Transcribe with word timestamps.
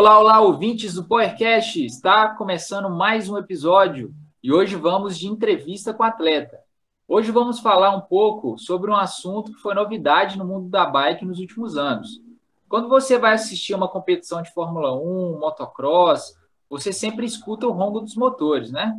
Olá, 0.00 0.18
olá, 0.18 0.40
ouvintes 0.40 0.94
do 0.94 1.04
PowerCast. 1.04 1.84
Está 1.84 2.34
começando 2.34 2.88
mais 2.88 3.28
um 3.28 3.36
episódio 3.36 4.14
e 4.42 4.50
hoje 4.50 4.74
vamos 4.74 5.18
de 5.18 5.26
entrevista 5.26 5.92
com 5.92 6.02
atleta. 6.02 6.58
Hoje 7.06 7.30
vamos 7.30 7.60
falar 7.60 7.94
um 7.94 8.00
pouco 8.00 8.56
sobre 8.56 8.90
um 8.90 8.96
assunto 8.96 9.52
que 9.52 9.60
foi 9.60 9.74
novidade 9.74 10.38
no 10.38 10.46
mundo 10.46 10.70
da 10.70 10.86
bike 10.86 11.26
nos 11.26 11.38
últimos 11.38 11.76
anos. 11.76 12.18
Quando 12.66 12.88
você 12.88 13.18
vai 13.18 13.34
assistir 13.34 13.74
uma 13.74 13.88
competição 13.88 14.40
de 14.40 14.50
Fórmula 14.54 14.98
1, 14.98 15.38
motocross, 15.38 16.34
você 16.70 16.94
sempre 16.94 17.26
escuta 17.26 17.66
o 17.66 17.70
ronco 17.70 18.00
dos 18.00 18.16
motores, 18.16 18.72
né? 18.72 18.98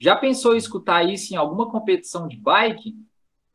Já 0.00 0.16
pensou 0.16 0.54
em 0.54 0.58
escutar 0.58 1.08
isso 1.08 1.32
em 1.32 1.36
alguma 1.36 1.70
competição 1.70 2.26
de 2.26 2.36
bike? 2.36 2.96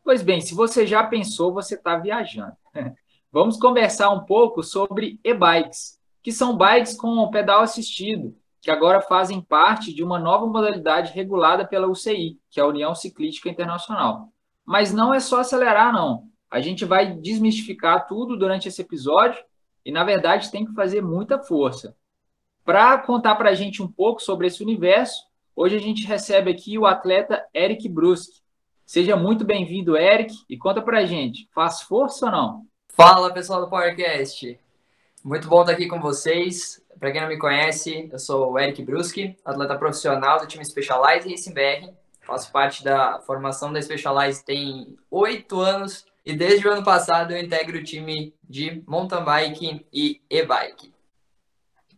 Pois 0.02 0.22
bem, 0.22 0.40
se 0.40 0.56
você 0.56 0.88
já 0.88 1.04
pensou, 1.04 1.52
você 1.52 1.76
está 1.76 1.98
viajando. 1.98 2.56
Vamos 3.34 3.58
conversar 3.58 4.12
um 4.12 4.24
pouco 4.24 4.64
sobre 4.64 5.20
e-bikes, 5.26 6.00
que 6.26 6.32
são 6.32 6.58
bikes 6.58 6.98
com 6.98 7.30
pedal 7.30 7.62
assistido, 7.62 8.36
que 8.60 8.72
agora 8.72 9.00
fazem 9.00 9.40
parte 9.40 9.94
de 9.94 10.04
uma 10.04 10.18
nova 10.18 10.48
modalidade 10.48 11.14
regulada 11.14 11.68
pela 11.68 11.88
UCI, 11.88 12.40
que 12.50 12.60
é 12.60 12.64
a 12.64 12.66
União 12.66 12.96
Ciclística 12.96 13.48
Internacional. 13.48 14.30
Mas 14.66 14.92
não 14.92 15.14
é 15.14 15.20
só 15.20 15.42
acelerar, 15.42 15.94
não. 15.94 16.24
A 16.50 16.60
gente 16.60 16.84
vai 16.84 17.14
desmistificar 17.14 18.08
tudo 18.08 18.36
durante 18.36 18.68
esse 18.68 18.82
episódio 18.82 19.40
e, 19.86 19.92
na 19.92 20.04
verdade, 20.04 20.50
tem 20.50 20.66
que 20.66 20.74
fazer 20.74 21.00
muita 21.00 21.38
força. 21.38 21.96
Para 22.64 22.98
contar 22.98 23.36
para 23.36 23.52
a 23.52 23.54
gente 23.54 23.84
um 23.84 23.88
pouco 23.88 24.20
sobre 24.20 24.48
esse 24.48 24.64
universo, 24.64 25.26
hoje 25.56 25.76
a 25.76 25.80
gente 25.80 26.08
recebe 26.08 26.50
aqui 26.50 26.76
o 26.76 26.88
atleta 26.88 27.46
Eric 27.54 27.88
Bruschi, 27.88 28.44
Seja 28.84 29.16
muito 29.16 29.46
bem-vindo, 29.46 29.96
Eric, 29.96 30.34
e 30.50 30.58
conta 30.58 30.82
pra 30.82 31.06
gente, 31.06 31.48
faz 31.54 31.82
força 31.84 32.26
ou 32.26 32.32
não? 32.32 32.66
Fala, 32.90 33.32
pessoal 33.32 33.62
do 33.62 33.70
PowerCast. 33.70 34.65
Muito 35.26 35.48
bom 35.48 35.62
estar 35.62 35.74
aqui 35.74 35.88
com 35.88 36.00
vocês. 36.00 36.80
Para 37.00 37.12
quem 37.12 37.20
não 37.20 37.28
me 37.28 37.40
conhece, 37.40 38.08
eu 38.12 38.20
sou 38.20 38.52
o 38.52 38.60
Eric 38.60 38.84
Bruschi, 38.84 39.36
atleta 39.44 39.76
profissional 39.76 40.40
do 40.40 40.46
time 40.46 40.64
Specialized 40.64 41.28
Racing 41.28 41.52
BR. 41.52 41.92
Faço 42.22 42.52
parte 42.52 42.84
da 42.84 43.20
formação 43.22 43.74
da 43.74 43.82
Specialized 43.82 44.46
tem 44.46 44.96
oito 45.10 45.60
anos 45.60 46.06
e 46.24 46.36
desde 46.36 46.68
o 46.68 46.72
ano 46.72 46.84
passado 46.84 47.32
eu 47.32 47.44
integro 47.44 47.80
o 47.80 47.84
time 47.84 48.36
de 48.48 48.84
mountain 48.86 49.24
bike 49.24 49.84
e 49.92 50.22
e-bike. 50.30 50.94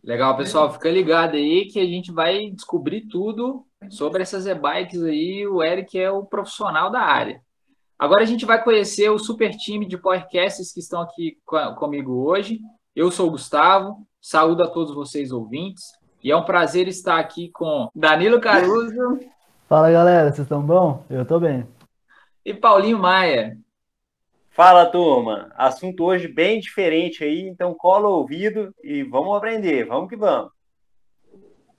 Legal, 0.02 0.34
pessoal, 0.34 0.72
fica 0.72 0.90
ligado 0.90 1.36
aí 1.36 1.66
que 1.66 1.78
a 1.78 1.84
gente 1.84 2.10
vai 2.10 2.48
descobrir 2.48 3.02
tudo 3.08 3.66
sobre 3.90 4.22
essas 4.22 4.46
e-bikes 4.46 5.02
aí. 5.02 5.46
O 5.46 5.62
Eric 5.62 6.00
é 6.00 6.10
o 6.10 6.24
profissional 6.24 6.90
da 6.90 7.00
área. 7.00 7.42
Agora 7.98 8.22
a 8.22 8.26
gente 8.26 8.46
vai 8.46 8.64
conhecer 8.64 9.10
o 9.10 9.18
super 9.18 9.50
time 9.50 9.86
de 9.86 9.98
podcasts 9.98 10.72
que 10.72 10.80
estão 10.80 11.02
aqui 11.02 11.36
comigo 11.76 12.26
hoje. 12.26 12.58
Eu 12.98 13.12
sou 13.12 13.28
o 13.28 13.30
Gustavo, 13.30 14.04
saúdo 14.20 14.60
a 14.64 14.66
todos 14.66 14.92
vocês 14.92 15.30
ouvintes. 15.30 15.84
E 16.20 16.32
é 16.32 16.36
um 16.36 16.42
prazer 16.42 16.88
estar 16.88 17.20
aqui 17.20 17.48
com 17.48 17.88
Danilo 17.94 18.40
Caruso. 18.40 19.20
Fala 19.68 19.88
galera, 19.88 20.32
vocês 20.32 20.40
estão 20.40 20.60
bom? 20.60 21.04
Eu 21.08 21.22
estou 21.22 21.38
bem. 21.38 21.64
E 22.44 22.52
Paulinho 22.52 22.98
Maia. 22.98 23.56
Fala, 24.50 24.84
turma. 24.84 25.48
Assunto 25.54 26.02
hoje 26.02 26.26
bem 26.26 26.58
diferente 26.58 27.22
aí, 27.22 27.42
então 27.42 27.72
cola 27.72 28.08
o 28.08 28.14
ouvido 28.14 28.74
e 28.82 29.04
vamos 29.04 29.36
aprender. 29.36 29.86
Vamos 29.86 30.08
que 30.08 30.16
vamos. 30.16 30.50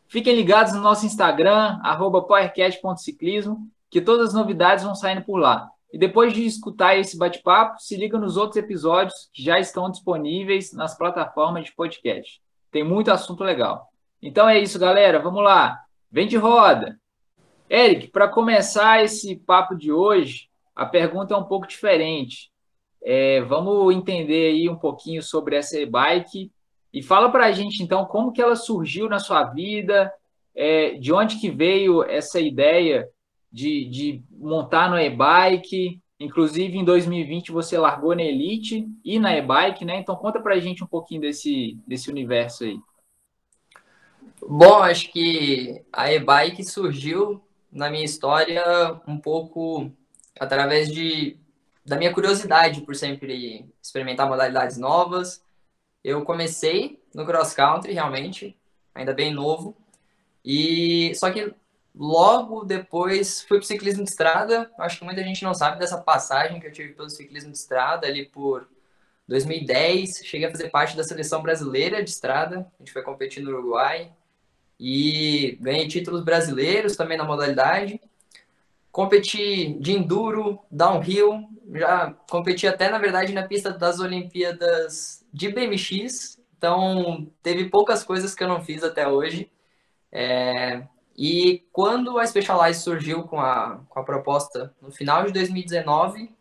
Fiquem 0.07 0.33
ligados 0.37 0.71
no 0.71 0.79
nosso 0.79 1.05
Instagram, 1.05 1.81
powercast.ciclismo, 2.25 3.67
que 3.89 3.99
todas 3.99 4.29
as 4.29 4.33
novidades 4.33 4.85
vão 4.85 4.95
saindo 4.95 5.25
por 5.25 5.35
lá. 5.35 5.69
E 5.91 5.97
depois 5.97 6.33
de 6.33 6.45
escutar 6.45 6.97
esse 6.97 7.17
bate-papo, 7.17 7.79
se 7.79 7.95
liga 7.95 8.17
nos 8.17 8.37
outros 8.37 8.57
episódios 8.57 9.29
que 9.33 9.41
já 9.41 9.59
estão 9.59 9.89
disponíveis 9.89 10.71
nas 10.71 10.95
plataformas 10.97 11.65
de 11.65 11.73
podcast. 11.73 12.41
Tem 12.71 12.83
muito 12.83 13.11
assunto 13.11 13.43
legal. 13.43 13.87
Então 14.21 14.47
é 14.47 14.59
isso, 14.59 14.77
galera. 14.77 15.19
Vamos 15.19 15.43
lá. 15.43 15.79
Vem 16.11 16.27
de 16.27 16.37
roda. 16.37 16.99
Eric, 17.69 18.07
para 18.09 18.27
começar 18.27 19.03
esse 19.03 19.35
papo 19.35 19.75
de 19.75 19.91
hoje, 19.91 20.49
a 20.75 20.85
pergunta 20.85 21.33
é 21.33 21.37
um 21.37 21.43
pouco 21.43 21.67
diferente. 21.67 22.51
É, 23.01 23.41
vamos 23.41 23.95
entender 23.95 24.51
aí 24.51 24.69
um 24.69 24.75
pouquinho 24.75 25.23
sobre 25.23 25.55
essa 25.55 25.79
e-bike 25.79 26.51
e 26.93 27.01
fala 27.01 27.31
para 27.31 27.45
a 27.45 27.51
gente 27.51 27.81
então 27.81 28.05
como 28.05 28.31
que 28.31 28.41
ela 28.41 28.55
surgiu 28.55 29.07
na 29.07 29.19
sua 29.19 29.43
vida, 29.43 30.11
é, 30.55 30.91
de 30.91 31.13
onde 31.13 31.39
que 31.39 31.49
veio 31.49 32.03
essa 32.03 32.39
ideia 32.39 33.07
de, 33.51 33.85
de 33.85 34.23
montar 34.31 34.89
no 34.89 34.99
e-bike. 34.99 36.01
Inclusive 36.19 36.77
em 36.77 36.83
2020 36.83 37.51
você 37.51 37.77
largou 37.77 38.15
na 38.15 38.23
Elite 38.23 38.87
e 39.03 39.19
na 39.19 39.35
e-bike, 39.37 39.85
né? 39.85 39.97
Então 39.97 40.15
conta 40.15 40.41
para 40.41 40.55
a 40.55 40.59
gente 40.59 40.83
um 40.83 40.87
pouquinho 40.87 41.21
desse, 41.21 41.77
desse 41.87 42.09
universo 42.09 42.63
aí. 42.63 42.79
Bom, 44.41 44.83
acho 44.83 45.11
que 45.11 45.83
a 45.91 46.11
e-bike 46.11 46.63
surgiu 46.63 47.41
na 47.71 47.89
minha 47.89 48.03
história 48.03 48.63
um 49.07 49.17
pouco 49.17 49.91
através 50.39 50.91
de 50.91 51.37
da 51.85 51.97
minha 51.97 52.13
curiosidade 52.13 52.81
por 52.81 52.95
sempre 52.95 53.65
experimentar 53.81 54.27
modalidades 54.27 54.77
novas. 54.77 55.43
Eu 56.03 56.23
comecei 56.23 57.01
no 57.13 57.25
cross 57.25 57.53
country 57.53 57.93
realmente, 57.93 58.55
ainda 58.93 59.13
bem 59.13 59.33
novo. 59.33 59.75
E 60.45 61.13
só 61.15 61.31
que 61.31 61.53
logo 61.95 62.63
depois 62.63 63.41
fui 63.41 63.57
para 63.57 63.67
ciclismo 63.67 64.03
de 64.03 64.09
estrada. 64.09 64.71
Acho 64.77 64.99
que 64.99 65.05
muita 65.05 65.23
gente 65.23 65.43
não 65.43 65.53
sabe 65.53 65.79
dessa 65.79 65.97
passagem 65.97 66.59
que 66.59 66.67
eu 66.67 66.71
tive 66.71 66.93
pelo 66.93 67.09
ciclismo 67.09 67.51
de 67.51 67.57
estrada 67.57 68.07
ali 68.07 68.25
por 68.25 68.67
2010. 69.27 70.21
Cheguei 70.23 70.47
a 70.47 70.51
fazer 70.51 70.69
parte 70.69 70.95
da 70.95 71.03
seleção 71.03 71.41
brasileira 71.41 72.03
de 72.03 72.09
estrada. 72.09 72.67
A 72.79 72.83
gente 72.83 72.93
foi 72.93 73.01
competir 73.01 73.43
no 73.43 73.51
Uruguai 73.51 74.11
e 74.79 75.57
ganhei 75.59 75.87
títulos 75.87 76.23
brasileiros 76.23 76.95
também 76.95 77.17
na 77.17 77.23
modalidade. 77.23 77.99
Competi 78.91 79.73
de 79.79 79.91
enduro, 79.91 80.59
downhill, 80.71 81.47
já 81.73 82.13
competi 82.29 82.65
até, 82.65 82.89
na 82.89 82.97
verdade, 82.97 83.33
na 83.33 83.43
pista 83.43 83.71
das 83.71 83.99
Olimpíadas 83.99 85.23
de 85.31 85.49
BMX, 85.49 86.39
então 86.57 87.31
teve 87.43 87.69
poucas 87.69 88.03
coisas 88.03 88.33
que 88.33 88.43
eu 88.43 88.47
não 88.47 88.63
fiz 88.63 88.83
até 88.83 89.07
hoje. 89.07 89.51
É, 90.11 90.83
e 91.21 91.67
quando 91.73 92.17
a 92.17 92.25
Specialized 92.25 92.81
surgiu 92.81 93.23
com 93.23 93.41
a, 93.41 93.81
com 93.89 93.99
a 93.99 94.03
proposta 94.05 94.73
no 94.81 94.89
final 94.89 95.25
de 95.25 95.33
2019 95.33 96.33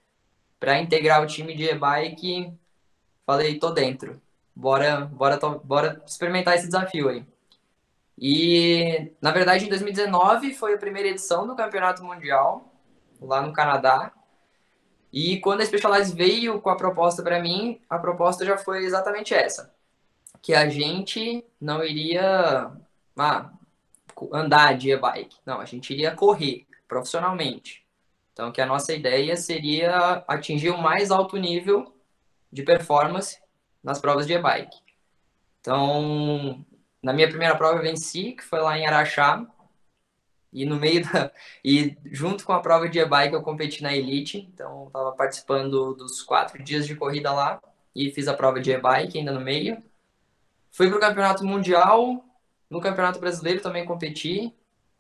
para 0.61 0.79
integrar 0.79 1.21
o 1.21 1.27
time 1.27 1.53
de 1.57 1.65
e-bike, 1.65 2.53
falei, 3.27 3.59
tô 3.59 3.73
dentro. 3.73 4.23
Bora, 4.55 5.01
bora, 5.07 5.37
bora 5.65 6.01
experimentar 6.07 6.55
esse 6.55 6.67
desafio 6.67 7.09
aí. 7.09 7.27
E, 8.17 9.11
na 9.21 9.33
verdade, 9.33 9.65
em 9.65 9.69
2019 9.69 10.55
foi 10.55 10.75
a 10.75 10.79
primeira 10.79 11.09
edição 11.09 11.45
do 11.45 11.57
Campeonato 11.57 12.05
Mundial, 12.05 12.73
lá 13.21 13.43
no 13.43 13.53
Canadá. 13.53 14.13
E 15.13 15.41
quando 15.41 15.61
a 15.61 15.67
Specialized 15.67 16.17
veio 16.17 16.61
com 16.61 16.71
a 16.71 16.77
proposta 16.77 17.21
para 17.21 17.43
mim, 17.43 17.81
a 17.91 17.99
proposta 17.99 18.47
já 18.47 18.57
foi 18.57 18.85
exatamente 18.85 19.35
essa. 19.35 19.75
Que 20.41 20.55
a 20.55 20.69
gente 20.69 21.45
não 21.61 21.83
iria 21.83 22.71
ah, 23.17 23.51
andar 24.33 24.77
de 24.77 24.91
e-bike. 24.91 25.37
Não, 25.45 25.61
a 25.61 25.65
gente 25.65 25.93
iria 25.93 26.15
correr 26.15 26.67
profissionalmente. 26.87 27.87
Então, 28.33 28.53
que 28.53 28.61
a 28.61 28.67
nossa 28.67 28.95
ideia 28.95 29.37
seria 29.37 30.25
atingir 30.29 30.71
o 30.71 30.79
mais 30.79 31.11
alto 31.11 31.37
nível 31.37 31.95
de 32.53 32.63
performance 32.63 33.39
nas 33.83 34.01
provas 34.01 34.27
de 34.27 34.33
e-bike. 34.33 34.77
Então, 35.61 36.65
na 37.03 37.13
minha 37.13 37.29
primeira 37.29 37.57
prova 37.57 37.79
eu 37.79 37.83
venci, 37.83 38.33
que 38.33 38.45
foi 38.45 38.61
lá 38.61 38.79
em 38.79 38.87
Araxá. 38.87 39.47
E 40.53 40.65
no 40.65 40.77
meio 40.77 41.05
da. 41.05 41.31
E 41.65 41.97
junto 42.07 42.45
com 42.45 42.53
a 42.53 42.61
prova 42.61 42.89
de 42.89 42.99
e-bike 42.99 43.35
eu 43.35 43.43
competi 43.43 43.83
na 43.83 43.95
Elite. 43.95 44.49
Então 44.53 44.87
estava 44.87 45.13
participando 45.13 45.95
dos 45.95 46.23
quatro 46.23 46.63
dias 46.63 46.87
de 46.87 46.97
corrida 46.97 47.33
lá. 47.33 47.61
E 47.95 48.11
fiz 48.11 48.29
a 48.29 48.35
prova 48.35 48.61
de 48.61 48.71
e-bike 48.71 49.19
ainda 49.19 49.33
no 49.33 49.41
meio. 49.41 49.83
Fui 50.71 50.89
para 50.89 50.97
o 50.97 51.01
campeonato 51.01 51.45
mundial. 51.45 52.25
No 52.71 52.81
campeonato 52.81 53.19
brasileiro 53.19 53.63
também 53.63 53.87
competi. 53.87 54.55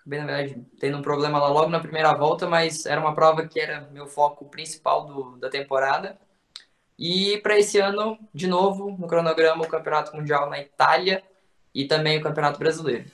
Bem, 0.06 0.20
na 0.20 0.26
verdade, 0.26 0.64
tendo 0.80 0.96
um 0.96 1.02
problema 1.02 1.38
lá 1.38 1.48
logo 1.48 1.68
na 1.68 1.80
primeira 1.80 2.14
volta, 2.14 2.48
mas 2.48 2.86
era 2.86 2.98
uma 2.98 3.14
prova 3.14 3.46
que 3.46 3.60
era 3.60 3.82
meu 3.92 4.06
foco 4.06 4.46
principal 4.46 5.06
do, 5.06 5.36
da 5.36 5.50
temporada. 5.50 6.18
E 6.98 7.38
para 7.42 7.58
esse 7.58 7.78
ano, 7.78 8.18
de 8.32 8.46
novo, 8.46 8.96
no 8.98 9.06
cronograma, 9.06 9.64
o 9.64 9.68
Campeonato 9.68 10.16
Mundial 10.16 10.48
na 10.48 10.58
Itália, 10.58 11.22
e 11.74 11.84
também 11.84 12.18
o 12.18 12.22
Campeonato 12.22 12.58
Brasileiro. 12.58 13.04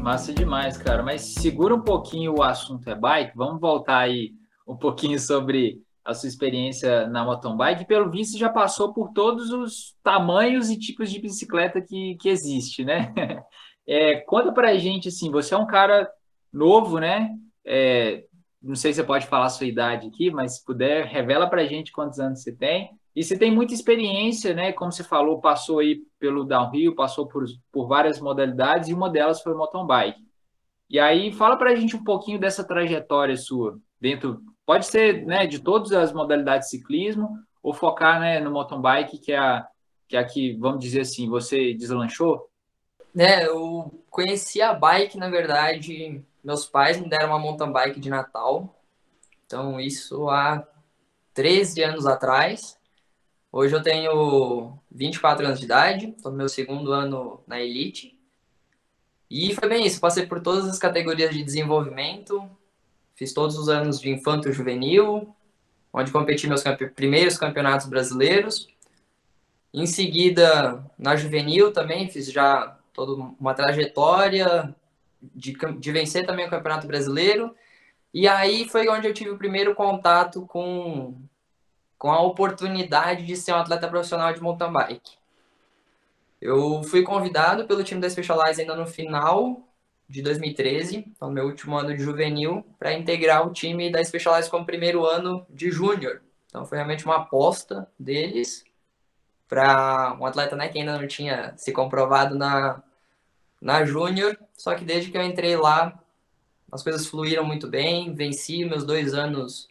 Massa 0.00 0.32
demais, 0.32 0.78
cara. 0.78 1.02
Mas 1.02 1.34
segura 1.34 1.74
um 1.74 1.82
pouquinho 1.82 2.36
o 2.36 2.42
assunto 2.42 2.88
é 2.88 2.94
bike. 2.94 3.36
Vamos 3.36 3.60
voltar 3.60 3.98
aí 3.98 4.32
um 4.66 4.74
pouquinho 4.74 5.20
sobre 5.20 5.82
a 6.08 6.14
sua 6.14 6.26
experiência 6.26 7.06
na 7.06 7.22
mountain 7.22 7.54
bike. 7.54 7.86
Pelo 7.86 8.10
visto, 8.10 8.38
já 8.38 8.48
passou 8.48 8.94
por 8.94 9.12
todos 9.12 9.50
os 9.50 9.94
tamanhos 10.02 10.70
e 10.70 10.78
tipos 10.78 11.10
de 11.10 11.20
bicicleta 11.20 11.82
que, 11.82 12.16
que 12.16 12.30
existe, 12.30 12.84
né? 12.84 13.12
É, 13.90 14.16
conta 14.16 14.52
pra 14.52 14.76
gente, 14.76 15.08
assim, 15.08 15.30
você 15.30 15.54
é 15.54 15.56
um 15.56 15.66
cara 15.66 16.06
novo, 16.52 16.98
né? 16.98 17.30
É, 17.64 18.22
não 18.62 18.74
sei 18.74 18.92
se 18.92 18.96
você 19.00 19.06
pode 19.06 19.26
falar 19.26 19.46
a 19.46 19.48
sua 19.48 19.66
idade 19.66 20.08
aqui, 20.08 20.30
mas 20.30 20.56
se 20.56 20.64
puder, 20.66 21.06
revela 21.06 21.48
pra 21.48 21.64
gente 21.64 21.90
quantos 21.90 22.20
anos 22.20 22.42
você 22.42 22.54
tem 22.54 22.90
E 23.16 23.24
você 23.24 23.38
tem 23.38 23.50
muita 23.50 23.72
experiência, 23.72 24.52
né? 24.52 24.72
Como 24.72 24.92
você 24.92 25.02
falou, 25.02 25.40
passou 25.40 25.78
aí 25.78 26.02
pelo 26.18 26.44
downhill, 26.44 26.94
passou 26.94 27.26
por, 27.26 27.46
por 27.72 27.88
várias 27.88 28.20
modalidades 28.20 28.90
e 28.90 28.92
uma 28.92 29.08
delas 29.08 29.40
foi 29.40 29.54
mountain 29.54 29.86
bike. 29.86 30.20
E 30.90 30.98
aí, 30.98 31.32
fala 31.32 31.56
para 31.56 31.70
a 31.70 31.74
gente 31.74 31.96
um 31.96 32.04
pouquinho 32.04 32.38
dessa 32.38 32.62
trajetória 32.62 33.38
sua, 33.38 33.78
dentro, 33.98 34.42
pode 34.68 34.84
ser 34.84 35.24
né, 35.24 35.46
de 35.46 35.60
todas 35.60 35.92
as 35.92 36.12
modalidades 36.12 36.68
de 36.68 36.76
ciclismo, 36.76 37.42
ou 37.62 37.72
focar 37.72 38.20
né, 38.20 38.38
no 38.38 38.50
mountain 38.50 38.82
bike, 38.82 39.16
que 39.16 39.32
é 39.32 39.38
a 39.38 39.66
que, 40.06 40.14
é 40.14 40.20
a 40.20 40.24
que, 40.24 40.52
vamos 40.56 40.80
dizer 40.80 41.00
assim, 41.00 41.26
você 41.26 41.72
deslanchou? 41.72 42.50
É, 43.16 43.46
eu 43.46 43.90
conheci 44.10 44.60
a 44.60 44.74
bike, 44.74 45.16
na 45.16 45.30
verdade, 45.30 46.22
meus 46.44 46.66
pais 46.66 47.00
me 47.00 47.08
deram 47.08 47.28
uma 47.28 47.38
mountain 47.38 47.72
bike 47.72 47.98
de 47.98 48.10
Natal, 48.10 48.78
então 49.46 49.80
isso 49.80 50.28
há 50.28 50.62
13 51.32 51.82
anos 51.84 52.04
atrás. 52.04 52.78
Hoje 53.50 53.74
eu 53.74 53.82
tenho 53.82 54.78
24 54.90 55.46
anos 55.46 55.60
de 55.60 55.64
idade, 55.64 56.08
estou 56.10 56.30
no 56.30 56.36
meu 56.36 56.48
segundo 56.48 56.92
ano 56.92 57.42
na 57.46 57.58
Elite. 57.58 58.20
E 59.30 59.54
foi 59.54 59.66
bem 59.66 59.86
isso, 59.86 59.98
passei 59.98 60.26
por 60.26 60.42
todas 60.42 60.68
as 60.68 60.78
categorias 60.78 61.34
de 61.34 61.42
desenvolvimento, 61.42 62.46
fiz 63.18 63.32
todos 63.32 63.58
os 63.58 63.68
anos 63.68 64.00
de 64.00 64.08
infanto 64.08 64.52
juvenil, 64.52 65.34
onde 65.92 66.12
competi 66.12 66.46
meus 66.46 66.62
campe 66.62 66.86
primeiros 66.86 67.36
campeonatos 67.36 67.88
brasileiros. 67.88 68.68
Em 69.74 69.86
seguida, 69.86 70.84
na 70.96 71.16
juvenil 71.16 71.72
também, 71.72 72.08
fiz 72.08 72.30
já 72.30 72.78
toda 72.94 73.20
uma 73.40 73.54
trajetória 73.54 74.72
de, 75.20 75.52
de 75.52 75.92
vencer 75.92 76.24
também 76.24 76.46
o 76.46 76.50
Campeonato 76.50 76.86
Brasileiro. 76.86 77.54
E 78.14 78.28
aí 78.28 78.68
foi 78.68 78.88
onde 78.88 79.08
eu 79.08 79.12
tive 79.12 79.30
o 79.30 79.38
primeiro 79.38 79.74
contato 79.74 80.46
com, 80.46 81.14
com 81.98 82.12
a 82.12 82.22
oportunidade 82.22 83.26
de 83.26 83.36
ser 83.36 83.52
um 83.52 83.56
atleta 83.56 83.88
profissional 83.88 84.32
de 84.32 84.40
mountain 84.40 84.72
bike. 84.72 85.18
Eu 86.40 86.84
fui 86.84 87.02
convidado 87.02 87.66
pelo 87.66 87.82
time 87.82 88.00
da 88.00 88.08
Specialized 88.08 88.60
ainda 88.60 88.76
no 88.76 88.86
final 88.86 89.67
de 90.08 90.22
2013, 90.22 91.04
então 91.14 91.30
meu 91.30 91.44
último 91.44 91.76
ano 91.76 91.94
de 91.94 92.02
juvenil, 92.02 92.64
para 92.78 92.94
integrar 92.94 93.46
o 93.46 93.52
time 93.52 93.90
da 93.90 94.02
Specialized 94.02 94.50
como 94.50 94.64
primeiro 94.64 95.04
ano 95.04 95.46
de 95.50 95.70
júnior. 95.70 96.22
Então 96.46 96.64
foi 96.64 96.78
realmente 96.78 97.04
uma 97.04 97.16
aposta 97.16 97.86
deles 97.98 98.64
para 99.46 100.16
um 100.18 100.24
atleta 100.24 100.56
né, 100.56 100.68
que 100.68 100.78
ainda 100.78 100.98
não 100.98 101.06
tinha 101.06 101.54
se 101.56 101.72
comprovado 101.72 102.34
na, 102.34 102.82
na 103.60 103.84
júnior, 103.84 104.38
só 104.56 104.74
que 104.74 104.84
desde 104.84 105.10
que 105.10 105.18
eu 105.18 105.22
entrei 105.22 105.56
lá, 105.56 105.98
as 106.72 106.82
coisas 106.82 107.06
fluíram 107.06 107.44
muito 107.44 107.66
bem, 107.68 108.14
venci 108.14 108.64
meus 108.64 108.84
dois 108.84 109.14
anos 109.14 109.68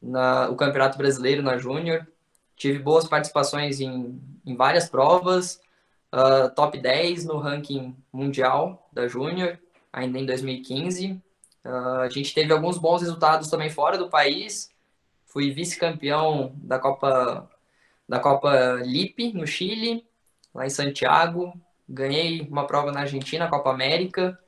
na 0.00 0.48
o 0.48 0.56
Campeonato 0.56 0.96
Brasileiro 0.96 1.42
na 1.42 1.58
júnior, 1.58 2.06
tive 2.56 2.78
boas 2.78 3.06
participações 3.06 3.80
em, 3.80 4.20
em 4.44 4.56
várias 4.56 4.88
provas, 4.88 5.60
uh, 6.12 6.50
top 6.54 6.78
10 6.78 7.24
no 7.24 7.38
ranking 7.38 7.96
mundial 8.12 8.87
da 8.98 9.08
Júnior, 9.08 9.58
ainda 9.92 10.18
em 10.18 10.26
2015. 10.26 11.12
Uh, 11.12 11.68
ah, 11.68 12.00
a 12.02 12.08
gente 12.08 12.34
teve 12.34 12.52
alguns 12.52 12.78
bons 12.78 13.02
resultados 13.02 13.48
também 13.48 13.70
fora 13.70 13.96
do 13.96 14.10
país. 14.10 14.70
Fui 15.26 15.50
vice-campeão 15.50 16.52
da 16.56 16.78
Copa 16.78 17.48
da 18.08 18.18
Copa 18.18 18.80
Lipe 18.82 19.34
no 19.34 19.46
Chile, 19.46 20.06
lá 20.54 20.66
em 20.66 20.70
Santiago. 20.70 21.52
Ganhei 21.86 22.40
uma 22.50 22.66
prova 22.66 22.90
na 22.90 23.00
Argentina, 23.00 23.48
Copa 23.48 23.70
América. 23.70 24.38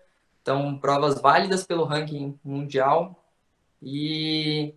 Então, 0.40 0.78
provas 0.78 1.20
válidas 1.20 1.64
pelo 1.64 1.84
ranking 1.84 2.38
mundial. 2.42 3.22
E 3.82 4.74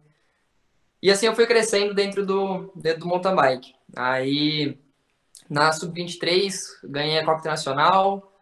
e 1.02 1.12
assim 1.12 1.26
eu 1.26 1.36
fui 1.36 1.46
crescendo 1.48 1.94
dentro 1.94 2.26
do 2.26 2.72
dentro 2.76 3.02
do 3.02 3.08
mountain 3.08 3.36
bike. 3.36 3.74
Aí 3.96 4.78
na 5.50 5.72
Sub-23, 5.72 6.54
ganhei 6.84 7.20
a 7.20 7.26
Copa 7.26 7.40
Internacional, 7.40 8.33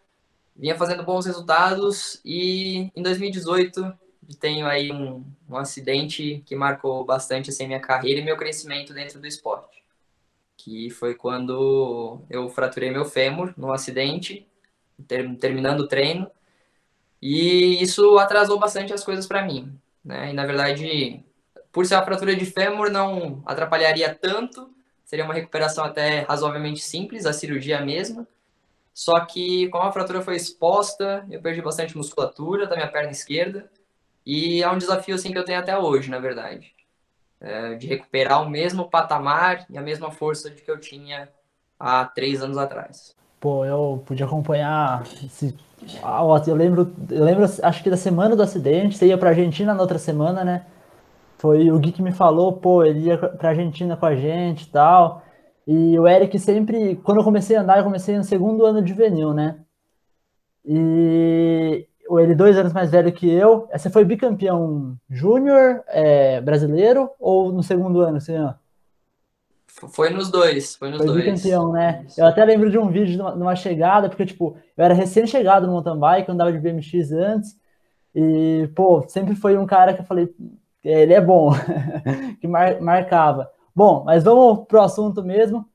vinha 0.55 0.75
fazendo 0.75 1.03
bons 1.03 1.25
resultados 1.25 2.19
e 2.23 2.91
em 2.95 3.01
2018 3.01 3.93
tenho 4.39 4.65
aí 4.65 4.91
um, 4.91 5.25
um 5.49 5.57
acidente 5.57 6.41
que 6.45 6.55
marcou 6.55 7.03
bastante 7.03 7.49
assim, 7.49 7.67
minha 7.67 7.79
carreira 7.79 8.21
e 8.21 8.23
meu 8.23 8.37
crescimento 8.37 8.93
dentro 8.93 9.19
do 9.19 9.27
esporte. 9.27 9.83
Que 10.55 10.89
foi 10.89 11.15
quando 11.15 12.21
eu 12.29 12.47
fraturei 12.49 12.91
meu 12.91 13.03
fêmur 13.03 13.53
num 13.57 13.73
acidente, 13.73 14.47
ter, 15.07 15.35
terminando 15.37 15.81
o 15.81 15.87
treino, 15.87 16.29
e 17.21 17.81
isso 17.81 18.17
atrasou 18.17 18.59
bastante 18.59 18.93
as 18.93 19.03
coisas 19.03 19.27
para 19.27 19.45
mim. 19.45 19.77
Né? 20.03 20.31
E 20.31 20.33
na 20.33 20.45
verdade, 20.45 21.23
por 21.71 21.85
ser 21.85 21.95
uma 21.95 22.05
fratura 22.05 22.35
de 22.35 22.45
fêmur, 22.45 22.89
não 22.89 23.43
atrapalharia 23.45 24.13
tanto, 24.13 24.71
Seria 25.11 25.25
uma 25.25 25.33
recuperação 25.33 25.83
até 25.83 26.21
razoavelmente 26.21 26.81
simples, 26.81 27.25
a 27.25 27.33
cirurgia 27.33 27.81
mesma. 27.81 28.25
Só 28.93 29.19
que, 29.21 29.67
como 29.69 29.83
a 29.83 29.91
fratura 29.91 30.21
foi 30.21 30.35
exposta, 30.35 31.25
eu 31.29 31.41
perdi 31.41 31.61
bastante 31.61 31.97
musculatura 31.97 32.67
da 32.67 32.75
minha 32.75 32.91
perna 32.91 33.11
esquerda. 33.11 33.69
E 34.25 34.61
é 34.61 34.69
um 34.69 34.77
desafio 34.77 35.15
assim 35.15 35.31
que 35.31 35.37
eu 35.37 35.45
tenho 35.45 35.59
até 35.59 35.77
hoje, 35.77 36.09
na 36.09 36.19
verdade. 36.19 36.71
É, 37.39 37.73
de 37.75 37.87
recuperar 37.87 38.43
o 38.43 38.49
mesmo 38.49 38.89
patamar 38.89 39.65
e 39.69 39.77
a 39.77 39.81
mesma 39.81 40.11
força 40.11 40.49
de 40.49 40.61
que 40.61 40.69
eu 40.69 40.79
tinha 40.79 41.27
há 41.79 42.05
três 42.05 42.43
anos 42.43 42.57
atrás. 42.57 43.15
Pô, 43.39 43.65
eu 43.65 44.03
pude 44.05 44.23
acompanhar 44.23 45.03
esse... 45.23 45.57
Eu 46.45 46.55
lembro, 46.55 46.93
eu 47.09 47.23
lembro, 47.23 47.43
acho 47.43 47.81
que 47.81 47.89
da 47.89 47.97
semana 47.97 48.35
do 48.35 48.43
acidente, 48.43 48.95
você 48.95 49.07
ia 49.07 49.17
pra 49.17 49.29
Argentina 49.29 49.73
na 49.73 49.81
outra 49.81 49.97
semana, 49.97 50.43
né? 50.43 50.67
Foi 51.39 51.71
o 51.71 51.79
Gui 51.79 51.91
que 51.91 52.03
me 52.03 52.11
falou, 52.11 52.53
pô, 52.53 52.83
ele 52.83 53.07
ia 53.07 53.17
pra 53.17 53.49
Argentina 53.49 53.97
com 53.97 54.05
a 54.05 54.15
gente 54.15 54.65
e 54.65 54.67
tal. 54.67 55.23
E 55.73 55.97
o 55.97 56.05
Eric 56.05 56.37
sempre, 56.37 56.97
quando 56.97 57.19
eu 57.19 57.23
comecei 57.23 57.55
a 57.55 57.61
andar, 57.61 57.77
eu 57.77 57.85
comecei 57.85 58.17
no 58.17 58.25
segundo 58.25 58.65
ano 58.65 58.81
de 58.81 58.89
juvenil, 58.89 59.33
né? 59.33 59.57
E 60.65 61.87
ele 62.19 62.35
dois 62.35 62.57
anos 62.57 62.73
mais 62.73 62.91
velho 62.91 63.13
que 63.13 63.31
eu. 63.31 63.69
Você 63.71 63.89
foi 63.89 64.03
bicampeão 64.03 64.97
júnior 65.09 65.81
é, 65.87 66.41
brasileiro 66.41 67.09
ou 67.17 67.53
no 67.53 67.63
segundo 67.63 68.01
ano, 68.01 68.19
senhor? 68.19 68.59
Foi 69.65 70.09
nos 70.09 70.29
dois, 70.29 70.75
foi 70.75 70.89
nos 70.89 70.97
foi 70.97 71.07
dois. 71.07 71.23
bicampeão, 71.23 71.71
né? 71.71 72.05
Eu 72.17 72.25
até 72.25 72.43
lembro 72.43 72.69
de 72.69 72.77
um 72.77 72.89
vídeo 72.89 73.15
de 73.15 73.21
uma, 73.21 73.31
de 73.31 73.41
uma 73.41 73.55
chegada, 73.55 74.09
porque, 74.09 74.25
tipo, 74.25 74.57
eu 74.75 74.83
era 74.83 74.93
recém-chegado 74.93 75.67
no 75.67 75.71
mountain 75.71 75.97
bike, 75.97 76.27
eu 76.27 76.33
andava 76.33 76.51
de 76.51 76.59
BMX 76.59 77.13
antes, 77.13 77.55
e, 78.13 78.69
pô, 78.75 79.05
sempre 79.07 79.35
foi 79.35 79.57
um 79.57 79.65
cara 79.65 79.93
que 79.93 80.01
eu 80.01 80.05
falei, 80.05 80.35
ele 80.83 81.13
é 81.13 81.21
bom, 81.21 81.51
que 82.41 82.47
mar, 82.49 82.81
marcava. 82.81 83.49
Bom, 83.75 84.03
mas 84.03 84.23
vamos 84.23 84.65
pro 84.67 84.81
assunto 84.81 85.23
mesmo. 85.23 85.67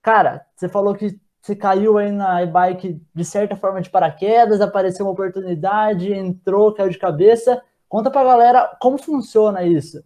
Cara, 0.00 0.46
você 0.56 0.68
falou 0.68 0.94
que 0.94 1.18
você 1.40 1.56
caiu 1.56 1.98
aí 1.98 2.10
na 2.10 2.42
e-bike 2.42 3.00
de 3.14 3.24
certa 3.24 3.56
forma 3.56 3.80
de 3.80 3.90
paraquedas, 3.90 4.60
apareceu 4.60 5.06
uma 5.06 5.12
oportunidade, 5.12 6.12
entrou, 6.12 6.72
caiu 6.72 6.88
de 6.88 6.98
cabeça. 6.98 7.62
Conta 7.88 8.10
pra 8.10 8.24
galera 8.24 8.76
como 8.80 8.96
funciona 8.96 9.62
isso. 9.64 10.02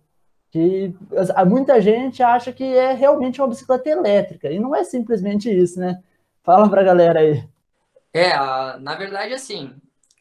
Que 0.51 0.95
muita 1.47 1.81
gente 1.81 2.23
acha 2.23 2.53
que 2.53 2.65
é 2.65 2.93
realmente 2.93 3.41
uma 3.41 3.49
bicicleta 3.49 3.89
elétrica, 3.91 4.51
e 4.51 4.59
não 4.59 4.75
é 4.75 4.83
simplesmente 4.85 5.51
isso, 5.51 5.79
né? 5.79 6.03
Fala 6.43 6.71
pra 6.71 6.83
galera 6.83 7.21
aí. 7.21 7.47
É, 8.15 8.35
na 8.79 8.95
verdade, 8.95 9.35
assim, 9.35 9.75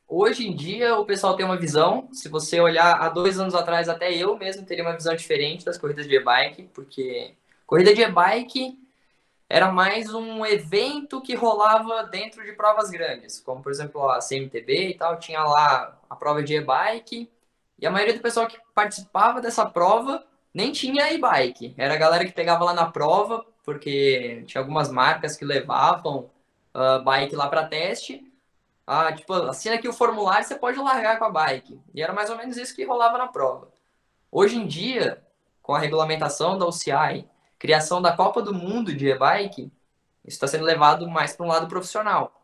Hoje 0.08 0.48
em 0.48 0.56
dia, 0.56 0.96
o 0.98 1.06
pessoal 1.06 1.36
tem 1.36 1.46
uma 1.46 1.58
visão. 1.58 2.08
Se 2.14 2.30
você 2.30 2.60
olhar 2.60 3.02
há 3.02 3.10
dois 3.10 3.40
anos 3.40 3.56
atrás, 3.56 3.90
até 3.90 4.14
eu 4.14 4.38
mesmo 4.38 4.66
teria 4.66 4.84
uma 4.84 4.94
visão 4.96 5.16
diferente 5.16 5.66
das 5.66 5.78
corridas 5.78 6.08
de 6.08 6.16
e-bike, 6.16 6.70
porque 6.74 7.34
corrida 7.66 7.94
de 7.94 8.02
e-bike 8.02 8.78
era 9.50 9.72
mais 9.72 10.14
um 10.14 10.46
evento 10.46 11.22
que 11.22 11.36
rolava 11.36 12.04
dentro 12.04 12.44
de 12.44 12.54
provas 12.54 12.90
grandes, 12.90 13.40
como 13.40 13.62
por 13.62 13.72
exemplo 13.72 14.10
a 14.10 14.20
CMTB 14.20 14.90
e 14.90 14.94
tal, 14.98 15.20
tinha 15.20 15.44
lá 15.44 16.00
a 16.10 16.16
prova 16.16 16.44
de 16.44 16.56
e-bike, 16.56 17.30
e 17.80 17.86
a 17.86 17.92
maioria 17.92 18.14
do 18.16 18.22
pessoal 18.22 18.48
que 18.48 18.58
participava 18.74 19.42
dessa 19.42 19.66
prova 19.66 20.26
nem 20.54 20.72
tinha 20.72 21.12
e-bike. 21.14 21.74
Era 21.78 21.96
a 21.96 21.98
galera 21.98 22.26
que 22.26 22.32
pegava 22.32 22.64
lá 22.64 22.74
na 22.74 22.86
prova, 22.86 23.46
porque 23.64 24.44
tinha 24.48 24.62
algumas 24.62 24.90
marcas 24.90 25.36
que 25.36 25.46
levavam 25.46 26.30
uh, 26.74 27.04
bike 27.04 27.36
lá 27.36 27.48
para 27.50 27.68
teste, 27.68 28.24
ah, 28.88 29.12
tipo, 29.12 29.34
assina 29.34 29.76
aqui 29.76 29.88
o 29.88 29.94
formulário, 29.94 30.46
você 30.46 30.56
pode 30.56 30.78
largar 30.78 31.18
com 31.18 31.26
a 31.26 31.32
bike. 31.32 31.80
E 31.94 32.02
era 32.02 32.14
mais 32.14 32.30
ou 32.30 32.38
menos 32.38 32.56
isso 32.58 32.76
que 32.76 32.86
rolava 32.86 33.18
na 33.18 33.28
prova. 33.28 33.72
Hoje 34.32 34.58
em 34.58 34.68
dia, 34.68 35.24
com 35.62 35.74
a 35.74 35.80
regulamentação 35.80 36.58
da 36.58 36.68
UCI, 36.68 37.28
criação 37.58 38.02
da 38.02 38.16
Copa 38.16 38.42
do 38.42 38.54
Mundo 38.54 38.94
de 38.94 39.08
e-bike, 39.08 39.72
isso 40.24 40.36
está 40.36 40.48
sendo 40.48 40.64
levado 40.64 41.08
mais 41.10 41.36
para 41.36 41.46
um 41.46 41.50
lado 41.50 41.68
profissional. 41.68 42.42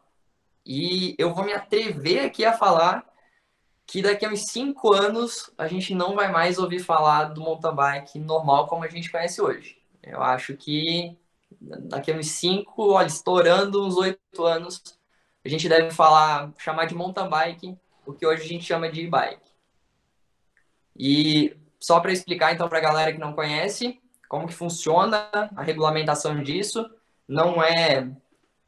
E 0.65 1.15
eu 1.17 1.33
vou 1.33 1.43
me 1.43 1.53
atrever 1.53 2.25
aqui 2.25 2.45
a 2.45 2.53
falar 2.53 3.05
que 3.85 4.01
daqui 4.01 4.25
a 4.25 4.29
uns 4.29 4.45
cinco 4.45 4.93
anos 4.93 5.51
a 5.57 5.67
gente 5.67 5.93
não 5.93 6.15
vai 6.15 6.31
mais 6.31 6.57
ouvir 6.57 6.79
falar 6.79 7.25
do 7.25 7.41
mountain 7.41 7.75
bike 7.75 8.19
normal 8.19 8.67
como 8.67 8.83
a 8.83 8.87
gente 8.87 9.11
conhece 9.11 9.41
hoje. 9.41 9.77
Eu 10.01 10.21
acho 10.23 10.55
que 10.55 11.17
daqui 11.59 12.11
a 12.11 12.15
uns 12.15 12.27
cinco, 12.27 12.93
olha, 12.93 13.07
estourando 13.07 13.85
uns 13.85 13.97
oito 13.97 14.45
anos, 14.45 14.81
a 15.43 15.49
gente 15.49 15.67
deve 15.67 15.91
falar, 15.91 16.51
chamar 16.57 16.85
de 16.85 16.95
mountain 16.95 17.29
bike, 17.29 17.77
o 18.05 18.13
que 18.13 18.25
hoje 18.25 18.43
a 18.43 18.47
gente 18.47 18.63
chama 18.63 18.89
de 18.89 19.01
e-bike. 19.01 19.51
E 20.95 21.55
só 21.79 21.99
para 21.99 22.11
explicar 22.11 22.53
então 22.53 22.69
para 22.69 22.77
a 22.77 22.81
galera 22.81 23.11
que 23.11 23.19
não 23.19 23.33
conhece, 23.33 23.99
como 24.29 24.47
que 24.47 24.53
funciona 24.53 25.29
a 25.55 25.63
regulamentação 25.63 26.41
disso. 26.41 26.89
Não 27.27 27.63
é 27.63 28.07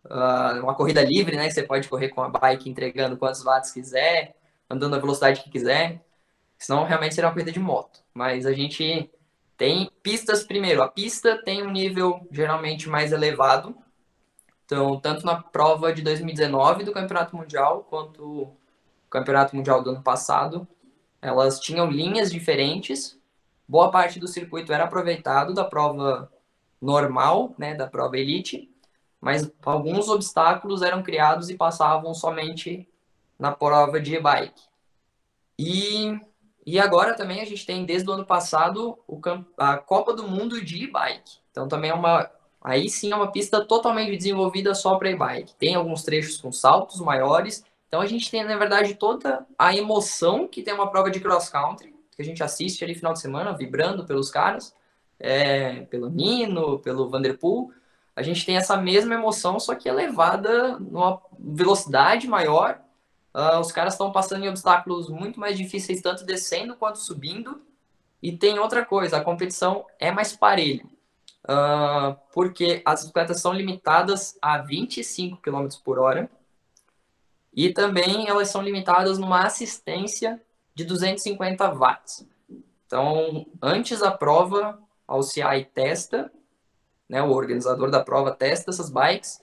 uh, 0.06 0.62
uma 0.64 0.76
corrida 0.76 1.04
livre, 1.04 1.36
né? 1.36 1.50
Você 1.50 1.64
pode 1.64 1.88
correr 1.88 2.10
com 2.10 2.22
a 2.22 2.30
bike 2.30 2.70
entregando 2.70 3.18
quantos 3.18 3.44
watts 3.44 3.72
quiser, 3.72 4.36
andando 4.70 4.96
a 4.96 5.00
velocidade 5.00 5.42
que 5.42 5.50
quiser. 5.50 6.04
Senão 6.58 6.84
realmente 6.86 7.14
seria 7.14 7.28
uma 7.28 7.34
corrida 7.34 7.52
de 7.52 7.60
moto. 7.60 8.02
Mas 8.14 8.46
a 8.46 8.54
gente 8.54 9.12
tem 9.58 9.90
pistas 10.02 10.44
primeiro. 10.44 10.82
A 10.82 10.88
pista 10.88 11.42
tem 11.44 11.64
um 11.64 11.72
nível 11.72 12.28
geralmente 12.32 12.90
mais 12.90 13.12
elevado. 13.12 13.76
Então, 14.74 15.00
tanto 15.00 15.24
na 15.24 15.36
prova 15.36 15.94
de 15.94 16.02
2019 16.02 16.84
do 16.84 16.92
Campeonato 16.92 17.38
Mundial, 17.38 17.86
quanto 17.88 18.24
o 18.24 18.58
Campeonato 19.08 19.56
Mundial 19.56 19.84
do 19.84 19.92
ano 19.92 20.02
passado, 20.02 20.68
elas 21.22 21.60
tinham 21.60 21.92
linhas 21.92 22.32
diferentes. 22.32 23.20
Boa 23.68 23.92
parte 23.92 24.20
do 24.20 24.28
circuito 24.28 24.74
era 24.74 24.86
aproveitado 24.86 25.54
da 25.54 25.64
prova 25.64 26.32
normal, 26.82 27.54
né, 27.56 27.76
da 27.76 27.86
prova 27.86 28.18
elite, 28.18 28.68
mas 29.22 29.50
alguns 29.64 30.10
obstáculos 30.10 30.82
eram 30.82 31.04
criados 31.04 31.52
e 31.52 31.56
passavam 31.56 32.12
somente 32.16 32.90
na 33.38 33.52
prova 33.52 34.02
de 34.02 34.16
e-bike. 34.16 34.64
E, 35.58 36.20
e 36.66 36.80
agora 36.80 37.14
também 37.14 37.42
a 37.42 37.46
gente 37.46 37.64
tem, 37.64 37.86
desde 37.86 38.10
o 38.10 38.14
ano 38.14 38.26
passado, 38.26 38.98
o, 39.08 39.22
a 39.56 39.78
Copa 39.78 40.14
do 40.14 40.28
Mundo 40.28 40.66
de 40.66 40.84
e-bike. 40.84 41.38
Então 41.52 41.68
também 41.68 41.92
é 41.92 41.94
uma. 41.94 42.28
Aí 42.64 42.90
sim 42.90 43.12
é 43.12 43.16
uma 43.16 43.32
pista 43.32 43.64
totalmente 43.66 44.16
desenvolvida 44.16 44.74
só 44.74 44.96
para 44.98 45.12
e-bike. 45.12 45.56
Tem 45.56 45.76
alguns 45.76 46.04
trechos 46.04 46.38
com 46.38 46.52
saltos 46.52 47.02
maiores. 47.02 47.66
Então 47.88 48.00
a 48.00 48.06
gente 48.06 48.32
tem, 48.32 48.44
na 48.44 48.58
verdade, 48.58 48.96
toda 48.96 49.46
a 49.58 49.76
emoção 49.76 50.48
que 50.48 50.64
tem 50.64 50.74
uma 50.74 50.90
prova 50.90 51.12
de 51.12 51.20
cross 51.20 51.50
country, 51.50 51.94
que 52.16 52.22
a 52.22 52.26
gente 52.26 52.42
assiste 52.42 52.84
ali 52.84 52.96
final 52.96 53.14
de 53.14 53.20
semana, 53.20 53.54
vibrando 53.54 54.06
pelos 54.06 54.32
caras, 54.32 54.74
é, 55.20 55.82
pelo 55.82 56.10
Nino, 56.10 56.80
pelo 56.80 57.10
Vanderpool 57.10 57.72
a 58.16 58.22
gente 58.22 58.46
tem 58.46 58.58
essa 58.58 58.78
mesma 58.78 59.16
emoção, 59.16 59.60
só 59.60 59.74
que 59.74 59.90
elevada 59.90 60.78
numa 60.80 61.20
velocidade 61.38 62.28
maior. 62.28 62.80
Uh, 63.34 63.60
os 63.60 63.72
caras 63.72 63.96
estão 63.96 64.12
passando 64.12 64.46
em 64.46 64.50
obstáculos 64.50 65.10
muito 65.10 65.40
mais 65.40 65.58
difíceis, 65.58 66.02
tanto 66.02 66.24
descendo 66.24 66.76
quanto 66.76 67.00
subindo. 67.00 67.62
E 68.22 68.38
tem 68.38 68.60
outra 68.60 68.86
coisa, 68.86 69.18
a 69.18 69.24
competição 69.24 69.86
é 70.00 70.12
mais 70.12 70.36
parelha. 70.36 70.86
Uh, 71.44 72.16
porque 72.34 72.82
as 72.86 73.02
bicicletas 73.02 73.42
são 73.42 73.54
limitadas 73.54 74.38
a 74.42 74.58
25 74.60 75.38
km 75.38 75.68
por 75.84 76.00
hora. 76.00 76.30
E 77.54 77.72
também 77.72 78.28
elas 78.28 78.50
são 78.50 78.62
limitadas 78.62 79.18
numa 79.18 79.46
assistência 79.46 80.42
de 80.74 80.86
250 80.86 81.70
watts. 81.74 82.28
Então, 82.86 83.46
antes 83.62 84.00
da 84.00 84.12
prova, 84.12 84.80
a 85.08 85.18
UCI 85.18 85.66
testa 85.74 86.32
né, 87.14 87.22
o 87.22 87.32
organizador 87.32 87.92
da 87.92 88.04
prova 88.04 88.32
testa 88.32 88.72
essas 88.72 88.90
bikes 88.90 89.40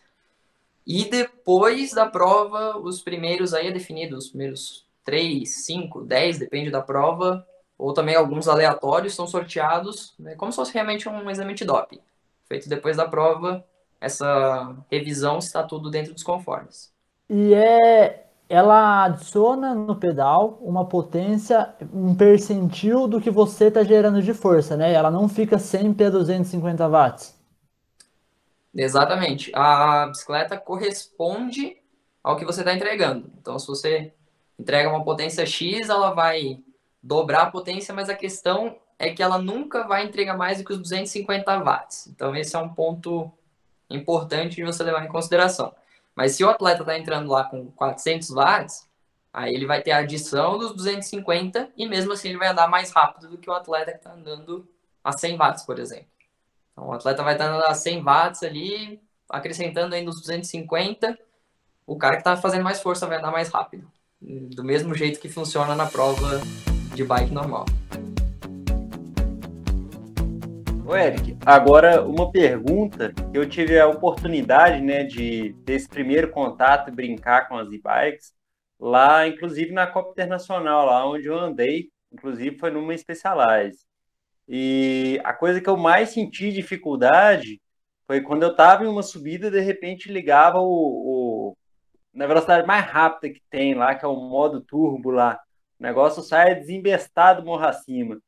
e 0.87 1.05
depois 1.05 1.93
da 1.93 2.05
prova, 2.07 2.77
os 2.79 3.01
primeiros 3.01 3.55
aí 3.55 3.69
é 3.69 3.71
definido, 3.71 4.17
os 4.17 4.29
primeiros 4.29 4.87
3, 5.05 5.49
5, 5.49 6.03
10, 6.03 6.39
depende 6.39 6.71
da 6.71 6.83
prova, 6.83 7.47
ou 7.81 7.95
também 7.95 8.15
alguns 8.15 8.47
aleatórios 8.47 9.15
são 9.15 9.27
sorteados, 9.27 10.15
né, 10.19 10.35
como 10.35 10.53
se 10.53 10.57
fosse 10.57 10.75
realmente 10.75 11.09
um 11.09 11.31
exame 11.31 11.55
de 11.55 11.65
doping. 11.65 12.01
Feito 12.47 12.69
depois 12.69 12.97
da 12.97 13.09
prova, 13.09 13.65
essa 14.01 14.77
revisão 14.91 15.39
está 15.39 15.63
tudo 15.63 15.91
dentro 15.91 16.13
dos 16.13 16.23
conformes. 16.23 16.93
E 17.29 17.55
é 17.55 18.27
ela 18.51 19.05
adiciona 19.05 19.77
no 19.77 19.95
pedal 19.95 20.59
uma 20.61 20.85
potência, 20.85 21.73
um 21.95 22.17
percentil 22.17 23.07
do 23.07 23.21
que 23.21 23.31
você 23.31 23.67
está 23.67 23.85
gerando 23.85 24.21
de 24.21 24.35
força, 24.35 24.77
né? 24.77 24.93
Ela 24.93 25.09
não 25.09 25.29
fica 25.29 25.57
sempre 25.57 26.07
a 26.07 26.11
250 26.11 26.89
watts. 26.89 27.41
Exatamente. 28.75 29.53
A 29.55 30.09
bicicleta 30.09 30.59
corresponde 30.59 31.77
ao 32.25 32.37
que 32.37 32.45
você 32.45 32.63
está 32.63 32.75
entregando. 32.75 33.31
Então, 33.41 33.57
se 33.57 33.69
você 33.69 34.13
entrega 34.59 34.91
uma 34.91 35.05
potência 35.05 35.47
X, 35.47 35.89
ela 35.89 36.13
vai 36.13 36.59
dobrar 37.03 37.43
a 37.43 37.51
potência, 37.51 37.95
mas 37.95 38.09
a 38.09 38.15
questão 38.15 38.77
é 38.99 39.11
que 39.11 39.23
ela 39.23 39.39
nunca 39.39 39.87
vai 39.87 40.05
entregar 40.05 40.37
mais 40.37 40.59
do 40.59 40.65
que 40.65 40.73
os 40.73 40.79
250 40.79 41.59
watts. 41.59 42.07
Então, 42.09 42.37
esse 42.37 42.55
é 42.55 42.59
um 42.59 42.69
ponto 42.69 43.33
importante 43.89 44.57
de 44.57 44.63
você 44.63 44.83
levar 44.83 45.05
em 45.05 45.09
consideração. 45.09 45.75
Mas 46.15 46.33
se 46.33 46.45
o 46.45 46.51
atleta 46.51 46.83
está 46.83 46.99
entrando 46.99 47.31
lá 47.31 47.45
com 47.45 47.71
400 47.73 48.29
watts, 48.31 48.87
aí 49.33 49.55
ele 49.55 49.67
vai 49.67 49.81
ter 49.81 49.93
a 49.93 49.99
adição 49.99 50.59
dos 50.59 50.75
250 50.75 51.71
e 51.77 51.89
mesmo 51.89 52.13
assim 52.13 52.29
ele 52.29 52.39
vai 52.39 52.49
andar 52.49 52.69
mais 52.69 52.91
rápido 52.91 53.29
do 53.29 53.39
que 53.39 53.49
o 53.49 53.55
atleta 53.55 53.93
que 53.93 53.99
está 53.99 54.13
andando 54.13 54.69
a 55.03 55.13
100 55.13 55.37
watts, 55.39 55.65
por 55.65 55.79
exemplo. 55.79 56.09
Então, 56.73 56.89
o 56.89 56.93
atleta 56.93 57.23
vai 57.23 57.35
estar 57.35 57.59
a 57.59 57.75
100 57.75 58.03
watts 58.03 58.43
ali, 58.43 59.01
acrescentando 59.31 59.95
ainda 59.95 60.11
os 60.11 60.21
250. 60.21 61.19
O 61.87 61.97
cara 61.97 62.17
que 62.17 62.21
está 62.21 62.37
fazendo 62.37 62.65
mais 62.65 62.83
força 62.83 63.07
vai 63.07 63.17
andar 63.17 63.31
mais 63.31 63.49
rápido. 63.49 63.91
Do 64.21 64.63
mesmo 64.63 64.95
jeito 64.95 65.19
que 65.19 65.31
funciona 65.31 65.75
na 65.75 65.87
prova 65.87 66.43
de 67.01 67.05
bike 67.05 67.33
normal. 67.33 67.65
Ô 70.87 70.95
Eric, 70.95 71.35
agora 71.47 72.05
uma 72.05 72.31
pergunta. 72.31 73.15
Eu 73.33 73.49
tive 73.49 73.79
a 73.81 73.89
oportunidade 73.89 74.83
né, 74.83 75.05
de 75.05 75.55
ter 75.65 75.75
esse 75.75 75.89
primeiro 75.89 76.31
contato 76.31 76.89
e 76.89 76.95
brincar 76.95 77.49
com 77.49 77.57
as 77.57 77.73
e-bikes 77.73 78.35
lá, 78.79 79.27
inclusive 79.27 79.73
na 79.73 79.87
Copa 79.87 80.11
Internacional, 80.11 80.85
lá 80.85 81.09
onde 81.09 81.27
eu 81.27 81.39
andei, 81.39 81.89
inclusive 82.13 82.59
foi 82.59 82.71
numa 82.71 82.97
Specialized. 82.97 83.81
E 84.47 85.19
a 85.25 85.33
coisa 85.33 85.61
que 85.61 85.71
eu 85.71 85.77
mais 85.77 86.11
senti 86.11 86.53
dificuldade 86.53 87.63
foi 88.07 88.21
quando 88.21 88.43
eu 88.43 88.51
estava 88.51 88.85
em 88.85 88.89
uma 88.89 89.03
subida, 89.03 89.51
de 89.51 89.61
repente 89.61 90.13
ligava 90.13 90.59
o, 90.59 90.65
o, 91.53 91.57
na 92.13 92.27
velocidade 92.27 92.67
mais 92.67 92.85
rápida 92.85 93.33
que 93.33 93.41
tem 93.49 93.75
lá, 93.75 93.95
que 93.95 94.05
é 94.05 94.09
o 94.09 94.17
modo 94.17 94.61
turbo 94.61 95.11
lá. 95.11 95.41
O 95.81 95.83
negócio 95.83 96.23
sai 96.23 96.55
desembestado 96.55 97.45
morro 97.45 97.65
acima. 97.65 98.21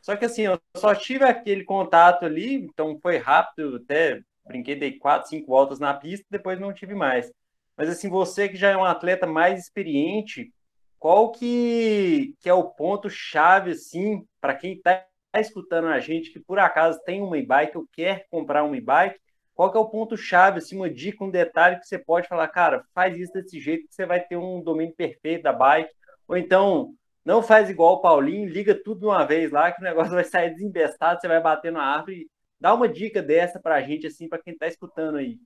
Só 0.00 0.14
que 0.14 0.26
assim, 0.26 0.42
eu 0.42 0.60
só 0.76 0.94
tive 0.94 1.24
aquele 1.24 1.64
contato 1.64 2.24
ali, 2.24 2.54
então 2.54 2.98
foi 3.00 3.16
rápido, 3.16 3.76
até 3.76 4.20
brinquei, 4.46 4.76
dei 4.76 4.98
quatro, 4.98 5.28
cinco 5.28 5.48
voltas 5.48 5.80
na 5.80 5.92
pista, 5.94 6.24
depois 6.30 6.60
não 6.60 6.72
tive 6.72 6.94
mais. 6.94 7.32
Mas 7.76 7.88
assim, 7.88 8.08
você 8.08 8.48
que 8.48 8.56
já 8.56 8.70
é 8.70 8.76
um 8.76 8.84
atleta 8.84 9.26
mais 9.26 9.60
experiente, 9.60 10.52
qual 10.98 11.32
que, 11.32 12.34
que 12.40 12.48
é 12.48 12.54
o 12.54 12.70
ponto 12.70 13.10
chave 13.10 13.72
assim 13.72 14.24
para 14.40 14.54
quem 14.54 14.74
está 14.74 15.04
Tá 15.36 15.40
escutando 15.42 15.88
a 15.88 16.00
gente 16.00 16.32
que 16.32 16.40
por 16.40 16.58
acaso 16.58 16.98
tem 17.04 17.20
uma 17.20 17.36
e-bike 17.36 17.76
ou 17.76 17.86
quer 17.92 18.26
comprar 18.30 18.64
uma 18.64 18.74
e-bike, 18.74 19.20
qual 19.54 19.70
que 19.70 19.76
é 19.76 19.80
o 19.80 19.84
ponto-chave, 19.90 20.60
assim, 20.60 20.76
uma 20.76 20.88
dica, 20.88 21.22
um 21.22 21.30
detalhe 21.30 21.78
que 21.78 21.86
você 21.86 21.98
pode 21.98 22.26
falar, 22.26 22.48
cara, 22.48 22.82
faz 22.94 23.18
isso 23.18 23.34
desse 23.34 23.60
jeito 23.60 23.86
que 23.86 23.94
você 23.94 24.06
vai 24.06 24.18
ter 24.18 24.38
um 24.38 24.62
domínio 24.62 24.94
perfeito 24.94 25.42
da 25.42 25.52
bike, 25.52 25.92
ou 26.28 26.36
então 26.36 26.94
não 27.24 27.42
faz 27.42 27.68
igual 27.68 27.94
o 27.94 28.00
Paulinho, 28.00 28.48
liga 28.48 28.72
tudo 28.72 29.00
de 29.00 29.06
uma 29.06 29.24
vez 29.24 29.50
lá 29.50 29.72
que 29.72 29.80
o 29.80 29.84
negócio 29.84 30.12
vai 30.12 30.22
sair 30.22 30.50
desembestado, 30.50 31.20
você 31.20 31.26
vai 31.26 31.40
bater 31.40 31.72
na 31.72 31.82
árvore. 31.82 32.30
Dá 32.60 32.72
uma 32.72 32.88
dica 32.88 33.20
dessa 33.20 33.58
pra 33.58 33.82
gente, 33.82 34.06
assim, 34.06 34.28
para 34.28 34.38
quem 34.38 34.56
tá 34.56 34.66
escutando 34.68 35.16
aí. 35.16 35.38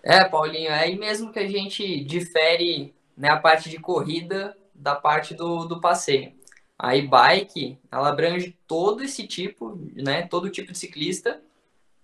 É, 0.00 0.24
Paulinho, 0.24 0.70
é 0.70 0.84
aí 0.84 0.96
mesmo 0.96 1.32
que 1.32 1.40
a 1.40 1.48
gente 1.48 2.04
difere 2.04 2.94
né, 3.16 3.30
a 3.30 3.36
parte 3.36 3.68
de 3.68 3.78
corrida 3.78 4.56
da 4.72 4.94
parte 4.94 5.34
do, 5.34 5.64
do 5.64 5.80
passeio. 5.80 6.32
A 6.78 6.96
e-bike, 6.96 7.78
ela 7.90 8.08
abrange 8.08 8.56
todo 8.66 9.02
esse 9.02 9.26
tipo, 9.26 9.76
né? 9.94 10.26
Todo 10.26 10.50
tipo 10.50 10.72
de 10.72 10.78
ciclista. 10.78 11.40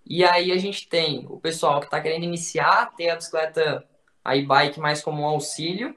E 0.07 0.25
aí 0.25 0.53
a 0.53 0.57
gente 0.57 0.89
tem 0.89 1.27
o 1.29 1.39
pessoal 1.39 1.81
que 1.81 1.87
está 1.87 2.01
querendo 2.01 2.25
iniciar, 2.25 2.95
ter 2.97 3.11
a 3.11 3.17
bicicleta, 3.17 3.85
a 4.25 4.37
e-bike 4.37 4.79
mais 4.79 5.03
como 5.03 5.23
um 5.23 5.27
auxílio 5.27 5.97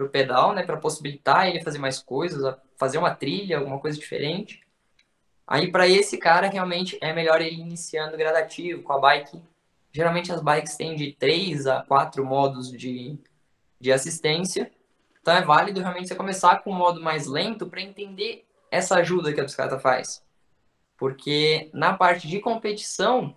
para 0.00 0.06
o 0.06 0.08
pedal, 0.08 0.54
né? 0.54 0.62
Para 0.62 0.78
possibilitar 0.78 1.46
ele 1.46 1.62
fazer 1.62 1.78
mais 1.78 1.98
coisas, 1.98 2.56
fazer 2.76 2.96
uma 2.96 3.14
trilha, 3.14 3.58
alguma 3.58 3.78
coisa 3.78 3.98
diferente. 3.98 4.62
Aí 5.46 5.70
para 5.70 5.86
esse 5.86 6.16
cara 6.16 6.48
realmente 6.48 6.96
é 7.02 7.12
melhor 7.12 7.42
ele 7.42 7.60
iniciando 7.60 8.16
gradativo 8.16 8.82
com 8.82 8.94
a 8.94 8.98
bike. 8.98 9.42
Geralmente 9.92 10.32
as 10.32 10.40
bikes 10.40 10.76
têm 10.76 10.96
de 10.96 11.12
3 11.12 11.66
a 11.66 11.82
4 11.82 12.24
modos 12.24 12.70
de, 12.70 13.18
de 13.78 13.92
assistência. 13.92 14.70
Então 15.20 15.34
é 15.34 15.42
válido 15.42 15.80
realmente 15.80 16.08
você 16.08 16.14
começar 16.14 16.62
com 16.62 16.70
um 16.70 16.76
modo 16.76 17.00
mais 17.02 17.26
lento 17.26 17.66
para 17.66 17.82
entender 17.82 18.46
essa 18.70 18.96
ajuda 18.96 19.32
que 19.34 19.40
a 19.40 19.44
bicicleta 19.44 19.78
faz. 19.78 20.24
Porque 20.96 21.68
na 21.74 21.92
parte 21.92 22.26
de 22.26 22.40
competição, 22.40 23.36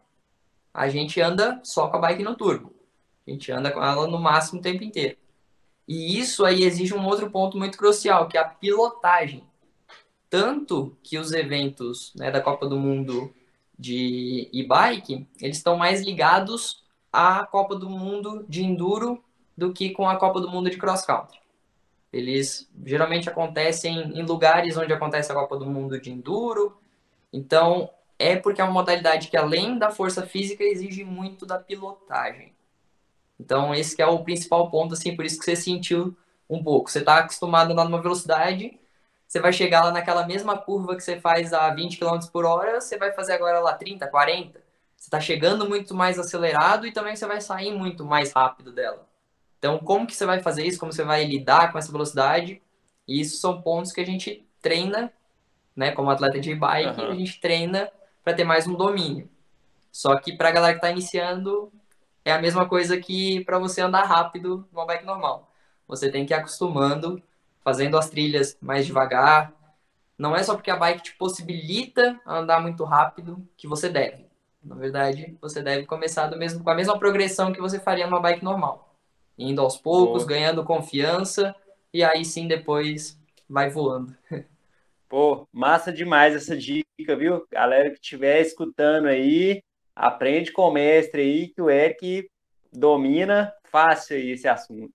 a 0.74 0.88
gente 0.88 1.20
anda 1.20 1.60
só 1.64 1.90
com 1.90 1.98
a 1.98 2.00
bike 2.00 2.24
no 2.24 2.36
turbo. 2.36 2.74
A 3.28 3.32
gente 3.32 3.52
anda 3.52 3.72
com 3.72 3.84
ela 3.84 4.08
no 4.08 4.20
máximo 4.20 4.60
o 4.60 4.62
tempo 4.62 4.84
inteiro. 4.84 5.18
E 5.88 6.18
isso 6.20 6.46
aí 6.46 6.64
exige 6.64 6.94
um 6.94 7.06
outro 7.06 7.30
ponto 7.30 7.58
muito 7.58 7.78
crucial, 7.78 8.28
que 8.28 8.38
é 8.38 8.42
a 8.42 8.48
pilotagem. 8.48 9.44
Tanto 10.30 10.98
que 11.04 11.18
os 11.18 11.32
eventos 11.32 12.14
né, 12.16 12.32
da 12.32 12.42
Copa 12.42 12.68
do 12.68 12.78
Mundo 12.78 13.34
de 13.78 14.50
e-bike, 14.54 15.28
eles 15.42 15.58
estão 15.58 15.76
mais 15.78 16.02
ligados 16.02 16.84
à 17.12 17.46
Copa 17.46 17.76
do 17.76 17.90
Mundo 17.90 18.46
de 18.48 18.64
enduro 18.64 19.24
do 19.58 19.72
que 19.72 19.92
com 19.92 20.10
a 20.10 20.16
Copa 20.16 20.42
do 20.42 20.50
Mundo 20.50 20.70
de 20.70 20.78
cross 20.78 21.06
country. 21.06 21.44
Eles 22.12 22.70
geralmente 22.86 23.28
acontecem 23.28 24.20
em 24.20 24.24
lugares 24.24 24.78
onde 24.78 24.94
acontece 24.94 25.32
a 25.32 25.36
Copa 25.36 25.58
do 25.58 25.66
Mundo 25.66 26.00
de 26.00 26.12
Enduro, 26.12 26.78
Então, 27.32 27.90
é 28.20 28.36
porque 28.36 28.62
é 28.62 28.64
uma 28.64 28.74
modalidade 28.74 29.28
que, 29.28 29.36
além 29.36 29.80
da 29.80 29.90
força 29.90 30.26
física, 30.26 30.64
exige 30.64 31.04
muito 31.04 31.48
da 31.48 31.58
pilotagem. 31.58 32.54
Então, 33.44 33.76
esse 33.76 34.02
é 34.02 34.08
o 34.08 34.24
principal 34.24 34.72
ponto, 34.72 34.94
assim, 34.94 35.16
por 35.16 35.26
isso 35.26 35.38
que 35.38 35.44
você 35.44 35.56
sentiu 35.56 36.16
um 36.50 36.64
pouco. 36.64 36.90
Você 36.90 37.00
está 37.00 37.18
acostumado 37.18 37.70
a 37.70 37.74
andar 37.74 37.84
numa 37.84 38.02
velocidade, 38.02 38.80
você 39.28 39.40
vai 39.42 39.52
chegar 39.52 39.84
lá 39.84 39.92
naquela 39.92 40.26
mesma 40.26 40.58
curva 40.58 40.96
que 40.96 41.04
você 41.04 41.20
faz 41.20 41.52
a 41.52 41.70
20 41.70 42.00
km 42.00 42.20
por 42.32 42.46
hora, 42.46 42.80
você 42.80 42.98
vai 42.98 43.12
fazer 43.12 43.34
agora 43.34 43.60
lá 43.60 43.74
30, 43.74 44.08
40. 44.08 44.60
Você 44.96 45.08
está 45.08 45.20
chegando 45.20 45.68
muito 45.68 45.94
mais 45.94 46.18
acelerado 46.18 46.88
e 46.88 46.94
também 46.94 47.16
você 47.16 47.26
vai 47.26 47.42
sair 47.42 47.74
muito 47.74 48.06
mais 48.06 48.32
rápido 48.32 48.72
dela. 48.72 49.06
Então, 49.60 49.78
como 49.80 50.08
que 50.08 50.16
você 50.16 50.26
vai 50.26 50.42
fazer 50.42 50.66
isso? 50.66 50.80
Como 50.80 50.94
você 50.94 51.04
vai 51.04 51.26
lidar 51.26 51.72
com 51.72 51.78
essa 51.78 51.92
velocidade? 51.92 52.62
E 53.06 53.20
isso 53.20 53.38
são 53.38 53.62
pontos 53.62 53.92
que 53.92 54.00
a 54.00 54.06
gente 54.06 54.48
treina, 54.62 55.12
né? 55.76 55.92
Como 55.92 56.10
atleta 56.10 56.40
de 56.40 56.56
bike, 56.56 57.02
uhum. 57.02 57.12
a 57.12 57.16
gente 57.16 57.42
treina 57.42 57.92
para 58.24 58.34
ter 58.34 58.46
mais 58.46 58.68
um 58.68 58.76
domínio. 58.76 59.30
Só 59.92 60.18
que 60.18 60.38
para 60.38 60.50
a 60.50 60.52
galera 60.52 60.74
que 60.74 60.80
está 60.80 60.90
iniciando, 60.90 61.72
é 62.26 62.32
a 62.32 62.42
mesma 62.42 62.68
coisa 62.68 62.98
que 62.98 63.44
para 63.46 63.60
você 63.60 63.82
andar 63.82 64.04
rápido 64.04 64.68
numa 64.72 64.86
bike 64.86 65.06
normal. 65.06 65.52
Você 65.88 66.10
tem 66.10 66.26
que 66.26 66.34
ir 66.34 66.38
acostumando, 66.38 67.22
fazendo 67.64 67.98
as 67.98 68.10
trilhas 68.10 68.58
mais 68.62 68.86
devagar. 68.86 69.54
Não 70.18 70.36
é 70.36 70.44
só 70.44 70.56
porque 70.56 70.72
a 70.72 70.76
bike 70.76 71.04
te 71.04 71.16
possibilita 71.16 72.20
andar 72.26 72.62
muito 72.62 72.84
rápido 72.84 73.46
que 73.58 73.68
você 73.68 73.90
deve. 73.90 74.26
Na 74.64 74.76
verdade, 74.76 75.38
você 75.42 75.62
deve 75.62 75.86
começar 75.86 76.28
do 76.28 76.38
mesmo, 76.38 76.64
com 76.64 76.70
a 76.70 76.76
mesma 76.76 76.98
progressão 76.98 77.52
que 77.52 77.60
você 77.60 77.80
faria 77.80 78.08
numa 78.08 78.22
bike 78.22 78.44
normal. 78.44 78.96
Indo 79.38 79.62
aos 79.62 79.78
poucos, 79.78 80.24
Boa. 80.24 80.30
ganhando 80.30 80.64
confiança, 80.64 81.54
e 81.94 82.04
aí 82.04 82.24
sim 82.24 82.48
depois 82.48 83.20
vai 83.50 83.70
voando. 83.70 84.16
Pô, 85.10 85.48
massa 85.52 85.92
demais 85.92 86.34
essa 86.34 86.56
dica, 86.56 87.16
viu? 87.18 87.46
Galera 87.52 87.90
que 87.90 88.00
estiver 88.00 88.42
escutando 88.42 89.08
aí, 89.08 89.62
aprende 89.96 90.52
com 90.52 90.64
o 90.64 90.72
mestre 90.72 91.22
aí, 91.22 91.48
que 91.48 91.62
o 91.62 91.70
Eric 91.70 92.30
domina 92.72 93.54
fácil 93.66 94.18
aí 94.18 94.32
esse 94.32 94.48
assunto. 94.48 94.92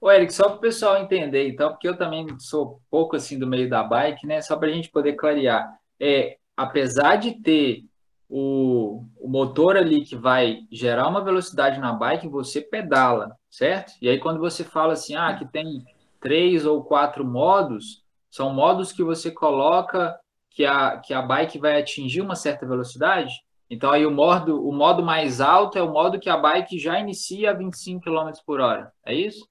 Ô, 0.00 0.10
Eric, 0.10 0.32
só 0.32 0.44
para 0.48 0.56
o 0.56 0.60
pessoal 0.60 0.98
entender, 0.98 1.48
então, 1.48 1.70
porque 1.70 1.88
eu 1.88 1.96
também 1.96 2.26
sou 2.38 2.80
pouco 2.90 3.16
assim 3.16 3.38
do 3.38 3.46
meio 3.46 3.68
da 3.68 3.82
bike, 3.82 4.26
né? 4.26 4.40
Só 4.42 4.56
para 4.56 4.68
a 4.68 4.72
gente 4.72 4.90
poder 4.90 5.14
clarear. 5.14 5.66
É, 5.98 6.36
apesar 6.56 7.16
de 7.16 7.40
ter 7.40 7.84
o, 8.28 9.04
o 9.18 9.28
motor 9.28 9.76
ali 9.76 10.04
que 10.04 10.16
vai 10.16 10.60
gerar 10.70 11.08
uma 11.08 11.24
velocidade 11.24 11.80
na 11.80 11.92
bike, 11.92 12.28
você 12.28 12.60
pedala, 12.60 13.36
certo? 13.50 13.92
E 14.02 14.08
aí, 14.08 14.18
quando 14.18 14.38
você 14.38 14.64
fala 14.64 14.92
assim, 14.92 15.16
ah, 15.16 15.34
que 15.34 15.46
tem 15.46 15.84
três 16.20 16.66
ou 16.66 16.84
quatro 16.84 17.24
modos, 17.24 18.04
são 18.30 18.52
modos 18.52 18.92
que 18.92 19.02
você 19.02 19.30
coloca 19.30 20.18
que 20.50 20.64
a, 20.64 20.98
que 20.98 21.14
a 21.14 21.22
bike 21.22 21.58
vai 21.58 21.80
atingir 21.80 22.20
uma 22.20 22.34
certa 22.34 22.66
velocidade. 22.66 23.32
Então, 23.68 23.90
aí 23.90 24.06
o 24.06 24.10
modo, 24.10 24.66
o 24.66 24.72
modo 24.72 25.02
mais 25.02 25.40
alto 25.40 25.76
é 25.76 25.82
o 25.82 25.90
modo 25.90 26.20
que 26.20 26.30
a 26.30 26.36
bike 26.36 26.78
já 26.78 26.98
inicia 27.00 27.50
a 27.50 27.54
25 27.54 28.00
km 28.04 28.30
por 28.44 28.60
hora. 28.60 28.92
É 29.04 29.12
isso? 29.12 29.48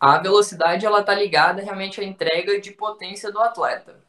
A 0.00 0.18
velocidade 0.18 0.84
ela 0.84 1.00
está 1.00 1.14
ligada 1.14 1.62
realmente 1.62 2.00
à 2.00 2.04
entrega 2.04 2.60
de 2.60 2.70
potência 2.70 3.30
do 3.30 3.40
atleta. 3.40 4.02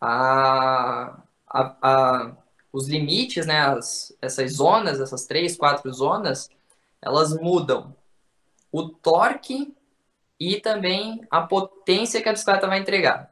A, 0.00 1.22
a, 1.46 1.76
a, 1.82 2.36
os 2.72 2.88
limites, 2.88 3.46
né, 3.46 3.60
as, 3.60 4.16
essas 4.20 4.52
zonas, 4.54 5.00
essas 5.00 5.26
três, 5.26 5.56
quatro 5.56 5.92
zonas, 5.92 6.50
elas 7.00 7.34
mudam 7.38 7.94
o 8.70 8.88
torque 8.88 9.74
e 10.40 10.60
também 10.60 11.20
a 11.30 11.42
potência 11.42 12.22
que 12.22 12.28
a 12.28 12.32
bicicleta 12.32 12.66
vai 12.66 12.78
entregar. 12.78 13.30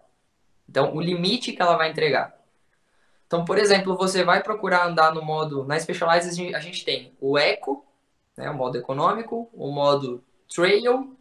Então, 0.68 0.94
o 0.94 1.01
limite 1.01 1.53
que 1.53 1.61
ela 1.61 1.77
vai 1.77 1.90
entregar. 1.90 2.39
Então, 3.31 3.45
por 3.45 3.59
exemplo, 3.59 3.97
você 3.97 4.25
vai 4.25 4.43
procurar 4.43 4.88
andar 4.88 5.14
no 5.14 5.23
modo. 5.23 5.64
Na 5.64 5.79
Specialized 5.79 6.53
a 6.53 6.59
gente 6.59 6.85
tem 6.85 7.16
o 7.21 7.38
Eco, 7.38 7.87
né, 8.37 8.51
o 8.51 8.55
modo 8.55 8.77
econômico, 8.77 9.49
o 9.53 9.71
modo 9.71 10.25
Trail 10.53 11.16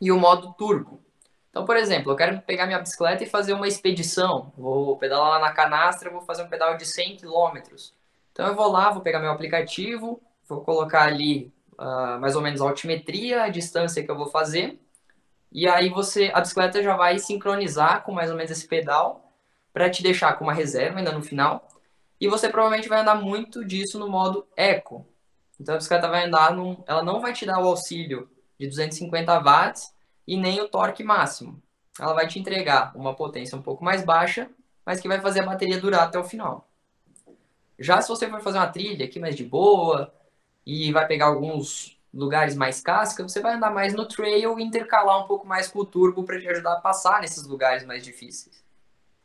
e 0.00 0.12
o 0.12 0.20
modo 0.20 0.54
Turbo. 0.56 1.02
Então, 1.50 1.64
por 1.64 1.76
exemplo, 1.76 2.12
eu 2.12 2.16
quero 2.16 2.40
pegar 2.42 2.66
minha 2.66 2.78
bicicleta 2.78 3.24
e 3.24 3.26
fazer 3.26 3.54
uma 3.54 3.66
expedição. 3.66 4.52
Vou 4.56 4.96
pedalar 4.98 5.30
lá 5.30 5.38
na 5.40 5.52
canastra, 5.52 6.10
vou 6.10 6.20
fazer 6.20 6.44
um 6.44 6.48
pedal 6.48 6.76
de 6.76 6.86
100 6.86 7.16
km. 7.16 7.58
Então, 8.30 8.46
eu 8.46 8.54
vou 8.54 8.70
lá, 8.70 8.92
vou 8.92 9.02
pegar 9.02 9.18
meu 9.18 9.32
aplicativo, 9.32 10.22
vou 10.48 10.60
colocar 10.60 11.02
ali 11.02 11.52
uh, 11.72 12.20
mais 12.20 12.36
ou 12.36 12.40
menos 12.40 12.62
a 12.62 12.68
altimetria, 12.68 13.42
a 13.42 13.48
distância 13.48 14.04
que 14.04 14.10
eu 14.12 14.16
vou 14.16 14.28
fazer. 14.28 14.80
E 15.50 15.66
aí 15.66 15.88
você, 15.88 16.30
a 16.32 16.40
bicicleta 16.40 16.80
já 16.80 16.96
vai 16.96 17.18
sincronizar 17.18 18.04
com 18.04 18.12
mais 18.12 18.30
ou 18.30 18.36
menos 18.36 18.52
esse 18.52 18.68
pedal 18.68 19.21
para 19.72 19.90
te 19.90 20.02
deixar 20.02 20.34
com 20.34 20.44
uma 20.44 20.52
reserva 20.52 20.98
ainda 20.98 21.12
no 21.12 21.22
final. 21.22 21.68
E 22.20 22.28
você 22.28 22.48
provavelmente 22.48 22.88
vai 22.88 23.00
andar 23.00 23.16
muito 23.16 23.64
disso 23.64 23.98
no 23.98 24.08
modo 24.08 24.46
eco. 24.56 25.06
Então 25.60 25.74
a 25.74 25.78
bicicleta 25.78 26.08
vai 26.08 26.26
andar 26.26 26.54
num, 26.54 26.82
ela 26.86 27.02
não 27.02 27.20
vai 27.20 27.32
te 27.32 27.46
dar 27.46 27.60
o 27.60 27.66
auxílio 27.66 28.28
de 28.58 28.66
250 28.66 29.38
watts 29.40 29.92
e 30.26 30.36
nem 30.36 30.60
o 30.60 30.68
torque 30.68 31.02
máximo. 31.02 31.60
Ela 31.98 32.14
vai 32.14 32.26
te 32.26 32.38
entregar 32.38 32.96
uma 32.96 33.14
potência 33.14 33.56
um 33.56 33.62
pouco 33.62 33.84
mais 33.84 34.04
baixa, 34.04 34.48
mas 34.84 35.00
que 35.00 35.08
vai 35.08 35.20
fazer 35.20 35.40
a 35.40 35.46
bateria 35.46 35.80
durar 35.80 36.04
até 36.04 36.18
o 36.18 36.24
final. 36.24 36.68
Já 37.78 38.00
se 38.00 38.08
você 38.08 38.28
for 38.28 38.40
fazer 38.40 38.58
uma 38.58 38.68
trilha 38.68 39.04
aqui 39.04 39.18
mais 39.18 39.36
de 39.36 39.44
boa 39.44 40.12
e 40.64 40.92
vai 40.92 41.06
pegar 41.06 41.26
alguns 41.26 41.98
lugares 42.14 42.54
mais 42.54 42.80
casca, 42.80 43.22
você 43.22 43.40
vai 43.40 43.54
andar 43.54 43.70
mais 43.70 43.94
no 43.94 44.06
trail 44.06 44.58
e 44.58 44.62
intercalar 44.62 45.24
um 45.24 45.26
pouco 45.26 45.46
mais 45.46 45.68
com 45.68 45.80
o 45.80 45.84
turbo 45.84 46.24
para 46.24 46.40
te 46.40 46.48
ajudar 46.48 46.74
a 46.74 46.80
passar 46.80 47.20
nesses 47.20 47.44
lugares 47.46 47.84
mais 47.84 48.04
difíceis. 48.04 48.61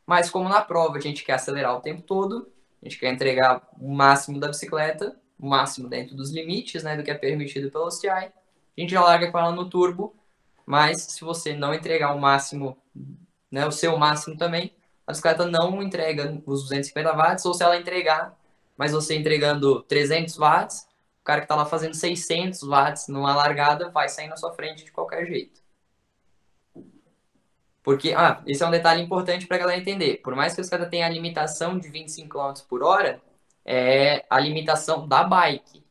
Mas 0.08 0.30
como 0.30 0.48
na 0.48 0.62
prova 0.62 0.98
a 0.98 1.02
gente 1.02 1.24
quer 1.24 1.34
acelerar 1.34 1.76
o 1.76 1.82
tempo 1.82 2.02
todo, 2.02 2.50
a 2.82 2.86
gente 2.86 2.98
quer 2.98 3.14
entregar 3.14 3.68
o 3.80 3.94
máximo 3.94 4.40
da 4.40 4.48
bicicleta, 4.48 5.16
o 5.38 5.48
máximo 5.48 5.90
dentro 5.90 6.16
dos 6.16 6.32
limites, 6.32 6.82
né, 6.82 6.96
do 6.96 7.04
que 7.04 7.12
é 7.12 7.14
permitido 7.14 7.70
pelo 7.70 7.86
OCI, 7.86 8.10
a 8.10 8.32
gente 8.76 8.92
já 8.92 9.02
larga 9.02 9.30
com 9.30 9.38
ela 9.38 9.52
no 9.52 9.70
turbo, 9.70 10.16
mas 10.66 11.02
se 11.02 11.22
você 11.22 11.54
não 11.54 11.74
entregar 11.74 12.16
o 12.16 12.20
máximo, 12.20 12.78
né, 13.52 13.68
o 13.68 13.72
seu 13.72 13.98
máximo 13.98 14.38
também, 14.38 14.74
a 15.06 15.12
bicicleta 15.12 15.46
não 15.46 15.84
entrega 15.84 16.42
os 16.46 16.64
250 16.64 17.12
watts, 17.14 17.46
ou 17.46 17.54
se 17.54 17.64
ela 17.64 17.78
entregar, 17.78 18.34
mas 18.78 18.94
você 18.94 19.16
entregando 19.16 19.84
300 19.84 20.38
watts, 20.38 20.88
cara 21.28 21.42
que 21.42 21.46
está 21.46 21.56
lá 21.56 21.66
fazendo 21.66 21.94
600 21.94 22.62
watts 22.64 23.10
numa 23.10 23.36
largada 23.36 23.90
vai 23.90 24.08
sair 24.08 24.30
na 24.30 24.38
sua 24.38 24.54
frente 24.54 24.86
de 24.86 24.92
qualquer 24.94 25.26
jeito. 25.26 25.62
Porque, 27.88 28.14
ah, 28.14 28.42
esse 28.46 28.62
é 28.62 28.68
um 28.68 28.70
detalhe 28.70 29.02
importante 29.02 29.48
para 29.48 29.56
a 29.56 29.60
galera 29.62 29.80
entender. 29.80 30.18
Por 30.18 30.36
mais 30.36 30.54
que 30.54 30.60
os 30.60 30.68
caras 30.68 30.90
tenham 30.90 31.08
a 31.08 31.10
limitação 31.10 31.80
de 31.80 31.88
25 31.88 32.28
km 32.28 32.62
por 32.68 32.84
hora, 32.84 33.22
é 33.66 34.26
a 34.30 34.38
limitação 34.42 35.08
da 35.08 35.24
bike. 35.24 35.82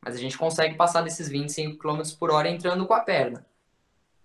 Mas 0.00 0.16
a 0.16 0.18
gente 0.18 0.36
consegue 0.36 0.74
passar 0.74 1.02
desses 1.02 1.28
25 1.28 1.78
km 1.78 2.02
por 2.18 2.32
hora 2.32 2.48
entrando 2.48 2.84
com 2.84 2.92
a 2.92 2.98
perna. 2.98 3.46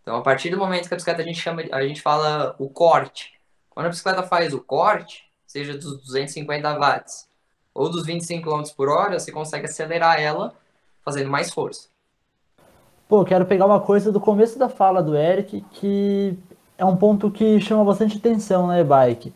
Então, 0.02 0.16
a 0.16 0.24
partir 0.24 0.50
do 0.50 0.58
momento 0.58 0.88
que 0.88 0.94
a 0.96 0.98
bicicleta 0.98 1.22
a 1.22 1.24
gente 1.24 1.40
chama, 1.40 1.62
a 1.72 1.84
gente 1.84 2.02
fala 2.02 2.56
o 2.58 2.68
corte. 2.68 3.40
Quando 3.70 3.86
a 3.86 3.90
bicicleta 3.90 4.24
faz 4.24 4.52
o 4.52 4.60
corte, 4.60 5.30
seja 5.46 5.76
dos 5.78 6.02
250 6.02 6.80
watts 6.80 7.30
ou 7.76 7.92
dos 7.92 8.08
25 8.08 8.50
km 8.50 8.64
por 8.76 8.90
hora, 8.90 9.20
você 9.20 9.32
consegue 9.32 9.68
acelerar 9.68 10.20
ela 10.20 10.56
fazendo 11.06 11.30
mais 11.30 11.54
força. 11.54 11.90
Pô, 13.08 13.24
quero 13.24 13.46
pegar 13.46 13.68
uma 13.68 13.82
coisa 13.82 14.12
do 14.12 14.20
começo 14.20 14.58
da 14.58 14.68
fala 14.68 15.04
do 15.04 15.16
Eric, 15.16 15.62
que 15.74 16.36
é 16.80 16.86
um 16.86 16.96
ponto 16.96 17.30
que 17.30 17.60
chama 17.60 17.84
bastante 17.84 18.18
atenção 18.18 18.66
na 18.66 18.76
né, 18.76 18.82
e-bike, 18.82 19.34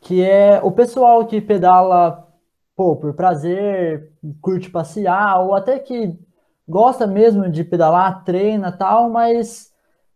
que 0.00 0.22
é 0.22 0.60
o 0.62 0.70
pessoal 0.70 1.26
que 1.26 1.40
pedala 1.40 2.24
pô, 2.76 2.96
por 2.96 3.14
prazer, 3.14 4.12
curte 4.40 4.70
passear, 4.70 5.40
ou 5.40 5.54
até 5.54 5.78
que 5.78 6.16
gosta 6.68 7.06
mesmo 7.06 7.50
de 7.50 7.64
pedalar, 7.64 8.24
treina 8.24 8.72
tal, 8.72 9.10
mas 9.10 9.72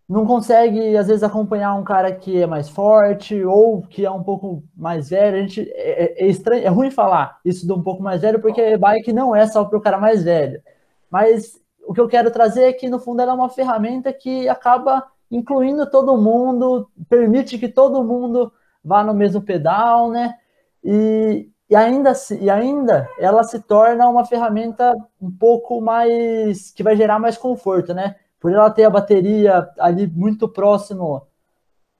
não 0.09 0.25
consegue, 0.25 0.97
às 0.97 1.09
vezes, 1.09 1.23
acompanhar 1.23 1.75
um 1.75 1.85
cara 1.85 2.13
que 2.13 2.41
é 2.41 2.47
mais 2.47 2.69
forte 2.69 3.45
ou 3.45 3.83
que 3.83 4.07
é 4.07 4.11
um 4.11 4.23
pouco 4.23 4.63
mais 4.75 5.11
velho. 5.11 5.37
A 5.37 5.41
gente, 5.41 5.61
é, 5.75 6.25
é, 6.25 6.25
é 6.25 6.29
estranho, 6.29 6.65
é 6.65 6.69
ruim 6.69 6.91
falar 6.91 7.39
isso 7.45 7.67
de 7.67 7.73
um 7.73 7.83
pouco 7.83 8.03
mais 8.03 8.23
velho, 8.23 8.41
porque 8.41 8.77
bike 8.77 9.13
não 9.13 9.37
é 9.37 9.47
só 9.47 9.65
para 9.65 9.79
o 9.79 9.83
cara 9.83 9.99
mais 9.99 10.25
velho. 10.25 10.63
Mas 11.11 11.61
o 11.87 11.93
que 11.93 12.01
eu 12.01 12.09
quero 12.09 12.31
trazer 12.31 12.65
é 12.65 12.73
que, 12.73 12.89
no 12.89 12.99
fundo, 12.99 13.21
ela 13.21 13.33
é 13.33 13.35
uma 13.35 13.51
ferramenta 13.51 14.13
que 14.13 14.49
acaba 14.49 15.07
incluindo 15.31 15.91
todo 15.91 16.17
mundo, 16.17 16.91
permite 17.09 17.59
que 17.59 17.69
todo 17.69 18.05
mundo 18.05 18.53
vá 18.85 19.05
no 19.05 19.15
mesmo 19.15 19.43
pedal, 19.43 20.11
né? 20.11 20.35
E, 20.83 21.51
e, 21.69 21.77
ainda, 21.77 22.13
e 22.41 22.49
ainda 22.51 23.09
ela 23.19 23.43
se 23.43 23.61
torna 23.61 24.09
uma 24.09 24.25
ferramenta 24.25 24.95
um 25.21 25.31
pouco 25.31 25.81
mais. 25.81 26.71
que 26.71 26.83
vai 26.83 26.97
gerar 26.97 27.19
mais 27.19 27.37
conforto, 27.37 27.93
né? 27.93 28.17
Por 28.41 28.53
ela 28.53 28.71
ter 28.71 28.85
a 28.85 28.91
bateria 28.91 29.69
ali 29.79 30.07
muito 30.07 30.49
próximo 30.49 31.27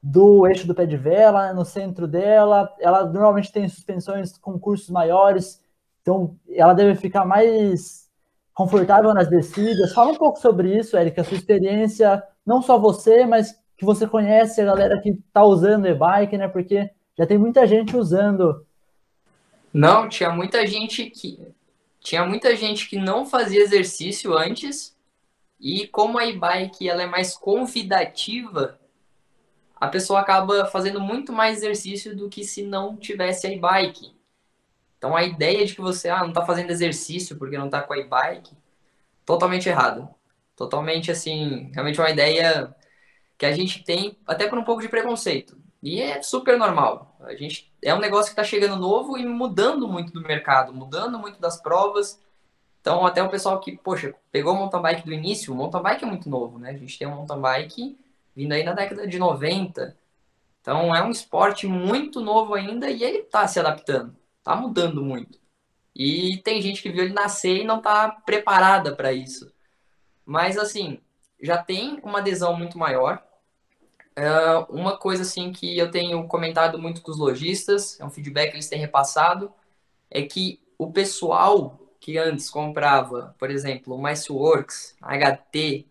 do 0.03 0.47
eixo 0.47 0.67
do 0.67 0.75
pé 0.75 0.87
de 0.87 0.97
vela, 0.97 1.53
no 1.53 1.65
centro 1.65 2.07
dela, 2.07 2.73
ela 2.79 3.05
normalmente 3.05 3.53
tem 3.53 3.69
suspensões 3.69 4.39
com 4.39 4.59
cursos 4.59 4.89
maiores, 4.91 5.61
então 6.01 6.37
ela 6.49 6.73
deve 6.73 6.95
ficar 6.95 7.25
mais 7.25 8.09
confortável 8.55 9.13
nas 9.13 9.29
descidas. 9.29 9.93
Fala 9.93 10.13
um 10.13 10.17
pouco 10.17 10.39
sobre 10.39 10.77
isso, 10.77 10.97
Eric, 10.97 11.21
a 11.21 11.25
sua 11.25 11.37
experiência, 11.37 12.23
não 12.49 12.63
só 12.63 12.79
você, 12.79 13.27
mas 13.27 13.61
que 13.77 13.85
você 13.85 14.09
conhece 14.09 14.59
a 14.63 14.65
galera 14.65 14.99
que 15.03 15.11
está 15.11 15.45
usando 15.45 15.87
e-bike, 15.87 16.39
né? 16.39 16.49
Porque 16.49 16.91
já 17.17 17.27
tem 17.27 17.37
muita 17.37 17.67
gente 17.67 17.95
usando 17.95 18.67
Não, 19.73 20.09
tinha 20.09 20.31
muita 20.31 20.67
gente 20.67 21.11
que 21.11 21.55
tinha 22.01 22.25
muita 22.25 22.57
gente 22.57 22.89
que 22.89 22.97
não 22.97 23.27
fazia 23.27 23.61
exercício 23.61 24.33
antes 24.37 24.97
e 25.61 25.87
como 25.89 26.17
a 26.17 26.25
e-bike 26.25 26.89
ela 26.89 27.03
é 27.03 27.07
mais 27.07 27.37
convidativa, 27.37 28.81
a 29.77 29.89
pessoa 29.89 30.21
acaba 30.21 30.65
fazendo 30.65 31.01
muito 31.01 31.35
mais 31.35 31.59
exercício 31.59 32.17
do 32.17 32.31
que 32.31 32.45
se 32.45 32.63
não 32.63 32.97
tivesse 32.97 33.47
a 33.47 33.53
e-bike. 33.53 34.17
Então 34.97 35.15
a 35.15 35.23
ideia 35.23 35.67
de 35.67 35.75
que 35.75 35.83
você 35.83 36.09
ah, 36.09 36.21
não 36.21 36.31
está 36.31 36.47
fazendo 36.47 36.71
exercício 36.71 37.37
porque 37.37 37.59
não 37.59 37.67
está 37.67 37.83
com 37.83 37.93
a 37.93 37.99
e-bike, 37.99 38.57
totalmente 39.27 39.69
errado. 39.69 40.09
Totalmente 40.59 41.09
assim, 41.13 41.71
realmente 41.73 42.01
uma 42.01 42.11
ideia 42.11 42.75
que 43.39 43.47
a 43.47 43.53
gente 43.53 43.85
tem 43.85 44.19
até 44.27 44.49
por 44.49 44.59
um 44.59 44.65
pouco 44.65 44.83
de 44.83 44.89
preconceito. 44.89 45.57
E 45.81 46.03
é 46.03 46.21
super 46.21 46.59
normal. 46.59 47.17
A 47.21 47.33
gente 47.37 47.73
é 47.81 47.95
um 47.95 48.01
negócio 48.01 48.35
que 48.35 48.41
está 48.41 48.43
chegando 48.43 48.75
novo 48.77 49.17
e 49.17 49.25
mudando 49.25 49.87
muito 49.87 50.13
do 50.13 50.21
mercado, 50.21 50.75
mudando 50.75 51.17
muito 51.17 51.41
das 51.41 51.63
provas. 51.63 52.21
Então, 52.81 53.07
até 53.07 53.23
o 53.23 53.31
pessoal 53.31 53.61
que, 53.61 53.77
poxa, 53.77 54.13
pegou 54.33 54.53
o 54.53 54.57
mountain 54.57 54.83
bike 54.83 55.07
do 55.07 55.13
início, 55.13 55.53
o 55.53 55.57
mountain 55.57 55.81
bike 55.81 56.05
é 56.05 56.09
muito 56.09 56.29
novo, 56.29 56.59
né? 56.59 56.71
A 56.71 56.77
gente 56.77 56.99
tem 56.99 57.07
um 57.07 57.15
mountain 57.15 57.41
bike 57.41 57.97
vindo 58.35 58.53
aí 58.53 58.65
na 58.65 58.73
década 58.73 59.07
de 59.07 59.17
90. 59.17 59.97
Então, 60.61 60.93
é 60.93 61.01
um 61.05 61.11
esporte 61.13 61.69
muito 61.69 62.21
novo 62.21 62.55
ainda 62.55 62.91
e 62.91 63.05
ele 63.05 63.19
está 63.19 63.47
se 63.47 63.61
adaptando, 63.61 64.17
está 64.39 64.57
mudando 64.57 65.05
muito. 65.05 65.39
E 65.95 66.39
tem 66.39 66.61
gente 66.61 66.83
que 66.83 66.91
viu 66.91 67.05
ele 67.05 67.15
nascer 67.15 67.59
e 67.59 67.65
não 67.65 67.79
está 67.79 68.11
preparada 68.11 68.97
para 68.97 69.13
isso. 69.13 69.53
Mas, 70.29 70.59
assim, 70.59 71.01
já 71.41 71.57
tem 71.57 72.01
uma 72.03 72.19
adesão 72.19 72.55
muito 72.55 72.77
maior. 72.77 73.23
Uh, 74.19 74.71
uma 74.71 74.99
coisa 74.99 75.23
assim 75.23 75.51
que 75.53 75.79
eu 75.79 75.91
tenho 75.91 76.23
comentado 76.29 76.79
muito 76.79 77.01
com 77.01 77.11
os 77.11 77.17
lojistas, 77.17 77.99
é 77.99 78.05
um 78.05 78.11
feedback 78.11 78.51
que 78.51 78.57
eles 78.57 78.69
têm 78.69 78.79
repassado, 78.79 79.51
é 80.11 80.21
que 80.21 80.61
o 80.77 80.93
pessoal 80.93 81.81
que 81.99 82.19
antes 82.19 82.51
comprava, 82.51 83.35
por 83.39 83.51
exemplo, 83.51 83.95
o 83.95 84.03
MiceWorks 84.03 84.97
HT 85.01 85.87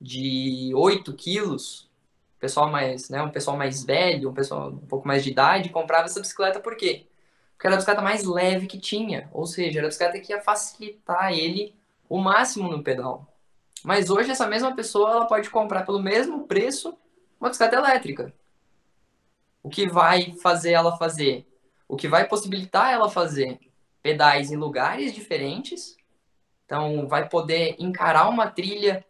de 0.00 0.72
8 0.74 1.12
quilos, 1.12 1.90
pessoal 2.40 2.70
mais, 2.70 3.10
né, 3.10 3.22
um 3.22 3.30
pessoal 3.30 3.58
mais 3.58 3.84
velho, 3.84 4.30
um 4.30 4.34
pessoal 4.34 4.70
um 4.70 4.86
pouco 4.86 5.06
mais 5.06 5.22
de 5.22 5.32
idade, 5.32 5.68
comprava 5.68 6.06
essa 6.06 6.20
bicicleta 6.20 6.60
por 6.60 6.76
quê? 6.76 7.06
Porque 7.52 7.66
era 7.66 7.74
a 7.74 7.78
bicicleta 7.78 8.00
mais 8.00 8.24
leve 8.24 8.66
que 8.66 8.78
tinha, 8.78 9.28
ou 9.34 9.44
seja, 9.44 9.80
era 9.80 9.88
a 9.88 9.90
bicicleta 9.90 10.18
que 10.18 10.32
ia 10.32 10.40
facilitar 10.40 11.30
ele 11.32 11.74
o 12.08 12.18
máximo 12.18 12.70
no 12.70 12.82
pedal. 12.82 13.31
Mas 13.84 14.10
hoje 14.10 14.30
essa 14.30 14.46
mesma 14.46 14.74
pessoa 14.74 15.10
ela 15.10 15.26
pode 15.26 15.50
comprar 15.50 15.84
pelo 15.84 16.00
mesmo 16.00 16.46
preço 16.46 16.96
uma 17.40 17.48
bicicleta 17.48 17.76
elétrica. 17.76 18.32
O 19.62 19.68
que 19.68 19.88
vai 19.88 20.32
fazer 20.42 20.72
ela 20.72 20.96
fazer? 20.96 21.46
O 21.88 21.96
que 21.96 22.08
vai 22.08 22.26
possibilitar 22.26 22.92
ela 22.92 23.10
fazer 23.10 23.58
pedais 24.02 24.50
em 24.50 24.56
lugares 24.56 25.14
diferentes. 25.14 25.96
Então, 26.66 27.06
vai 27.06 27.28
poder 27.28 27.76
encarar 27.78 28.28
uma 28.28 28.50
trilha 28.50 29.04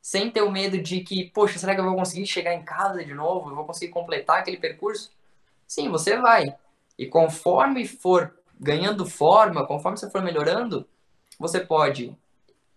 sem 0.00 0.30
ter 0.30 0.42
o 0.42 0.50
medo 0.50 0.80
de 0.80 1.00
que, 1.00 1.30
poxa, 1.30 1.58
será 1.58 1.74
que 1.74 1.80
eu 1.80 1.84
vou 1.84 1.96
conseguir 1.96 2.26
chegar 2.26 2.54
em 2.54 2.64
casa 2.64 3.04
de 3.04 3.12
novo? 3.12 3.50
Eu 3.50 3.56
vou 3.56 3.64
conseguir 3.64 3.90
completar 3.90 4.38
aquele 4.38 4.56
percurso? 4.56 5.10
Sim, 5.66 5.88
você 5.88 6.16
vai. 6.16 6.54
E 6.96 7.06
conforme 7.06 7.86
for 7.86 8.38
ganhando 8.58 9.04
forma, 9.04 9.66
conforme 9.66 9.98
você 9.98 10.08
for 10.08 10.22
melhorando, 10.22 10.86
você 11.38 11.58
pode 11.58 12.16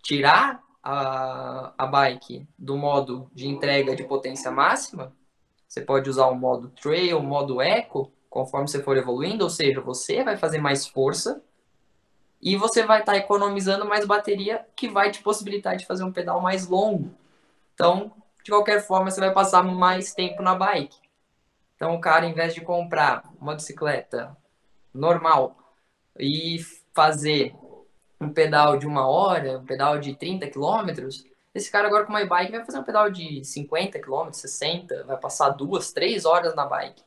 tirar 0.02 0.64
a, 0.84 1.74
a 1.78 1.86
bike 1.88 2.48
do 2.58 2.78
modo 2.78 3.30
de 3.34 3.48
entrega 3.48 3.96
de 3.96 4.04
potência 4.04 4.52
máxima, 4.52 5.14
você 5.68 5.82
pode 5.82 6.10
usar 6.10 6.28
o 6.28 6.36
modo 6.36 6.70
trail, 6.70 7.22
modo 7.22 7.62
eco, 7.62 8.12
conforme 8.30 8.68
você 8.68 8.82
for 8.82 8.98
evoluindo, 8.98 9.44
ou 9.44 9.50
seja, 9.50 9.82
você 9.82 10.24
vai 10.24 10.38
fazer 10.38 10.60
mais 10.60 10.88
força 10.88 11.42
e 12.42 12.56
você 12.56 12.86
vai 12.86 13.02
estar 13.02 13.14
tá 13.14 13.18
economizando 13.18 13.86
mais 13.86 14.06
bateria, 14.06 14.66
que 14.76 14.88
vai 14.88 15.12
te 15.12 15.22
possibilitar 15.22 15.76
de 15.76 15.86
fazer 15.86 16.04
um 16.04 16.12
pedal 16.12 16.42
mais 16.42 16.68
longo. 16.68 17.12
Então, 17.74 18.12
de 18.44 18.52
qualquer 18.52 18.82
forma, 18.82 19.12
você 19.12 19.20
vai 19.20 19.34
passar 19.34 19.64
mais 19.64 20.14
tempo 20.14 20.42
na 20.42 20.56
bike. 20.56 20.98
Então, 21.76 21.96
o 21.96 22.02
cara, 22.02 22.26
em 22.26 22.34
vez 22.34 22.54
de 22.54 22.62
comprar 22.62 23.24
uma 23.40 23.56
bicicleta 23.56 24.36
normal 24.94 25.56
e 26.18 26.58
fazer 26.94 27.54
um 28.20 28.30
pedal 28.30 28.78
de 28.78 28.86
uma 28.86 29.08
hora, 29.08 29.60
um 29.60 29.66
pedal 29.66 30.00
de 30.00 30.16
30 30.16 30.48
quilômetros, 30.48 31.26
esse 31.54 31.72
cara 31.72 31.88
agora 31.88 32.06
com 32.06 32.12
uma 32.12 32.26
bike 32.26 32.52
vai 32.52 32.66
fazer 32.66 32.80
um 32.80 32.84
pedal 32.84 33.10
de 33.10 33.44
50 33.44 34.00
quilômetros, 34.00 34.42
60, 34.42 35.04
vai 35.06 35.18
passar 35.18 35.50
duas, 35.50 35.92
três 35.92 36.26
horas 36.26 36.54
na 36.56 36.66
bike. 36.66 37.02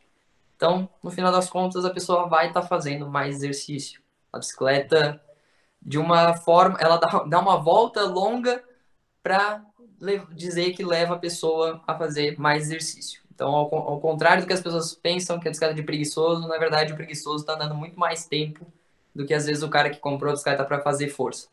Então, 0.57 0.89
no 1.03 1.11
final 1.11 1.31
das 1.33 1.49
contas, 1.49 1.85
a 1.85 1.91
pessoa 1.91 2.29
vai 2.29 2.49
estar 2.49 2.63
tá 2.63 2.67
fazendo 2.67 3.09
mais 3.09 3.37
exercício. 3.37 4.01
A 4.33 4.39
bicicleta, 4.39 5.21
de 5.81 5.99
uma 5.99 6.35
forma, 6.35 6.79
ela 6.81 6.97
dá, 6.97 7.25
dá 7.25 7.41
uma 7.41 7.57
volta 7.57 8.03
longa 8.03 8.63
para 9.23 9.65
dizer 10.33 10.73
que 10.73 10.85
leva 10.85 11.15
a 11.15 11.19
pessoa 11.19 11.81
a 11.87 11.97
fazer 11.97 12.39
mais 12.39 12.65
exercício. 12.65 13.23
Então, 13.33 13.49
ao, 13.49 13.75
ao 13.75 14.01
contrário 14.01 14.43
do 14.43 14.47
que 14.47 14.53
as 14.53 14.61
pessoas 14.61 14.95
pensam 14.95 15.39
que 15.39 15.47
a 15.47 15.51
bicicleta 15.51 15.75
é 15.75 15.77
de 15.77 15.83
preguiçoso, 15.85 16.49
na 16.49 16.59
verdade, 16.59 16.93
o 16.93 16.97
preguiçoso 16.97 17.45
está 17.45 17.55
andando 17.55 17.75
muito 17.75 17.99
mais 17.99 18.27
tempo 18.27 18.67
do 19.15 19.27
que 19.27 19.35
às 19.35 19.47
vezes 19.47 19.63
o 19.63 19.71
cara 19.71 19.91
que 19.91 19.99
comprou 19.99 20.31
a 20.31 20.33
bicicleta 20.33 20.65
para 20.65 20.81
fazer 20.81 21.09
força. 21.09 21.49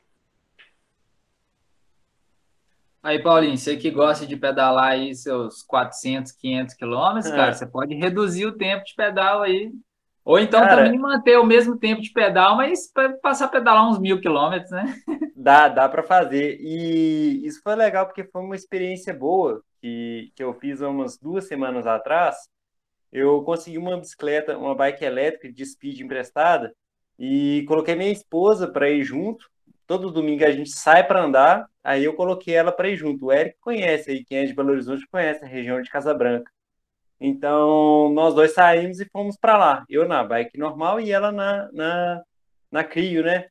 Aí, 3.01 3.21
Paulinho, 3.21 3.57
você 3.57 3.77
que 3.77 3.89
gosta 3.89 4.27
de 4.27 4.35
pedalar 4.35 4.91
aí 4.91 5.15
seus 5.15 5.63
400, 5.63 6.33
500 6.33 6.75
quilômetros, 6.75 7.31
é. 7.31 7.35
cara, 7.35 7.53
você 7.53 7.65
pode 7.65 7.95
reduzir 7.95 8.45
o 8.45 8.57
tempo 8.57 8.83
de 8.83 8.93
pedal 8.93 9.41
aí. 9.41 9.71
Ou 10.25 10.37
então 10.37 10.59
cara, 10.59 10.83
também 10.83 10.99
manter 10.99 11.37
o 11.39 11.45
mesmo 11.45 11.77
tempo 11.77 12.01
de 12.01 12.11
pedal, 12.11 12.57
mas 12.57 12.91
passar 13.21 13.45
a 13.45 13.49
pedalar 13.49 13.89
uns 13.89 13.97
mil 13.97 14.19
quilômetros, 14.19 14.69
né? 14.69 14.93
Dá, 15.35 15.69
dá 15.69 15.87
para 15.87 16.03
fazer. 16.03 16.59
E 16.59 17.45
isso 17.45 17.61
foi 17.63 17.75
legal 17.75 18.05
porque 18.05 18.25
foi 18.25 18.41
uma 18.41 18.55
experiência 18.55 19.13
boa 19.13 19.63
que, 19.81 20.31
que 20.35 20.43
eu 20.43 20.53
fiz 20.53 20.81
há 20.81 20.89
umas 20.89 21.17
duas 21.17 21.47
semanas 21.47 21.87
atrás. 21.87 22.35
Eu 23.11 23.41
consegui 23.43 23.77
uma 23.77 23.97
bicicleta, 23.97 24.57
uma 24.57 24.75
bike 24.75 25.03
elétrica 25.03 25.51
de 25.51 25.65
speed 25.65 26.01
emprestada 26.01 26.75
e 27.19 27.65
coloquei 27.67 27.95
minha 27.95 28.11
esposa 28.11 28.65
para 28.71 28.89
ir 28.89 29.03
junto. 29.03 29.45
Todo 29.85 30.11
domingo 30.11 30.45
a 30.45 30.51
gente 30.51 30.69
sai 30.69 31.05
para 31.05 31.21
andar, 31.21 31.67
aí 31.83 32.05
eu 32.05 32.15
coloquei 32.15 32.55
ela 32.55 32.71
para 32.71 32.87
ir 32.89 32.95
junto. 32.95 33.25
O 33.25 33.31
Eric 33.33 33.57
conhece 33.59 34.09
aí, 34.09 34.23
quem 34.23 34.37
é 34.39 34.45
de 34.45 34.53
Belo 34.53 34.71
Horizonte 34.71 35.05
conhece 35.11 35.43
a 35.43 35.47
região 35.47 35.81
de 35.81 35.89
Casa 35.89 36.13
Branca. 36.13 36.49
Então, 37.19 38.09
nós 38.13 38.33
dois 38.33 38.53
saímos 38.53 39.01
e 39.01 39.09
fomos 39.11 39.35
para 39.35 39.57
lá. 39.57 39.85
Eu 39.89 40.07
na 40.07 40.23
bike 40.23 40.57
normal 40.57 41.01
e 41.01 41.11
ela 41.11 41.31
na, 41.31 41.69
na, 41.73 42.23
na 42.71 42.83
Crio, 42.83 43.23
né? 43.23 43.47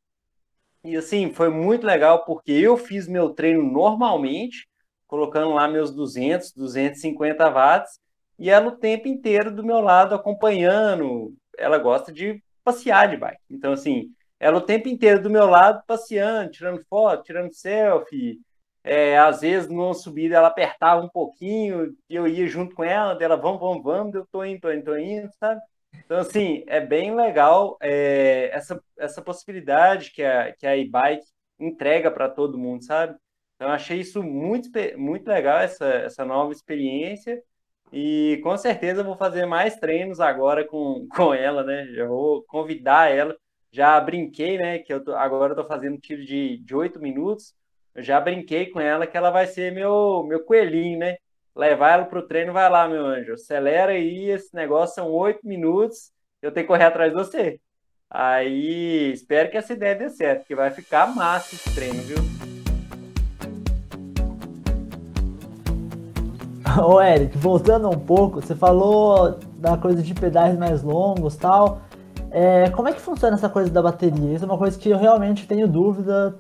E 0.83 0.96
assim, 0.96 1.33
foi 1.35 1.50
muito 1.50 1.87
legal 1.87 2.24
porque 2.24 2.52
eu 2.52 2.76
fiz 2.78 3.07
meu 3.07 3.31
treino 3.31 3.62
normalmente, 3.62 4.66
colocando 5.07 5.52
lá 5.52 5.68
meus 5.68 5.92
200, 5.94 6.52
250 6.52 7.50
watts, 7.50 8.00
e 8.38 8.48
ela 8.48 8.68
o 8.68 8.76
tempo 8.76 9.09
inteiro 9.09 9.54
do 9.54 9.64
meu 9.64 9.81
lado 9.81 10.14
acompanhando. 10.14 11.35
Ela 11.59 11.76
gosta 11.78 12.12
de 12.12 12.42
passear 12.68 13.09
de 13.09 13.16
bike. 13.16 13.40
Então, 13.50 13.72
assim, 13.72 14.12
ela 14.38 14.59
o 14.59 14.62
tempo 14.62 14.88
inteiro 14.88 15.22
do 15.22 15.31
meu 15.31 15.46
lado 15.46 15.83
passeando, 15.87 16.50
tirando 16.50 16.85
foto, 16.88 17.22
tirando 17.22 17.52
selfie. 17.52 18.40
É, 18.85 19.18
às 19.18 19.40
vezes, 19.40 19.68
numa 19.68 19.92
subida, 19.94 20.37
ela 20.37 20.48
apertava 20.48 21.02
um 21.02 21.09
pouquinho, 21.09 21.94
eu 22.09 22.26
ia 22.26 22.46
junto 22.46 22.74
com 22.74 22.85
ela, 22.85 23.14
dela, 23.14 23.37
vamos, 23.37 23.61
vamos, 23.61 23.83
vamos, 23.83 24.14
eu 24.14 24.26
tô 24.31 24.44
indo, 24.44 24.61
tô 24.61 24.72
indo, 24.72 24.85
tô 24.85 24.96
indo, 24.96 25.28
sabe? 25.38 25.61
Então, 26.04 26.18
assim, 26.18 26.64
é 26.66 26.81
bem 26.81 27.14
legal 27.14 27.76
é, 27.83 28.50
essa, 28.52 28.81
essa 28.98 29.20
possibilidade 29.22 30.12
que 30.12 30.22
a, 30.22 30.52
que 30.52 30.66
a 30.66 30.76
e-bike 30.76 31.26
entrega 31.59 32.11
para 32.11 32.28
todo 32.28 32.59
mundo, 32.59 32.85
sabe? 32.85 33.16
Então, 33.57 33.68
achei 33.68 34.00
isso 34.00 34.22
muito, 34.22 34.70
muito 34.96 35.26
legal, 35.26 35.59
essa, 35.59 35.87
essa 35.87 36.24
nova 36.24 36.52
experiência. 36.52 37.42
E 37.92 38.40
com 38.42 38.57
certeza 38.57 39.03
vou 39.03 39.16
fazer 39.16 39.46
mais 39.46 39.77
treinos 39.77 40.20
agora 40.20 40.66
com, 40.66 41.07
com 41.14 41.33
ela, 41.35 41.62
né? 41.64 41.87
Já 41.94 42.07
vou 42.07 42.42
convidar 42.44 43.11
ela. 43.11 43.37
Já 43.70 44.01
brinquei, 44.01 44.59
né? 44.59 44.79
Que 44.79 44.92
eu 44.92 45.03
tô, 45.03 45.14
agora 45.14 45.53
eu 45.53 45.57
tô 45.57 45.64
fazendo 45.64 45.98
tiro 45.98 46.24
de, 46.24 46.59
de 46.59 46.74
8 46.74 47.01
minutos. 47.01 47.55
Eu 47.94 48.03
já 48.03 48.20
brinquei 48.20 48.66
com 48.66 48.81
ela 48.81 49.07
que 49.07 49.16
ela 49.16 49.31
vai 49.31 49.46
ser 49.46 49.72
meu, 49.72 50.24
meu 50.24 50.44
coelhinho, 50.44 50.98
né? 50.98 51.16
Levar 51.55 51.92
ela 51.92 52.05
pro 52.05 52.27
treino, 52.27 52.53
vai 52.53 52.70
lá, 52.70 52.88
meu 52.88 53.05
anjo. 53.05 53.35
Acelera 53.35 53.92
aí, 53.92 54.31
esse 54.31 54.55
negócio 54.55 54.94
são 54.94 55.11
8 55.11 55.46
minutos. 55.46 56.12
Eu 56.40 56.53
tenho 56.53 56.64
que 56.66 56.72
correr 56.72 56.85
atrás 56.85 57.11
de 57.11 57.16
você. 57.18 57.61
Aí 58.11 59.12
espero 59.12 59.51
que 59.51 59.57
essa 59.57 59.72
ideia 59.72 59.94
dê 59.94 60.09
certo, 60.09 60.40
porque 60.40 60.55
vai 60.55 60.70
ficar 60.70 61.14
massa 61.14 61.55
esse 61.55 61.74
treino, 61.74 62.03
viu? 62.03 62.58
Ô 66.85 67.01
Eric, 67.03 67.37
voltando 67.37 67.88
um 67.88 67.99
pouco, 67.99 68.41
você 68.41 68.55
falou 68.55 69.38
da 69.57 69.77
coisa 69.77 70.03
de 70.03 70.14
pedais 70.14 70.57
mais 70.57 70.83
longos 70.83 71.37
tal. 71.37 71.83
É, 72.31 72.71
como 72.71 72.88
é 72.88 72.93
que 72.93 73.01
funciona 73.01 73.37
essa 73.37 73.49
coisa 73.49 73.71
da 73.71 73.83
bateria? 73.83 74.35
Isso 74.35 74.45
é 74.45 74.47
uma 74.47 74.59
coisa 74.59 74.79
que 74.79 74.88
eu 74.88 74.99
realmente 74.99 75.47
tenho 75.47 75.67
dúvida. 75.67 76.38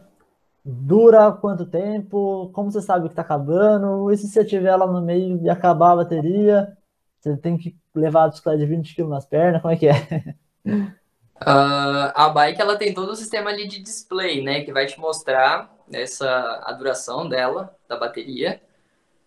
Dura 0.64 1.32
quanto 1.32 1.66
tempo? 1.66 2.50
Como 2.52 2.70
você 2.70 2.80
sabe 2.80 3.06
que 3.06 3.12
está 3.12 3.22
acabando? 3.22 4.12
E 4.12 4.16
se 4.16 4.28
você 4.28 4.44
tiver 4.44 4.76
lá 4.76 4.86
no 4.86 5.00
meio 5.00 5.40
e 5.42 5.48
acabar 5.48 5.92
a 5.92 5.96
bateria? 5.96 6.76
Você 7.20 7.36
tem 7.36 7.56
que 7.56 7.76
levar 7.94 8.24
a 8.24 8.28
bicicleta 8.28 8.58
de 8.58 8.66
20 8.66 8.94
kg 8.94 9.08
nas 9.08 9.26
pernas? 9.26 9.62
Como 9.62 9.72
é 9.72 9.76
que 9.76 9.88
é? 9.88 10.34
Uh, 10.66 12.12
a 12.14 12.28
bike 12.28 12.60
ela 12.60 12.76
tem 12.76 12.94
todo 12.94 13.10
o 13.10 13.16
sistema 13.16 13.50
ali 13.50 13.66
de 13.66 13.82
display, 13.82 14.42
né, 14.42 14.60
que 14.62 14.72
vai 14.72 14.86
te 14.86 15.00
mostrar 15.00 15.74
essa 15.92 16.62
a 16.64 16.72
duração 16.72 17.28
dela 17.28 17.74
da 17.88 17.96
bateria. 17.96 18.60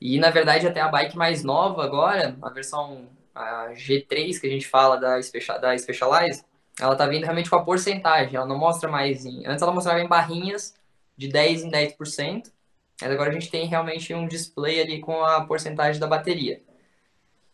E 0.01 0.19
na 0.19 0.31
verdade 0.31 0.67
até 0.67 0.81
a 0.81 0.87
bike 0.87 1.15
mais 1.15 1.43
nova 1.43 1.83
agora, 1.83 2.35
a 2.41 2.49
versão 2.49 3.07
a 3.35 3.69
G3 3.73 4.39
que 4.39 4.47
a 4.47 4.49
gente 4.49 4.67
fala 4.67 4.97
da, 4.97 5.21
Special, 5.21 5.61
da 5.61 5.77
Specialized, 5.77 6.43
ela 6.79 6.95
tá 6.95 7.05
vindo 7.05 7.23
realmente 7.23 7.49
com 7.49 7.55
a 7.55 7.63
porcentagem, 7.63 8.35
ela 8.35 8.47
não 8.47 8.57
mostra 8.57 8.89
mais 8.89 9.25
em, 9.25 9.45
antes 9.45 9.61
ela 9.61 9.71
mostrava 9.71 10.01
em 10.01 10.07
barrinhas 10.07 10.73
de 11.15 11.27
10 11.27 11.65
em 11.65 11.71
10%, 11.71 12.51
mas 12.99 13.11
agora 13.11 13.29
a 13.29 13.33
gente 13.33 13.51
tem 13.51 13.67
realmente 13.67 14.13
um 14.13 14.27
display 14.27 14.81
ali 14.81 14.99
com 14.99 15.23
a 15.23 15.45
porcentagem 15.45 15.99
da 15.99 16.07
bateria. 16.07 16.61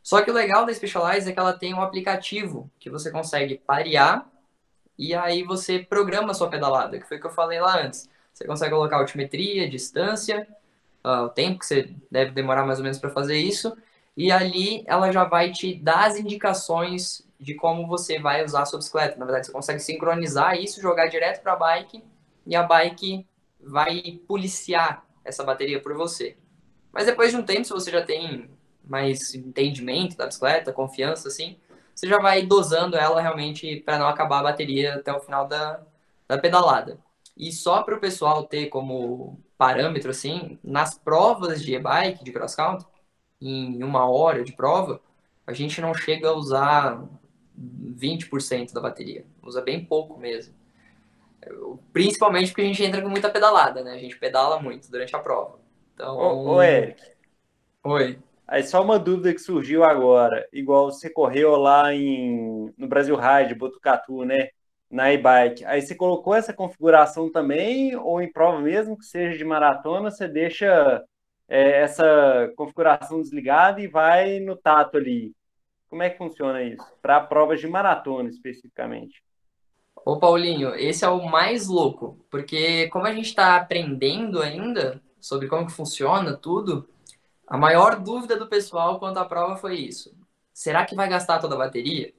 Só 0.01 0.21
que 0.21 0.31
o 0.31 0.33
legal 0.33 0.65
da 0.65 0.73
Specialized 0.73 1.29
é 1.29 1.33
que 1.33 1.39
ela 1.39 1.51
tem 1.51 1.73
um 1.73 1.81
aplicativo 1.81 2.71
que 2.79 2.89
você 2.89 3.11
consegue 3.11 3.57
parear 3.57 4.25
e 4.97 5.13
aí 5.13 5.43
você 5.43 5.79
programa 5.79 6.31
a 6.31 6.33
sua 6.33 6.49
pedalada, 6.49 6.97
que 6.97 7.05
foi 7.05 7.17
o 7.17 7.19
que 7.19 7.27
eu 7.27 7.31
falei 7.31 7.59
lá 7.59 7.81
antes. 7.81 8.09
Você 8.33 8.45
consegue 8.45 8.71
colocar 8.71 8.97
altimetria, 8.97 9.69
distância, 9.69 10.47
uh, 11.07 11.25
o 11.25 11.29
tempo 11.29 11.59
que 11.59 11.65
você 11.65 11.93
deve 12.11 12.31
demorar 12.31 12.65
mais 12.65 12.79
ou 12.79 12.83
menos 12.83 12.99
para 12.99 13.09
fazer 13.09 13.37
isso, 13.37 13.75
e 14.15 14.31
ali 14.31 14.83
ela 14.85 15.11
já 15.11 15.23
vai 15.23 15.51
te 15.51 15.75
dar 15.75 16.07
as 16.07 16.17
indicações 16.17 17.25
de 17.39 17.53
como 17.53 17.87
você 17.87 18.19
vai 18.19 18.43
usar 18.43 18.63
a 18.63 18.65
sua 18.65 18.79
bicicleta. 18.79 19.17
Na 19.17 19.25
verdade, 19.25 19.45
você 19.45 19.51
consegue 19.51 19.79
sincronizar 19.79 20.55
isso, 20.55 20.81
jogar 20.81 21.07
direto 21.07 21.41
para 21.41 21.53
a 21.53 21.55
bike, 21.55 22.03
e 22.45 22.55
a 22.55 22.63
bike 22.63 23.25
vai 23.61 24.19
policiar 24.27 25.05
essa 25.23 25.43
bateria 25.43 25.81
por 25.81 25.93
você. 25.95 26.35
Mas 26.91 27.05
depois 27.05 27.31
de 27.31 27.37
um 27.37 27.43
tempo, 27.43 27.63
se 27.63 27.73
você 27.73 27.91
já 27.91 28.01
tem 28.03 28.49
mais 28.83 29.35
entendimento 29.35 30.17
da 30.17 30.25
bicicleta, 30.25 30.73
confiança, 30.73 31.27
assim, 31.27 31.57
você 31.93 32.07
já 32.07 32.19
vai 32.19 32.43
dosando 32.45 32.95
ela 32.97 33.21
realmente 33.21 33.81
para 33.81 33.99
não 33.99 34.07
acabar 34.07 34.39
a 34.39 34.43
bateria 34.43 34.95
até 34.95 35.13
o 35.13 35.19
final 35.19 35.47
da, 35.47 35.81
da 36.27 36.37
pedalada. 36.37 36.99
E 37.35 37.51
só 37.51 37.83
para 37.83 37.95
o 37.95 37.99
pessoal 37.99 38.43
ter 38.43 38.67
como 38.67 39.39
parâmetro, 39.57 40.11
assim, 40.11 40.59
nas 40.63 40.97
provas 40.97 41.63
de 41.63 41.73
e-bike, 41.75 42.23
de 42.23 42.31
cross-country, 42.31 42.87
em 43.41 43.83
uma 43.83 44.09
hora 44.09 44.43
de 44.43 44.53
prova, 44.53 45.01
a 45.45 45.53
gente 45.53 45.79
não 45.81 45.93
chega 45.93 46.29
a 46.29 46.33
usar 46.33 47.03
20% 47.57 48.73
da 48.73 48.81
bateria. 48.81 49.25
Usa 49.43 49.61
bem 49.61 49.83
pouco 49.83 50.19
mesmo. 50.19 50.53
Principalmente 51.93 52.49
porque 52.49 52.61
a 52.61 52.65
gente 52.65 52.83
entra 52.83 53.01
com 53.01 53.09
muita 53.09 53.29
pedalada, 53.29 53.83
né? 53.83 53.93
A 53.93 53.97
gente 53.97 54.17
pedala 54.17 54.59
muito 54.59 54.91
durante 54.91 55.15
a 55.15 55.19
prova. 55.19 55.59
Então... 55.93 56.17
Ô, 56.17 56.55
ô 56.55 56.61
Eric. 56.61 57.01
Oi. 57.83 58.19
Aí 58.47 58.63
só 58.63 58.81
uma 58.81 58.97
dúvida 58.97 59.33
que 59.33 59.39
surgiu 59.39 59.83
agora, 59.83 60.47
igual 60.53 60.91
você 60.91 61.09
correu 61.09 61.57
lá 61.57 61.93
em, 61.93 62.73
no 62.77 62.87
Brasil 62.87 63.17
Ride, 63.17 63.55
Botucatu, 63.55 64.23
né? 64.23 64.49
Na 64.89 65.11
e-bike. 65.11 65.65
Aí 65.65 65.81
você 65.81 65.93
colocou 65.93 66.33
essa 66.33 66.53
configuração 66.53 67.31
também, 67.31 67.95
ou 67.95 68.21
em 68.21 68.31
prova 68.31 68.59
mesmo 68.59 68.97
que 68.97 69.05
seja 69.05 69.37
de 69.37 69.43
maratona, 69.43 70.09
você 70.09 70.27
deixa 70.27 71.03
é, 71.47 71.81
essa 71.81 72.51
configuração 72.55 73.21
desligada 73.21 73.81
e 73.81 73.87
vai 73.87 74.39
no 74.39 74.55
tato 74.55 74.97
ali. 74.97 75.33
Como 75.89 76.03
é 76.03 76.09
que 76.09 76.17
funciona 76.17 76.61
isso? 76.63 76.85
Para 77.01 77.21
provas 77.21 77.59
de 77.59 77.67
maratona 77.67 78.29
especificamente. 78.29 79.23
Ô 80.05 80.17
Paulinho, 80.17 80.73
esse 80.75 81.03
é 81.03 81.09
o 81.09 81.25
mais 81.25 81.67
louco, 81.67 82.17
porque 82.29 82.87
como 82.89 83.07
a 83.07 83.13
gente 83.13 83.25
está 83.27 83.55
aprendendo 83.55 84.41
ainda 84.41 85.01
sobre 85.19 85.47
como 85.47 85.65
que 85.65 85.73
funciona 85.73 86.35
tudo, 86.35 86.87
a 87.45 87.57
maior 87.57 87.99
dúvida 87.99 88.37
do 88.37 88.47
pessoal 88.47 88.99
quanto 88.99 89.17
à 89.17 89.25
prova 89.25 89.57
foi 89.57 89.75
isso. 89.75 90.13
Será 90.53 90.85
que 90.85 90.95
vai 90.95 91.07
gastar 91.07 91.39
toda 91.39 91.55
a 91.55 91.57
bateria? 91.57 92.13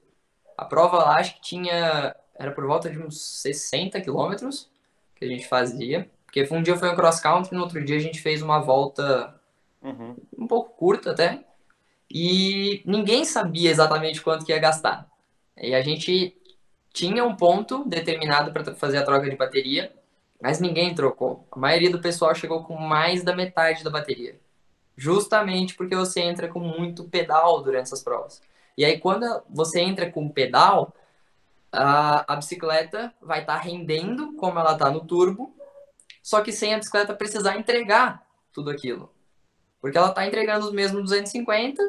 A 0.57 0.65
prova 0.65 0.97
lá 0.97 1.17
acho 1.17 1.35
que 1.35 1.41
tinha. 1.41 2.15
Era 2.39 2.51
por 2.51 2.65
volta 2.65 2.89
de 2.89 2.97
uns 2.97 3.21
60 3.41 3.99
quilômetros 4.01 4.69
que 5.15 5.25
a 5.25 5.27
gente 5.27 5.47
fazia. 5.47 6.09
Porque 6.25 6.47
um 6.51 6.63
dia 6.63 6.77
foi 6.77 6.89
um 6.89 6.95
cross 6.95 7.19
country, 7.19 7.55
no 7.55 7.61
outro 7.61 7.83
dia 7.83 7.97
a 7.97 7.99
gente 7.99 8.21
fez 8.21 8.41
uma 8.41 8.59
volta 8.59 9.35
uhum. 9.81 10.15
um 10.37 10.47
pouco 10.47 10.75
curta 10.77 11.11
até. 11.11 11.43
E 12.09 12.81
ninguém 12.85 13.25
sabia 13.25 13.69
exatamente 13.69 14.21
quanto 14.21 14.45
que 14.45 14.51
ia 14.51 14.59
gastar. 14.59 15.07
E 15.57 15.75
a 15.75 15.81
gente 15.81 16.35
tinha 16.93 17.23
um 17.23 17.35
ponto 17.35 17.83
determinado 17.87 18.51
para 18.51 18.73
fazer 18.73 18.97
a 18.97 19.03
troca 19.03 19.29
de 19.29 19.35
bateria, 19.35 19.91
mas 20.41 20.59
ninguém 20.59 20.95
trocou. 20.95 21.45
A 21.51 21.59
maioria 21.59 21.91
do 21.91 21.99
pessoal 21.99 22.33
chegou 22.33 22.63
com 22.63 22.75
mais 22.75 23.23
da 23.23 23.35
metade 23.35 23.83
da 23.83 23.89
bateria 23.89 24.39
justamente 24.99 25.75
porque 25.75 25.95
você 25.95 26.19
entra 26.19 26.49
com 26.49 26.59
muito 26.59 27.05
pedal 27.05 27.63
durante 27.63 27.83
essas 27.83 28.03
provas. 28.03 28.41
E 28.77 28.83
aí, 28.83 28.99
quando 28.99 29.25
você 29.49 29.79
entra 29.79 30.11
com 30.11 30.27
pedal, 30.27 30.93
a, 31.71 32.33
a 32.33 32.35
bicicleta 32.35 33.13
vai 33.21 33.41
estar 33.41 33.55
tá 33.55 33.59
rendendo 33.59 34.33
como 34.33 34.59
ela 34.59 34.73
está 34.73 34.89
no 34.89 35.05
turbo, 35.05 35.55
só 36.21 36.41
que 36.41 36.51
sem 36.51 36.73
a 36.73 36.77
bicicleta 36.77 37.13
precisar 37.13 37.57
entregar 37.57 38.25
tudo 38.51 38.69
aquilo. 38.69 39.13
Porque 39.81 39.97
ela 39.97 40.09
está 40.09 40.25
entregando 40.25 40.65
os 40.65 40.73
mesmos 40.73 41.03
250, 41.03 41.81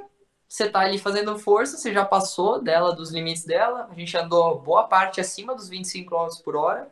você 0.49 0.65
está 0.65 0.81
ali 0.81 0.99
fazendo 0.99 1.39
força, 1.39 1.77
você 1.77 1.93
já 1.93 2.05
passou 2.05 2.61
dela, 2.61 2.95
dos 2.95 3.11
limites 3.11 3.45
dela, 3.45 3.89
a 3.91 3.95
gente 3.95 4.17
andou 4.17 4.61
boa 4.61 4.85
parte 4.85 5.21
acima 5.21 5.55
dos 5.55 5.69
25 5.69 6.11
km 6.11 6.43
por 6.43 6.57
hora. 6.57 6.91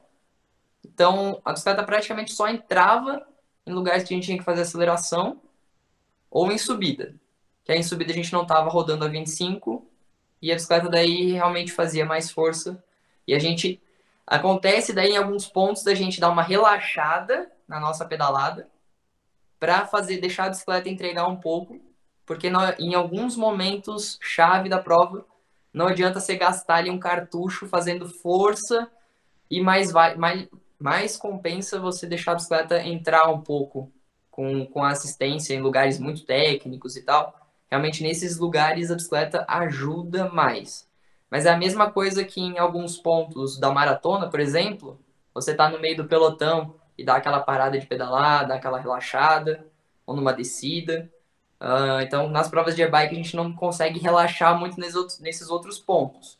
Então, 0.84 1.40
a 1.44 1.52
bicicleta 1.52 1.82
praticamente 1.82 2.32
só 2.32 2.48
entrava 2.48 3.26
em 3.66 3.72
lugares 3.72 4.04
que 4.04 4.14
a 4.14 4.16
gente 4.16 4.26
tinha 4.26 4.38
que 4.38 4.44
fazer 4.44 4.62
aceleração 4.62 5.40
ou 6.30 6.50
em 6.50 6.58
subida. 6.58 7.14
Que 7.64 7.72
aí 7.72 7.78
em 7.78 7.82
subida 7.82 8.12
a 8.12 8.14
gente 8.14 8.32
não 8.32 8.42
estava 8.42 8.70
rodando 8.70 9.04
a 9.04 9.08
25 9.08 9.87
e 10.40 10.52
a 10.52 10.54
bicicleta 10.54 10.88
daí 10.88 11.32
realmente 11.32 11.72
fazia 11.72 12.04
mais 12.04 12.30
força. 12.30 12.82
E 13.26 13.34
a 13.34 13.38
gente 13.38 13.80
acontece 14.26 14.92
daí 14.92 15.12
em 15.12 15.16
alguns 15.16 15.46
pontos 15.46 15.82
da 15.82 15.94
gente 15.94 16.20
dar 16.20 16.30
uma 16.30 16.42
relaxada 16.42 17.50
na 17.66 17.80
nossa 17.80 18.04
pedalada 18.04 18.68
para 19.58 19.86
fazer 19.86 20.18
deixar 20.18 20.44
a 20.44 20.50
bicicleta 20.50 20.88
entregar 20.88 21.26
um 21.26 21.36
pouco, 21.36 21.80
porque 22.24 22.50
em 22.78 22.94
alguns 22.94 23.36
momentos 23.36 24.18
chave 24.20 24.68
da 24.68 24.78
prova 24.78 25.24
não 25.72 25.86
adianta 25.86 26.20
você 26.20 26.36
gastar 26.36 26.76
ali 26.76 26.90
um 26.90 26.98
cartucho 26.98 27.66
fazendo 27.66 28.08
força 28.08 28.90
e 29.50 29.60
mais 29.60 29.92
vai 29.92 30.16
mais, 30.16 30.48
mais 30.78 31.16
compensa 31.16 31.80
você 31.80 32.06
deixar 32.06 32.32
a 32.32 32.34
bicicleta 32.36 32.82
entrar 32.82 33.28
um 33.28 33.40
pouco 33.40 33.92
com, 34.30 34.66
com 34.66 34.84
assistência 34.84 35.54
em 35.54 35.60
lugares 35.60 35.98
muito 35.98 36.24
técnicos 36.24 36.96
e 36.96 37.02
tal, 37.02 37.34
realmente 37.70 38.02
nesses 38.02 38.38
lugares 38.38 38.90
a 38.90 38.94
bicicleta 38.94 39.44
ajuda 39.48 40.28
mais. 40.30 40.88
Mas 41.30 41.46
é 41.46 41.50
a 41.50 41.56
mesma 41.56 41.90
coisa 41.90 42.24
que 42.24 42.40
em 42.40 42.58
alguns 42.58 42.96
pontos 42.96 43.58
da 43.58 43.70
maratona, 43.70 44.28
por 44.28 44.40
exemplo, 44.40 45.00
você 45.34 45.52
está 45.52 45.68
no 45.68 45.78
meio 45.78 45.96
do 45.96 46.06
pelotão 46.06 46.74
e 46.96 47.04
dá 47.04 47.16
aquela 47.16 47.40
parada 47.40 47.78
de 47.78 47.86
pedalar, 47.86 48.46
dá 48.48 48.54
aquela 48.54 48.78
relaxada, 48.78 49.66
ou 50.06 50.16
numa 50.16 50.32
descida. 50.32 51.10
Uh, 51.60 52.00
então, 52.00 52.28
nas 52.28 52.48
provas 52.48 52.74
de 52.74 52.82
e-bike, 52.82 53.12
a 53.12 53.16
gente 53.16 53.36
não 53.36 53.52
consegue 53.52 53.98
relaxar 53.98 54.58
muito 54.58 54.80
nesses 54.80 54.96
outros, 54.96 55.20
nesses 55.20 55.50
outros 55.50 55.78
pontos. 55.78 56.38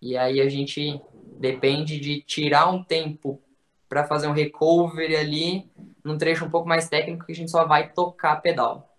E 0.00 0.16
aí 0.16 0.40
a 0.40 0.48
gente 0.48 1.00
depende 1.38 2.00
de 2.00 2.22
tirar 2.22 2.70
um 2.70 2.82
tempo 2.82 3.40
para 3.88 4.04
fazer 4.04 4.26
um 4.28 4.32
recovery 4.32 5.16
ali 5.16 5.70
num 6.02 6.16
trecho 6.16 6.44
um 6.44 6.50
pouco 6.50 6.68
mais 6.68 6.88
técnico 6.88 7.26
que 7.26 7.32
a 7.32 7.34
gente 7.34 7.50
só 7.50 7.66
vai 7.66 7.92
tocar 7.92 8.36
pedal. 8.36 8.89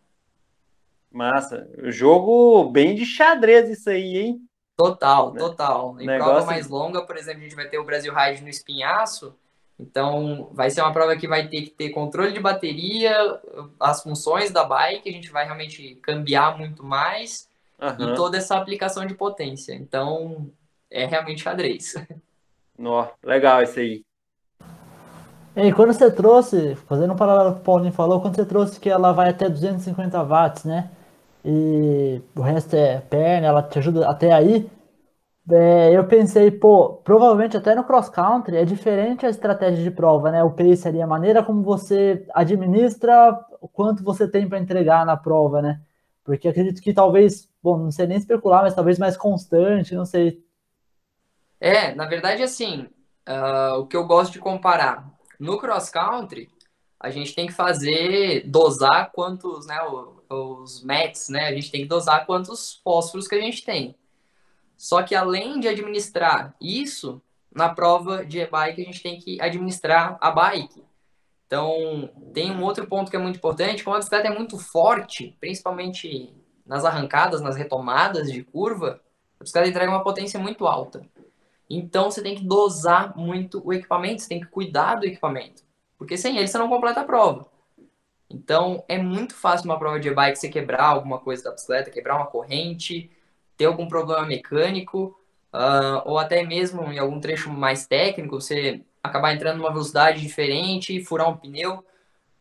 Massa. 1.11 1.67
Jogo 1.83 2.69
bem 2.71 2.95
de 2.95 3.05
xadrez 3.05 3.69
isso 3.69 3.89
aí, 3.89 4.17
hein? 4.17 4.41
Total, 4.77 5.33
né? 5.33 5.39
total. 5.39 5.95
Em 5.99 6.05
Negócio... 6.05 6.33
prova 6.33 6.45
mais 6.45 6.67
longa, 6.67 7.05
por 7.05 7.17
exemplo, 7.17 7.41
a 7.41 7.43
gente 7.43 7.55
vai 7.55 7.67
ter 7.67 7.77
o 7.77 7.83
Brasil 7.83 8.13
Ride 8.13 8.41
no 8.41 8.49
espinhaço. 8.49 9.35
Então, 9.79 10.49
vai 10.53 10.69
ser 10.69 10.81
uma 10.81 10.93
prova 10.93 11.15
que 11.15 11.27
vai 11.27 11.47
ter 11.47 11.63
que 11.63 11.71
ter 11.71 11.89
controle 11.89 12.31
de 12.31 12.39
bateria, 12.39 13.15
as 13.79 14.03
funções 14.03 14.51
da 14.51 14.63
bike, 14.63 15.09
a 15.09 15.13
gente 15.13 15.31
vai 15.31 15.43
realmente 15.43 15.95
cambiar 15.95 16.55
muito 16.55 16.83
mais 16.83 17.49
uhum. 17.81 18.11
e 18.11 18.15
toda 18.15 18.37
essa 18.37 18.55
aplicação 18.55 19.05
de 19.05 19.15
potência. 19.15 19.73
Então, 19.73 20.51
é 20.89 21.05
realmente 21.05 21.41
xadrez. 21.41 21.95
Nó, 22.77 23.07
legal 23.23 23.63
isso 23.63 23.79
aí. 23.79 24.03
E 25.55 25.73
quando 25.73 25.93
você 25.93 26.09
trouxe, 26.09 26.75
fazendo 26.87 27.13
um 27.13 27.17
paralelo 27.17 27.53
com 27.55 27.59
o 27.59 27.63
Paulinho 27.63 27.91
falou, 27.91 28.21
quando 28.21 28.35
você 28.35 28.45
trouxe 28.45 28.79
que 28.79 28.89
ela 28.89 29.11
vai 29.11 29.29
até 29.29 29.49
250 29.49 30.23
watts, 30.23 30.63
né? 30.63 30.89
E 31.43 32.21
o 32.35 32.41
resto 32.41 32.75
é 32.75 32.99
perna, 33.01 33.47
ela 33.47 33.63
te 33.63 33.79
ajuda 33.79 34.09
até 34.09 34.31
aí. 34.31 34.69
É, 35.49 35.91
eu 35.97 36.05
pensei, 36.05 36.51
pô, 36.51 36.93
provavelmente 37.03 37.57
até 37.57 37.73
no 37.73 37.83
cross 37.83 38.09
country 38.09 38.57
é 38.57 38.63
diferente 38.63 39.25
a 39.25 39.29
estratégia 39.29 39.83
de 39.83 39.91
prova, 39.91 40.31
né? 40.31 40.43
O 40.43 40.51
pace 40.51 40.87
ali, 40.87 41.01
a 41.01 41.07
maneira 41.07 41.43
como 41.43 41.63
você 41.63 42.25
administra 42.33 43.37
o 43.59 43.67
quanto 43.67 44.03
você 44.03 44.27
tem 44.27 44.47
para 44.47 44.59
entregar 44.59 45.05
na 45.05 45.17
prova, 45.17 45.61
né? 45.61 45.81
Porque 46.23 46.47
acredito 46.47 46.81
que 46.81 46.93
talvez, 46.93 47.49
bom, 47.61 47.77
não 47.77 47.91
sei 47.91 48.05
nem 48.05 48.17
especular, 48.17 48.61
mas 48.61 48.75
talvez 48.75 48.99
mais 48.99 49.17
constante, 49.17 49.95
não 49.95 50.05
sei. 50.05 50.43
É, 51.59 51.93
na 51.95 52.05
verdade, 52.05 52.43
assim, 52.43 52.87
uh, 53.27 53.79
o 53.79 53.87
que 53.87 53.97
eu 53.97 54.05
gosto 54.05 54.33
de 54.33 54.39
comparar 54.39 55.11
no 55.39 55.57
cross 55.57 55.89
country, 55.89 56.49
a 56.99 57.09
gente 57.09 57.33
tem 57.33 57.47
que 57.47 57.53
fazer, 57.53 58.47
dosar 58.47 59.11
quantos, 59.11 59.65
né, 59.65 59.77
os 60.31 60.83
METs, 60.83 61.29
né, 61.29 61.47
a 61.47 61.53
gente 61.53 61.71
tem 61.71 61.81
que 61.81 61.87
dosar 61.87 62.25
quantos 62.25 62.81
fósforos 62.83 63.27
que 63.27 63.35
a 63.35 63.41
gente 63.41 63.63
tem. 63.63 63.95
Só 64.77 65.03
que 65.03 65.13
além 65.13 65.59
de 65.59 65.67
administrar 65.67 66.55
isso, 66.59 67.21
na 67.53 67.69
prova 67.69 68.25
de 68.25 68.39
e-bike 68.39 68.81
a 68.81 68.85
gente 68.85 69.03
tem 69.03 69.19
que 69.19 69.39
administrar 69.41 70.17
a 70.19 70.31
bike. 70.31 70.83
Então, 71.45 72.09
tem 72.33 72.49
um 72.49 72.63
outro 72.63 72.87
ponto 72.87 73.11
que 73.11 73.15
é 73.17 73.19
muito 73.19 73.35
importante, 73.35 73.83
como 73.83 73.95
a 73.95 73.99
bicicleta 73.99 74.29
é 74.29 74.33
muito 74.33 74.57
forte, 74.57 75.35
principalmente 75.39 76.33
nas 76.65 76.85
arrancadas, 76.85 77.41
nas 77.41 77.57
retomadas 77.57 78.31
de 78.31 78.41
curva, 78.41 79.01
a 79.37 79.43
bicicleta 79.43 79.67
entrega 79.67 79.91
uma 79.91 80.03
potência 80.03 80.39
muito 80.39 80.65
alta. 80.65 81.05
Então, 81.69 82.09
você 82.09 82.21
tem 82.21 82.35
que 82.35 82.45
dosar 82.45 83.17
muito 83.17 83.61
o 83.65 83.73
equipamento, 83.73 84.21
você 84.21 84.29
tem 84.29 84.39
que 84.39 84.47
cuidar 84.47 84.95
do 84.95 85.05
equipamento, 85.05 85.63
porque 85.97 86.17
sem 86.17 86.37
ele 86.37 86.47
você 86.47 86.57
não 86.57 86.69
completa 86.69 87.01
a 87.01 87.05
prova. 87.05 87.45
Então, 88.33 88.83
é 88.87 88.97
muito 88.97 89.35
fácil 89.35 89.65
uma 89.65 89.77
prova 89.77 89.99
de 89.99 90.07
e-bike 90.07 90.37
você 90.37 90.49
quebrar 90.49 90.83
alguma 90.83 91.19
coisa 91.19 91.43
da 91.43 91.51
bicicleta, 91.51 91.91
quebrar 91.91 92.15
uma 92.15 92.27
corrente, 92.27 93.11
ter 93.57 93.65
algum 93.65 93.87
problema 93.87 94.25
mecânico, 94.25 95.17
uh, 95.53 96.01
ou 96.05 96.17
até 96.17 96.43
mesmo 96.43 96.83
em 96.91 96.97
algum 96.97 97.19
trecho 97.19 97.49
mais 97.49 97.85
técnico, 97.85 98.39
você 98.39 98.81
acabar 99.03 99.33
entrando 99.33 99.57
numa 99.57 99.71
velocidade 99.71 100.21
diferente, 100.21 101.03
furar 101.03 101.29
um 101.29 101.37
pneu, 101.37 101.83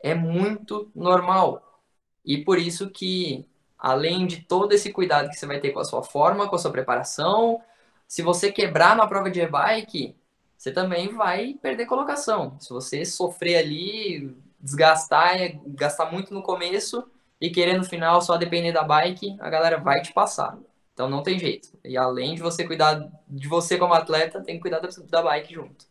é 0.02 0.14
muito 0.14 0.90
normal. 0.94 1.82
E 2.24 2.38
por 2.38 2.58
isso 2.58 2.90
que, 2.90 3.46
além 3.78 4.26
de 4.26 4.42
todo 4.42 4.72
esse 4.72 4.92
cuidado 4.92 5.28
que 5.28 5.36
você 5.36 5.46
vai 5.46 5.58
ter 5.60 5.70
com 5.70 5.80
a 5.80 5.84
sua 5.84 6.02
forma, 6.02 6.48
com 6.48 6.56
a 6.56 6.58
sua 6.58 6.70
preparação, 6.70 7.60
se 8.06 8.22
você 8.22 8.52
quebrar 8.52 8.96
na 8.96 9.06
prova 9.06 9.30
de 9.30 9.40
e-bike, 9.40 10.16
você 10.56 10.70
também 10.70 11.08
vai 11.08 11.54
perder 11.54 11.86
colocação. 11.86 12.58
Se 12.60 12.70
você 12.70 13.04
sofrer 13.04 13.56
ali, 13.56 14.36
desgastar, 14.60 15.36
gastar 15.66 16.10
muito 16.10 16.34
no 16.34 16.42
começo 16.42 17.04
e 17.40 17.50
querer 17.50 17.78
no 17.78 17.84
final 17.84 18.20
só 18.20 18.36
depender 18.36 18.72
da 18.72 18.82
bike, 18.82 19.36
a 19.40 19.48
galera 19.48 19.78
vai 19.78 20.02
te 20.02 20.12
passar. 20.12 20.58
Então 20.92 21.08
não 21.08 21.22
tem 21.22 21.38
jeito. 21.38 21.68
E 21.84 21.96
além 21.96 22.34
de 22.34 22.42
você 22.42 22.66
cuidar 22.66 23.08
de 23.26 23.48
você 23.48 23.78
como 23.78 23.94
atleta, 23.94 24.42
tem 24.42 24.56
que 24.56 24.60
cuidar 24.60 24.80
da 24.80 25.22
bike 25.22 25.54
junto. 25.54 25.86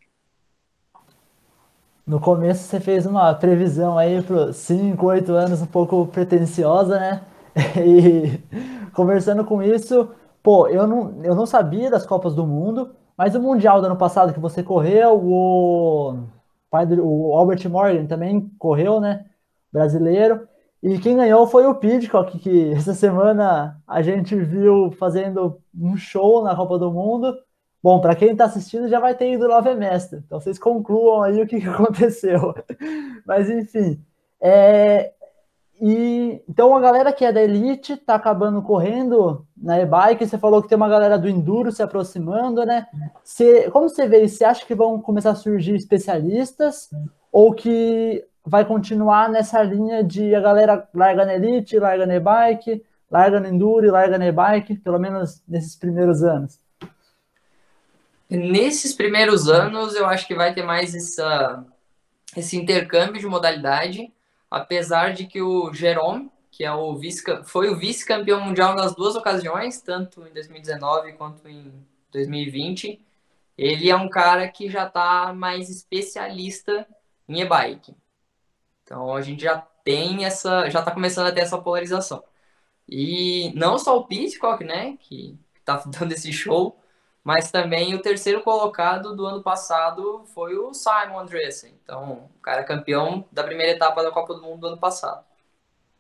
No 2.06 2.20
começo 2.20 2.64
você 2.64 2.80
fez 2.80 3.06
uma 3.06 3.34
previsão 3.36 3.98
aí 3.98 4.22
para 4.22 4.52
5, 4.52 5.06
8 5.06 5.32
anos 5.32 5.62
um 5.62 5.68
pouco 5.68 6.08
pretensiosa, 6.08 7.00
né? 7.00 7.22
E 7.86 8.40
conversando 8.94 9.44
com 9.44 9.62
isso, 9.62 10.10
pô, 10.42 10.68
eu 10.68 10.88
não, 10.88 11.24
eu 11.24 11.36
não 11.36 11.46
sabia 11.46 11.90
das 11.90 12.06
Copas 12.06 12.34
do 12.34 12.46
Mundo, 12.46 12.96
mas 13.18 13.36
o 13.36 13.40
Mundial 13.40 13.82
do 13.82 13.88
ano 13.88 13.96
passado 13.96 14.34
que 14.34 14.40
você 14.40 14.64
correu, 14.64 15.20
o, 15.24 16.18
o 16.72 17.34
Albert 17.36 17.70
Morgan 17.70 18.06
também 18.06 18.50
correu, 18.58 19.00
né? 19.00 19.26
Brasileiro. 19.72 20.48
E 20.82 20.98
quem 20.98 21.18
ganhou 21.18 21.46
foi 21.46 21.66
o 21.66 21.76
Pidcock, 21.76 22.40
que 22.40 22.72
essa 22.74 22.94
semana 22.94 23.82
a 23.88 24.02
gente 24.02 24.36
viu 24.36 24.92
fazendo 24.92 25.62
um 25.78 25.98
show 25.98 26.44
na 26.44 26.56
Copa 26.56 26.80
do 26.80 26.92
Mundo. 26.92 27.36
Bom, 27.82 28.02
para 28.02 28.16
quem 28.16 28.32
está 28.32 28.46
assistindo 28.46 28.90
já 28.90 29.00
vai 29.00 29.16
ter 29.16 29.32
ido 29.32 29.48
lá 29.48 29.62
ver 29.62 29.76
mestre. 29.76 30.20
Então 30.26 30.40
vocês 30.40 30.60
concluam 30.60 31.24
aí 31.24 31.42
o 31.42 31.48
que, 31.48 31.60
que 31.60 31.68
aconteceu. 31.70 32.54
Mas 33.26 33.50
enfim. 33.50 34.04
É... 34.42 35.14
E, 35.82 36.42
então 36.48 36.76
a 36.76 36.82
galera 36.82 37.14
que 37.14 37.24
é 37.24 37.32
da 37.32 37.42
Elite 37.42 37.94
está 37.94 38.16
acabando 38.16 38.62
correndo 38.62 39.46
na 39.56 39.80
e-bike. 39.80 40.28
Você 40.28 40.38
falou 40.38 40.62
que 40.62 40.68
tem 40.68 40.76
uma 40.76 40.90
galera 40.90 41.18
do 41.18 41.30
Enduro 41.30 41.72
se 41.72 41.82
aproximando, 41.82 42.66
né? 42.66 42.86
Você, 43.24 43.70
como 43.72 43.88
você 43.88 44.08
vê, 44.08 44.28
você 44.28 44.44
acha 44.44 44.66
que 44.66 44.76
vão 44.76 45.02
começar 45.02 45.32
a 45.32 45.36
surgir 45.36 45.76
especialistas? 45.76 46.90
Ou 47.32 47.54
que 47.54 48.26
vai 48.46 48.66
continuar 48.66 49.30
nessa 49.30 49.62
linha 49.62 50.04
de 50.04 50.36
a 50.36 50.42
galera 50.42 50.88
larga 50.94 51.26
na 51.26 51.36
Elite, 51.36 51.80
larga 51.80 52.06
na 52.06 52.16
e-bike, 52.16 52.84
larga 53.10 53.40
no 53.40 53.48
Enduro 53.48 53.86
e 53.86 53.92
larga 53.92 54.18
na 54.18 54.28
e-bike, 54.28 54.76
pelo 54.78 55.00
menos 55.00 55.42
nesses 55.48 55.76
primeiros 55.76 56.24
anos? 56.24 56.60
Nesses 58.30 58.94
primeiros 58.94 59.50
anos, 59.50 59.96
eu 59.96 60.06
acho 60.06 60.28
que 60.28 60.36
vai 60.36 60.54
ter 60.54 60.64
mais 60.64 60.94
essa, 60.94 61.66
esse 62.36 62.58
intercâmbio 62.58 63.20
de 63.20 63.26
modalidade, 63.26 64.14
apesar 64.50 65.14
de 65.14 65.28
que 65.28 65.42
o 65.42 65.74
Jerome, 65.74 66.32
que 66.52 66.64
é 66.64 66.72
o 66.74 66.96
vice, 66.96 67.24
foi 67.46 67.70
o 67.70 67.78
vice-campeão 67.78 68.42
mundial 68.42 68.76
nas 68.76 68.96
duas 68.96 69.16
ocasiões, 69.16 69.82
tanto 69.82 70.26
em 70.28 70.34
2019 70.34 71.14
quanto 71.14 71.48
em 71.48 71.86
2020, 72.12 73.06
ele 73.58 73.90
é 73.90 73.96
um 73.96 74.10
cara 74.10 74.48
que 74.48 74.70
já 74.70 74.88
está 74.88 75.34
mais 75.34 75.70
especialista 75.70 76.88
em 77.28 77.42
e-bike. 77.42 77.96
Então 78.84 79.14
a 79.14 79.22
gente 79.22 79.44
já 79.44 79.58
tem 79.84 80.26
essa, 80.26 80.70
já 80.70 80.80
está 80.80 80.92
começando 80.92 81.28
a 81.28 81.32
ter 81.32 81.42
essa 81.42 81.58
polarização. 81.58 82.24
E 82.88 83.52
não 83.56 83.78
só 83.78 83.98
o 83.98 84.08
Pitcock, 84.08 84.64
né, 84.64 84.98
que 85.00 85.38
está 85.60 85.84
dando 85.88 86.12
esse 86.12 86.32
show, 86.34 86.80
mas 87.30 87.52
também 87.52 87.94
o 87.94 88.02
terceiro 88.02 88.42
colocado 88.42 89.16
do 89.16 89.24
ano 89.24 89.44
passado 89.44 90.24
foi 90.34 90.58
o 90.58 90.74
Simon 90.74 91.20
Andreessen. 91.20 91.76
Então, 91.84 92.28
o 92.36 92.40
cara 92.42 92.64
campeão 92.64 93.24
da 93.32 93.44
primeira 93.44 93.74
etapa 93.74 94.02
da 94.02 94.10
Copa 94.10 94.34
do 94.34 94.42
Mundo 94.42 94.62
do 94.62 94.68
ano 94.70 94.80
passado. 94.80 95.24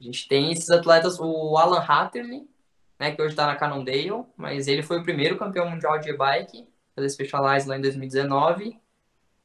A 0.01 0.03
gente 0.03 0.27
tem 0.27 0.51
esses 0.51 0.71
atletas, 0.71 1.19
o 1.19 1.55
Alan 1.55 1.85
Hatterley, 1.87 2.49
né, 2.97 3.11
que 3.11 3.21
hoje 3.21 3.33
está 3.33 3.45
na 3.45 3.55
Cannondale, 3.55 4.25
mas 4.35 4.67
ele 4.67 4.81
foi 4.81 5.01
o 5.01 5.03
primeiro 5.03 5.37
campeão 5.37 5.69
mundial 5.69 5.99
de 5.99 6.09
e-bike 6.09 6.67
pela 6.95 7.07
Specialized 7.07 7.69
lá 7.69 7.77
em 7.77 7.81
2019. 7.81 8.79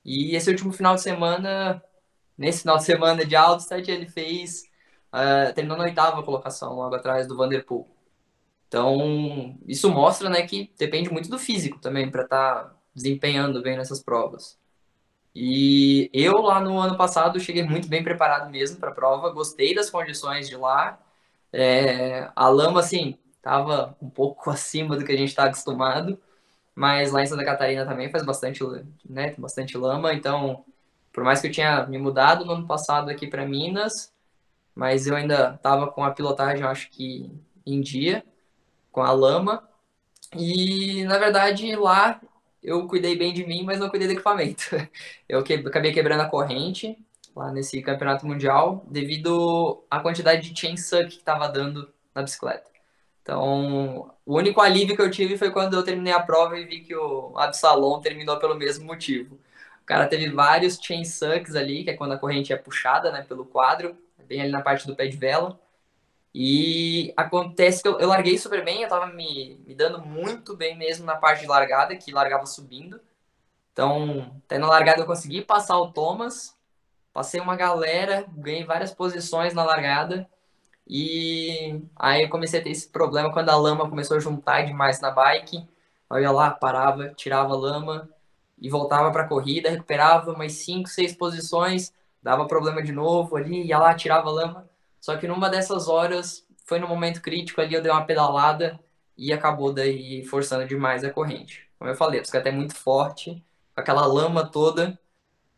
E 0.03 0.35
esse 0.35 0.49
último 0.49 0.73
final 0.73 0.95
de 0.95 1.03
semana 1.03 1.83
nesse 2.39 2.63
final 2.63 2.79
de 2.79 2.85
semana 2.85 3.27
de 3.27 3.37
Aldstad, 3.37 3.87
ele 3.91 4.09
fez, 4.09 4.63
uh, 5.13 5.53
terminou 5.53 5.77
na 5.77 5.85
oitava 5.85 6.23
colocação, 6.23 6.77
logo 6.77 6.95
atrás 6.95 7.27
do 7.27 7.37
Vanderpool. 7.37 7.94
Então, 8.75 9.57
isso 9.69 9.89
mostra 9.89 10.29
né, 10.29 10.43
que 10.43 10.69
depende 10.77 11.09
muito 11.09 11.31
do 11.31 11.39
físico 11.39 11.79
também 11.79 12.11
para 12.11 12.25
estar 12.25 12.65
tá 12.65 12.75
desempenhando 12.93 13.63
bem 13.63 13.77
nessas 13.77 14.03
provas. 14.03 14.59
E 15.33 16.11
eu 16.13 16.33
lá 16.43 16.61
no 16.61 16.81
ano 16.81 16.97
passado 16.97 17.39
cheguei 17.39 17.63
muito 17.63 17.87
bem 17.87 18.03
preparado 18.03 18.51
mesmo 18.51 18.79
para 18.79 18.91
a 18.91 18.95
prova, 18.95 19.31
gostei 19.31 19.77
das 19.77 19.91
condições 19.91 20.49
de 20.49 20.57
lá. 20.57 20.99
É, 21.53 22.29
a 22.35 22.49
lama, 22.49 22.81
assim, 22.81 23.17
estava 23.37 23.97
um 24.03 24.11
pouco 24.11 24.51
acima 24.51 24.97
do 24.97 25.05
que 25.05 25.13
a 25.13 25.17
gente 25.17 25.29
está 25.29 25.45
acostumado, 25.45 26.19
mas 26.75 27.13
lá 27.13 27.23
em 27.23 27.27
Santa 27.27 27.45
Catarina 27.45 27.87
também 27.87 28.11
faz 28.11 28.25
bastante, 28.27 28.65
né, 29.09 29.35
bastante 29.39 29.79
lama, 29.79 30.13
então 30.13 30.65
por 31.13 31.23
mais 31.23 31.41
que 31.41 31.47
eu 31.47 31.53
tinha 31.53 31.87
me 31.87 31.99
mudado 31.99 32.45
no 32.45 32.53
ano 32.55 32.67
passado 32.67 33.09
aqui 33.09 33.29
para 33.29 33.47
Minas, 33.47 34.13
mas 34.75 35.07
eu 35.07 35.15
ainda 35.15 35.55
estava 35.55 35.87
com 35.93 36.03
a 36.03 36.11
pilotagem, 36.11 36.65
acho 36.65 36.91
que 36.91 37.31
em 37.65 37.81
dia, 37.81 38.25
com 38.95 39.03
a 39.03 39.13
lama. 39.13 39.69
E 40.37 41.05
na 41.05 41.19
verdade 41.19 41.75
lá 41.77 42.21
eu 42.63 42.87
cuidei 42.89 43.17
bem 43.17 43.33
de 43.35 43.47
mim, 43.47 43.65
mas 43.65 43.81
não 43.81 43.91
cuidei 43.91 44.09
do 44.09 44.15
equipamento. 44.15 44.65
Eu 45.29 45.43
que, 45.43 45.55
acabei 45.55 45.93
quebrando 45.93 46.23
a 46.23 46.29
corrente 46.29 46.97
lá 47.37 47.53
nesse 47.53 47.83
campeonato 47.83 48.27
mundial 48.27 48.87
devido 48.89 49.85
à 49.91 50.01
quantidade 50.01 50.51
de 50.51 50.59
chain 50.59 50.77
suck 50.77 51.09
que 51.09 51.17
estava 51.19 51.49
dando 51.49 51.93
na 52.15 52.23
bicicleta. 52.23 52.71
Então, 53.23 54.13
o 54.25 54.37
único 54.37 54.61
alívio 54.61 54.97
que 54.97 55.03
eu 55.03 55.11
tive 55.11 55.37
foi 55.37 55.51
quando 55.51 55.75
eu 55.75 55.83
terminei 55.83 56.13
a 56.13 56.21
prova 56.21 56.59
e 56.59 56.65
vi 56.65 56.81
que 56.81 56.95
o 56.95 57.37
Absalom 57.39 58.01
terminou 58.01 58.39
pelo 58.39 58.55
mesmo 58.55 58.87
motivo. 58.87 59.35
O 59.83 59.87
cara 59.87 60.07
teve 60.07 60.31
vários 60.31 60.79
chain 60.81 61.05
sucks 61.05 61.55
ali, 61.57 61.85
que 61.85 61.91
é 61.91 61.95
quando 61.97 62.13
a 62.13 62.19
corrente 62.19 62.53
é 62.53 62.57
puxada 62.57 63.11
né, 63.13 63.23
pelo 63.23 63.45
quadro, 63.45 63.97
bem 64.27 64.41
ali 64.43 64.51
na 64.51 64.63
parte 64.63 64.87
do 64.87 64.97
pé 64.97 65.07
de 65.07 65.17
vela. 65.17 65.59
E 66.35 67.13
acontece 67.17 67.83
que 67.83 67.89
eu, 67.89 67.99
eu 68.01 68.09
larguei 68.09 68.37
super 68.39 68.65
bem, 68.65 68.83
eu 68.83 68.89
tava 68.89 69.07
me, 69.07 69.61
me 69.67 69.75
dando 69.75 70.01
muito 70.05 70.57
bem 70.57 70.77
mesmo 70.77 71.07
na 71.07 71.17
parte 71.17 71.43
de 71.43 71.47
largada, 71.47 71.97
que 71.97 72.13
largava 72.13 72.47
subindo. 72.47 73.01
Então, 73.73 74.41
até 74.45 74.59
na 74.59 74.69
largada 74.69 75.03
eu 75.03 75.07
consegui 75.07 75.43
passar 75.43 75.79
o 75.79 75.93
Thomas, 75.93 76.57
passei 77.13 77.41
uma 77.41 77.57
galera, 77.57 78.27
ganhei 78.37 78.65
várias 78.65 78.93
posições 78.93 79.55
na 79.55 79.65
largada. 79.65 80.29
E 80.87 81.81
aí 81.97 82.23
eu 82.25 82.29
comecei 82.31 82.61
a 82.61 82.63
ter 82.63 82.71
esse 82.71 82.89
problema 82.89 83.33
quando 83.33 83.51
a 83.51 83.57
lama 83.57 83.89
começou 83.89 84.17
a 84.17 84.21
juntar 84.21 84.63
demais 84.63 85.01
na 85.01 85.11
bike. 85.11 85.67
Eu 86.11 86.21
ia 86.21 86.31
lá, 86.31 86.51
parava, 86.51 87.09
tirava 87.15 87.55
lama, 87.57 88.09
e 88.59 88.69
voltava 88.69 89.11
para 89.11 89.23
a 89.25 89.29
corrida, 89.29 89.71
recuperava 89.71 90.33
umas 90.33 90.53
5, 90.53 90.89
6 90.89 91.15
posições, 91.15 91.93
dava 92.23 92.47
problema 92.47 92.83
de 92.83 92.93
novo 92.93 93.37
ali, 93.37 93.67
ia 93.67 93.79
lá, 93.79 93.95
tirava 93.95 94.31
lama. 94.31 94.69
Só 95.05 95.19
que 95.19 95.29
numa 95.29 95.51
dessas 95.51 95.87
horas, 95.87 96.47
foi 96.65 96.79
no 96.79 96.89
momento 96.89 97.21
crítico 97.21 97.61
ali, 97.61 97.75
eu 97.75 97.83
dei 97.83 97.93
uma 97.93 98.07
pedalada 98.07 98.81
e 99.19 99.35
acabou 99.35 99.71
daí 99.71 100.25
forçando 100.25 100.67
demais 100.67 101.05
a 101.05 101.11
corrente. 101.11 101.69
Como 101.79 101.91
eu 101.91 101.95
falei, 101.95 102.19
a 102.19 102.23
bicicleta 102.23 102.49
é 102.49 102.53
muito 102.53 102.75
forte, 102.75 103.45
com 103.75 103.83
aquela 103.83 104.07
lama 104.07 104.47
toda, 104.47 104.99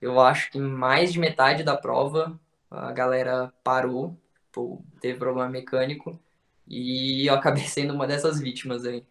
eu 0.00 0.18
acho 0.18 0.50
que 0.50 0.58
mais 0.58 1.12
de 1.12 1.20
metade 1.20 1.62
da 1.62 1.76
prova 1.76 2.36
a 2.68 2.90
galera 2.90 3.54
parou, 3.62 4.18
teve 5.00 5.16
problema 5.16 5.48
mecânico, 5.48 6.18
e 6.66 7.24
eu 7.24 7.34
acabei 7.34 7.62
sendo 7.70 7.94
uma 7.94 8.08
dessas 8.08 8.40
vítimas 8.40 8.84
aí. 8.84 9.06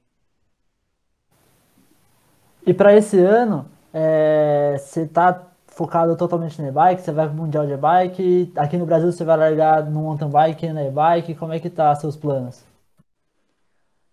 E 2.67 2.73
para 2.73 2.93
esse 2.93 3.17
ano, 3.21 3.71
é, 3.93 4.75
você 4.77 5.03
está 5.03 5.54
focado 5.75 6.15
totalmente 6.15 6.61
no 6.61 6.67
e-bike, 6.67 7.01
você 7.01 7.11
vai 7.11 7.27
para 7.27 7.33
o 7.33 7.37
Mundial 7.37 7.65
de 7.67 7.73
e-bike, 7.73 8.53
aqui 8.55 8.77
no 8.77 8.85
Brasil 8.85 9.11
você 9.11 9.25
vai 9.25 9.37
largar 9.37 9.83
no 9.83 10.01
mountain 10.01 10.29
bike 10.29 10.65
e 10.65 10.73
na 10.73 10.85
e-bike, 10.85 11.35
como 11.35 11.53
é 11.53 11.59
que 11.59 11.69
tá 11.69 11.93
seus 11.95 12.15
planos? 12.15 12.63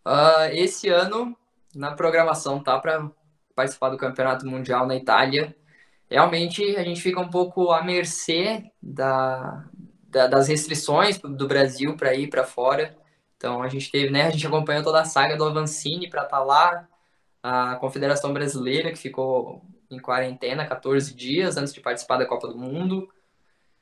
Uh, 0.05 0.51
esse 0.51 0.89
ano, 0.89 1.37
na 1.75 1.93
programação, 1.93 2.61
tá 2.61 2.79
para 2.81 3.09
participar 3.55 3.91
do 3.91 3.97
campeonato 3.97 4.45
mundial 4.47 4.87
na 4.87 4.97
Itália. 4.97 5.55
Realmente 6.11 6.77
a 6.77 6.83
gente 6.83 7.01
fica 7.01 7.21
um 7.21 7.31
pouco 7.31 7.71
à 7.71 7.83
mercê 7.83 8.71
da, 8.83 9.65
da 10.09 10.27
das 10.27 10.49
restrições 10.49 11.19
do 11.19 11.47
Brasil 11.47 11.97
para 11.97 12.15
ir 12.15 12.29
para 12.29 12.45
fora. 12.45 12.97
Então 13.37 13.63
a 13.63 13.69
gente 13.69 13.91
teve, 13.91 14.11
né? 14.11 14.27
A 14.27 14.31
gente 14.31 14.47
acompanhou 14.47 14.83
toda 14.83 15.01
a 15.01 15.05
saga 15.05 15.37
do 15.37 15.45
Avancini 15.45 16.11
para 16.11 16.25
estar 16.25 16.39
tá 16.39 16.45
lá, 16.45 16.89
a 17.43 17.77
Confederação 17.77 18.33
Brasileira 18.33 18.91
que 18.91 18.99
ficou 18.99 19.63
em 19.95 20.01
quarentena 20.01 20.67
14 20.67 21.15
dias 21.15 21.57
antes 21.57 21.73
de 21.73 21.81
participar 21.81 22.19
da 22.19 22.27
Copa 22.27 22.49
do 22.49 22.59
Mundo. 22.59 23.09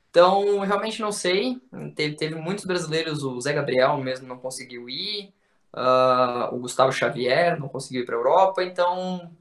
Então, 0.09 0.59
realmente 0.59 1.01
não 1.01 1.11
sei. 1.11 1.61
Teve, 1.95 2.15
teve 2.15 2.35
muitos 2.35 2.65
brasileiros, 2.65 3.23
o 3.23 3.39
Zé 3.39 3.53
Gabriel 3.53 3.97
mesmo 3.97 4.27
não 4.27 4.37
conseguiu 4.37 4.89
ir, 4.89 5.33
uh, 5.73 6.53
o 6.53 6.59
Gustavo 6.59 6.91
Xavier 6.91 7.59
não 7.59 7.69
conseguiu 7.69 8.03
ir 8.03 8.05
para 8.05 8.15
a 8.15 8.19
Europa. 8.19 8.63
Então, 8.63 9.31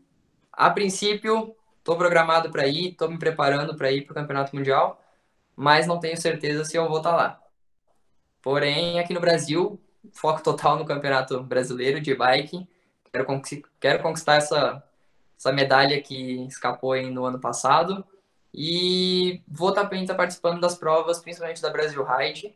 a 0.53 0.71
princípio, 0.71 1.55
estou 1.79 1.97
programado 1.97 2.51
para 2.51 2.67
ir, 2.67 2.91
estou 2.91 3.11
me 3.11 3.19
preparando 3.19 3.77
para 3.77 3.91
ir 3.91 4.03
para 4.03 4.13
o 4.13 4.15
Campeonato 4.15 4.55
Mundial, 4.55 5.03
mas 5.57 5.87
não 5.87 5.99
tenho 5.99 6.17
certeza 6.17 6.65
se 6.65 6.77
eu 6.77 6.89
vou 6.89 6.99
estar 6.99 7.11
tá 7.11 7.17
lá. 7.17 7.41
Porém, 8.43 8.99
aqui 9.01 9.13
no 9.13 9.21
Brasil, 9.21 9.81
foco 10.13 10.43
total 10.43 10.79
no 10.79 10.85
Campeonato 10.85 11.43
Brasileiro 11.43 12.01
de 12.01 12.15
Bike. 12.15 12.67
Quero, 13.13 13.27
quero 13.81 14.03
conquistar 14.03 14.37
essa, 14.37 14.83
essa 15.41 15.53
medalha 15.53 16.03
que 16.03 16.45
escapou 16.47 16.95
no 17.11 17.25
ano 17.25 17.41
passado. 17.41 18.05
E 18.53 19.43
vou 19.49 19.73
também 19.73 20.03
estar 20.03 20.15
participando 20.15 20.61
das 20.61 20.77
provas, 20.77 21.19
principalmente 21.19 21.63
da 21.63 21.71
Brasil 21.71 22.05
Ride. 22.05 22.55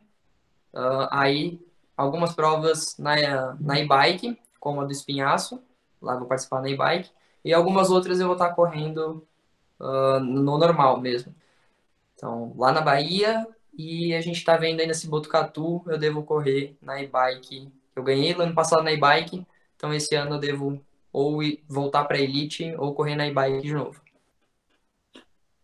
Uh, 0.71 1.07
aí, 1.09 1.59
algumas 1.97 2.35
provas 2.35 2.95
na, 2.99 3.55
na 3.59 3.79
e-bike, 3.79 4.39
como 4.59 4.81
a 4.81 4.85
do 4.85 4.91
Espinhaço. 4.91 5.63
Lá 5.99 6.15
vou 6.15 6.27
participar 6.27 6.61
na 6.61 6.69
e-bike. 6.69 7.09
E 7.43 7.51
algumas 7.51 7.89
outras 7.89 8.19
eu 8.19 8.27
vou 8.27 8.35
estar 8.35 8.53
correndo 8.53 9.27
uh, 9.79 10.19
no 10.19 10.55
normal 10.59 10.99
mesmo. 11.01 11.33
Então, 12.13 12.53
lá 12.55 12.71
na 12.71 12.81
Bahia. 12.81 13.47
E 13.75 14.13
a 14.13 14.21
gente 14.21 14.37
está 14.37 14.57
vendo 14.57 14.79
aí 14.79 14.87
nesse 14.87 15.07
Botucatu, 15.07 15.83
eu 15.87 15.97
devo 15.97 16.23
correr 16.23 16.77
na 16.81 17.01
e-bike. 17.01 17.73
Eu 17.95 18.03
ganhei 18.03 18.35
no 18.35 18.43
ano 18.43 18.53
passado 18.53 18.83
na 18.83 18.91
e-bike. 18.91 19.45
Então, 19.75 19.91
esse 19.93 20.13
ano 20.15 20.35
eu 20.35 20.39
devo 20.39 20.79
ou 21.15 21.39
voltar 21.69 22.03
para 22.03 22.19
Elite 22.19 22.75
ou 22.77 22.93
correr 22.93 23.15
na 23.15 23.25
e-bike 23.25 23.61
de 23.61 23.73
novo. 23.73 24.01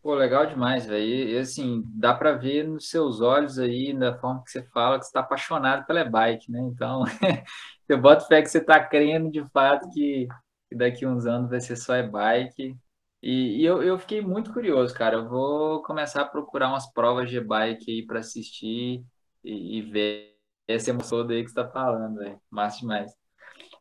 Pô, 0.01 0.15
legal 0.15 0.45
demais, 0.45 0.85
velho. 0.85 1.05
E 1.05 1.37
assim, 1.37 1.83
dá 1.87 2.13
para 2.13 2.31
ver 2.31 2.65
nos 2.65 2.89
seus 2.89 3.19
olhos 3.19 3.59
aí, 3.59 3.91
na 3.93 4.17
forma 4.17 4.41
que 4.43 4.49
você 4.49 4.63
fala, 4.69 4.97
que 4.97 5.03
você 5.03 5.09
está 5.09 5.19
apaixonado 5.19 5.85
pela 5.85 6.05
bike, 6.05 6.49
né? 6.49 6.61
Então, 6.61 7.03
eu 7.87 7.99
boto 7.99 8.25
fé 8.27 8.41
que 8.41 8.47
você 8.47 8.59
está 8.59 8.79
crendo 8.79 9.29
de 9.29 9.43
fato 9.49 9.89
que, 9.91 10.25
que 10.69 10.75
daqui 10.75 11.05
uns 11.05 11.25
anos 11.25 11.49
vai 11.49 11.59
ser 11.59 11.75
só 11.75 11.97
e-bike. 11.97 12.73
E, 13.21 13.61
e 13.61 13.65
eu, 13.65 13.83
eu 13.83 13.99
fiquei 13.99 14.21
muito 14.21 14.53
curioso, 14.53 14.95
cara. 14.95 15.17
Eu 15.17 15.29
vou 15.29 15.83
começar 15.83 16.21
a 16.21 16.25
procurar 16.25 16.69
umas 16.69 16.91
provas 16.93 17.29
de 17.29 17.41
bike 17.41 17.91
aí 17.91 18.05
para 18.05 18.19
assistir 18.19 19.03
e, 19.43 19.79
e, 19.79 19.81
ver 19.81 20.37
essa 20.67 20.91
emoção 20.91 21.27
daí 21.27 21.43
que 21.43 21.51
você 21.51 21.59
está 21.59 21.69
falando, 21.71 22.19
velho. 22.19 22.39
Massa 22.49 22.79
demais. 22.79 23.20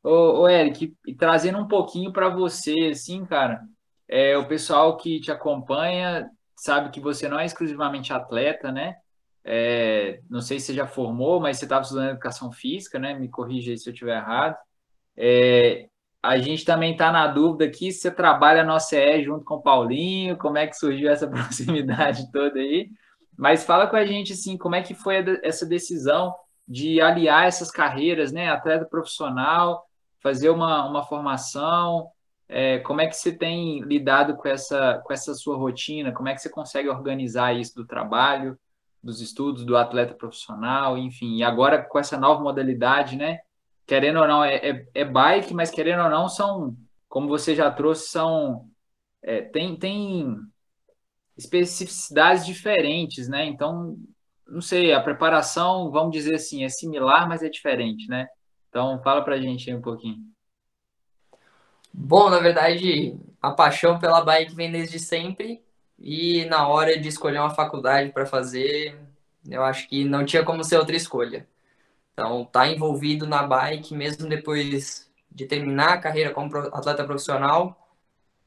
Ô, 0.03 0.42
ô 0.42 0.48
Eric, 0.48 0.96
trazendo 1.18 1.59
um 1.59 1.68
pouquinho 1.68 2.12
para 2.12 2.28
você, 2.30 2.90
assim, 2.92 3.24
cara, 3.26 3.62
é, 4.09 4.36
o 4.36 4.48
pessoal 4.48 4.96
que 4.96 5.20
te 5.20 5.30
acompanha 5.30 6.28
sabe 6.57 6.90
que 6.90 7.01
você 7.01 7.28
não 7.28 7.38
é 7.38 7.44
exclusivamente 7.44 8.12
atleta, 8.12 8.72
né? 8.72 8.96
É, 9.44 10.20
não 10.28 10.40
sei 10.40 10.59
se 10.59 10.66
você 10.66 10.74
já 10.74 10.86
formou, 10.86 11.40
mas 11.40 11.59
você 11.59 11.64
estava 11.64 11.82
estudando 11.82 12.11
educação 12.11 12.51
física, 12.51 12.98
né? 12.98 13.14
Me 13.14 13.28
corrija 13.28 13.70
aí 13.70 13.78
se 13.78 13.88
eu 13.88 13.92
estiver 13.92 14.16
errado. 14.16 14.57
É, 15.16 15.88
a 16.22 16.38
gente 16.38 16.64
também 16.64 16.92
está 16.92 17.12
na 17.12 17.26
dúvida 17.26 17.64
aqui 17.66 17.92
se 17.92 18.01
você 18.01 18.11
trabalha 18.11 18.64
no 18.64 18.74
OCE 18.74 19.22
junto 19.22 19.44
com 19.44 19.57
o 19.57 19.62
Paulinho, 19.62 20.36
como 20.36 20.59
é 20.59 20.66
que 20.66 20.76
surgiu 20.76 21.11
essa 21.11 21.28
proximidade 21.30 22.30
toda 22.32 22.59
aí. 22.59 22.90
Mas 23.36 23.64
fala 23.64 23.86
com 23.86 23.96
a 23.96 24.05
gente, 24.05 24.32
assim, 24.32 24.57
como 24.59 24.74
é 24.74 24.82
que 24.82 24.94
foi 24.94 25.24
essa 25.42 25.66
decisão 25.66 26.34
de 26.68 27.01
aliar 27.01 27.46
essas 27.46 27.70
carreiras, 27.70 28.32
né? 28.32 28.48
Atleta 28.51 28.84
profissional 28.84 29.89
fazer 30.20 30.50
uma, 30.50 30.86
uma 30.88 31.02
formação? 31.04 32.10
É, 32.48 32.80
como 32.80 33.00
é 33.00 33.06
que 33.06 33.16
você 33.16 33.32
tem 33.32 33.80
lidado 33.82 34.36
com 34.36 34.48
essa, 34.48 35.00
com 35.04 35.12
essa 35.12 35.34
sua 35.34 35.56
rotina? 35.56 36.12
Como 36.12 36.28
é 36.28 36.34
que 36.34 36.40
você 36.40 36.50
consegue 36.50 36.88
organizar 36.88 37.54
isso 37.54 37.74
do 37.74 37.86
trabalho, 37.86 38.58
dos 39.02 39.20
estudos, 39.20 39.64
do 39.64 39.76
atleta 39.76 40.14
profissional, 40.14 40.98
enfim? 40.98 41.36
E 41.36 41.42
agora 41.44 41.82
com 41.82 41.98
essa 41.98 42.18
nova 42.18 42.42
modalidade, 42.42 43.16
né? 43.16 43.38
Querendo 43.86 44.20
ou 44.20 44.26
não, 44.28 44.44
é, 44.44 44.56
é, 44.56 44.88
é 44.94 45.04
bike, 45.04 45.54
mas 45.54 45.70
querendo 45.70 46.02
ou 46.02 46.10
não, 46.10 46.28
são, 46.28 46.76
como 47.08 47.28
você 47.28 47.54
já 47.54 47.70
trouxe, 47.70 48.08
são. 48.08 48.68
É, 49.22 49.42
tem, 49.42 49.76
tem 49.76 50.36
especificidades 51.36 52.44
diferentes, 52.44 53.28
né? 53.28 53.44
Então, 53.44 53.96
não 54.46 54.60
sei, 54.60 54.92
a 54.92 55.00
preparação, 55.00 55.90
vamos 55.90 56.12
dizer 56.12 56.34
assim, 56.34 56.64
é 56.64 56.68
similar, 56.68 57.28
mas 57.28 57.42
é 57.42 57.48
diferente, 57.48 58.08
né? 58.08 58.26
Então, 58.70 59.02
fala 59.02 59.22
pra 59.22 59.40
gente 59.40 59.68
aí 59.68 59.76
um 59.76 59.82
pouquinho. 59.82 60.24
Bom, 61.92 62.30
na 62.30 62.38
verdade, 62.38 63.18
a 63.42 63.50
paixão 63.50 63.98
pela 63.98 64.24
bike 64.24 64.54
vem 64.54 64.70
desde 64.70 64.98
sempre 64.98 65.62
e 65.98 66.44
na 66.46 66.66
hora 66.68 66.98
de 66.98 67.08
escolher 67.08 67.40
uma 67.40 67.50
faculdade 67.54 68.12
para 68.12 68.24
fazer, 68.24 68.98
eu 69.48 69.62
acho 69.64 69.88
que 69.88 70.04
não 70.04 70.24
tinha 70.24 70.44
como 70.44 70.64
ser 70.64 70.78
outra 70.78 70.96
escolha. 70.96 71.46
Então, 72.12 72.44
tá 72.44 72.68
envolvido 72.68 73.26
na 73.26 73.42
bike 73.42 73.94
mesmo 73.94 74.28
depois 74.28 75.10
de 75.30 75.46
terminar 75.46 75.94
a 75.94 75.98
carreira 76.00 76.32
como 76.32 76.56
atleta 76.56 77.04
profissional, 77.04 77.76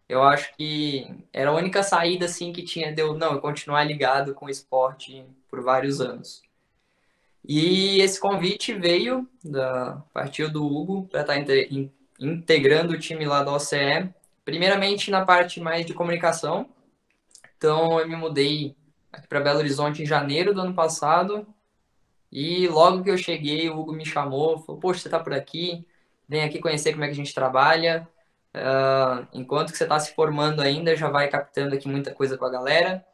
eu 0.08 0.24
acho 0.24 0.56
que 0.56 1.08
era 1.34 1.50
a 1.50 1.54
única 1.56 1.84
saída 1.84 2.26
assim 2.26 2.54
que 2.54 2.64
tinha 2.64 2.94
deu 2.94 3.14
não, 3.16 3.40
continuar 3.40 3.84
ligado 3.84 4.34
com 4.34 4.46
o 4.48 4.50
esporte 4.50 5.26
por 5.50 5.62
vários 5.62 6.02
anos. 6.02 6.44
E 7.46 8.00
esse 8.00 8.20
convite 8.20 8.74
veio 8.74 9.28
da 9.44 10.02
partiu 10.14 10.50
do 10.50 10.66
Hugo 10.66 11.08
para 11.08 11.22
estar 11.22 11.34
tá 11.34 11.66
integrando 12.20 12.94
o 12.94 13.00
time 13.00 13.26
lá 13.26 13.44
da 13.44 13.52
OCE, 13.52 14.10
primeiramente 14.46 15.12
na 15.12 15.26
parte 15.26 15.60
mais 15.60 15.86
de 15.86 15.94
comunicação. 15.94 16.70
Então 17.58 18.00
eu 18.00 18.08
me 18.08 18.16
mudei 18.16 18.76
aqui 19.12 19.28
para 19.28 19.42
Belo 19.42 19.60
Horizonte 19.60 20.02
em 20.02 20.06
janeiro 20.06 20.54
do 20.54 20.62
ano 20.62 20.74
passado. 20.74 21.46
E 22.32 22.68
logo 22.68 23.04
que 23.04 23.10
eu 23.12 23.18
cheguei, 23.18 23.70
o 23.70 23.80
Hugo 23.80 23.94
me 23.94 24.06
chamou, 24.06 24.60
falou: 24.60 24.82
"Poxa, 24.82 25.02
você 25.02 25.08
está 25.08 25.20
por 25.20 25.34
aqui? 25.34 25.86
Vem 26.28 26.44
aqui 26.44 26.60
conhecer 26.60 26.94
como 26.94 27.04
é 27.04 27.08
que 27.08 27.14
a 27.14 27.16
gente 27.16 27.34
trabalha. 27.34 28.08
Uh, 28.56 29.28
enquanto 29.34 29.72
que 29.72 29.78
você 29.78 29.84
está 29.84 30.00
se 30.00 30.14
formando 30.16 30.62
ainda, 30.62 30.96
já 30.96 31.10
vai 31.10 31.28
captando 31.28 31.76
aqui 31.76 31.88
muita 31.88 32.14
coisa 32.14 32.38
com 32.38 32.46
a 32.46 32.50
galera. 32.50 33.06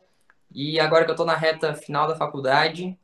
E 0.51 0.79
agora 0.79 1.05
que 1.05 1.11
eu 1.11 1.13
estou 1.13 1.25
na 1.25 1.35
reta 1.35 1.73
final 1.73 2.07
da 2.07 2.15
faculdade, 2.15 2.97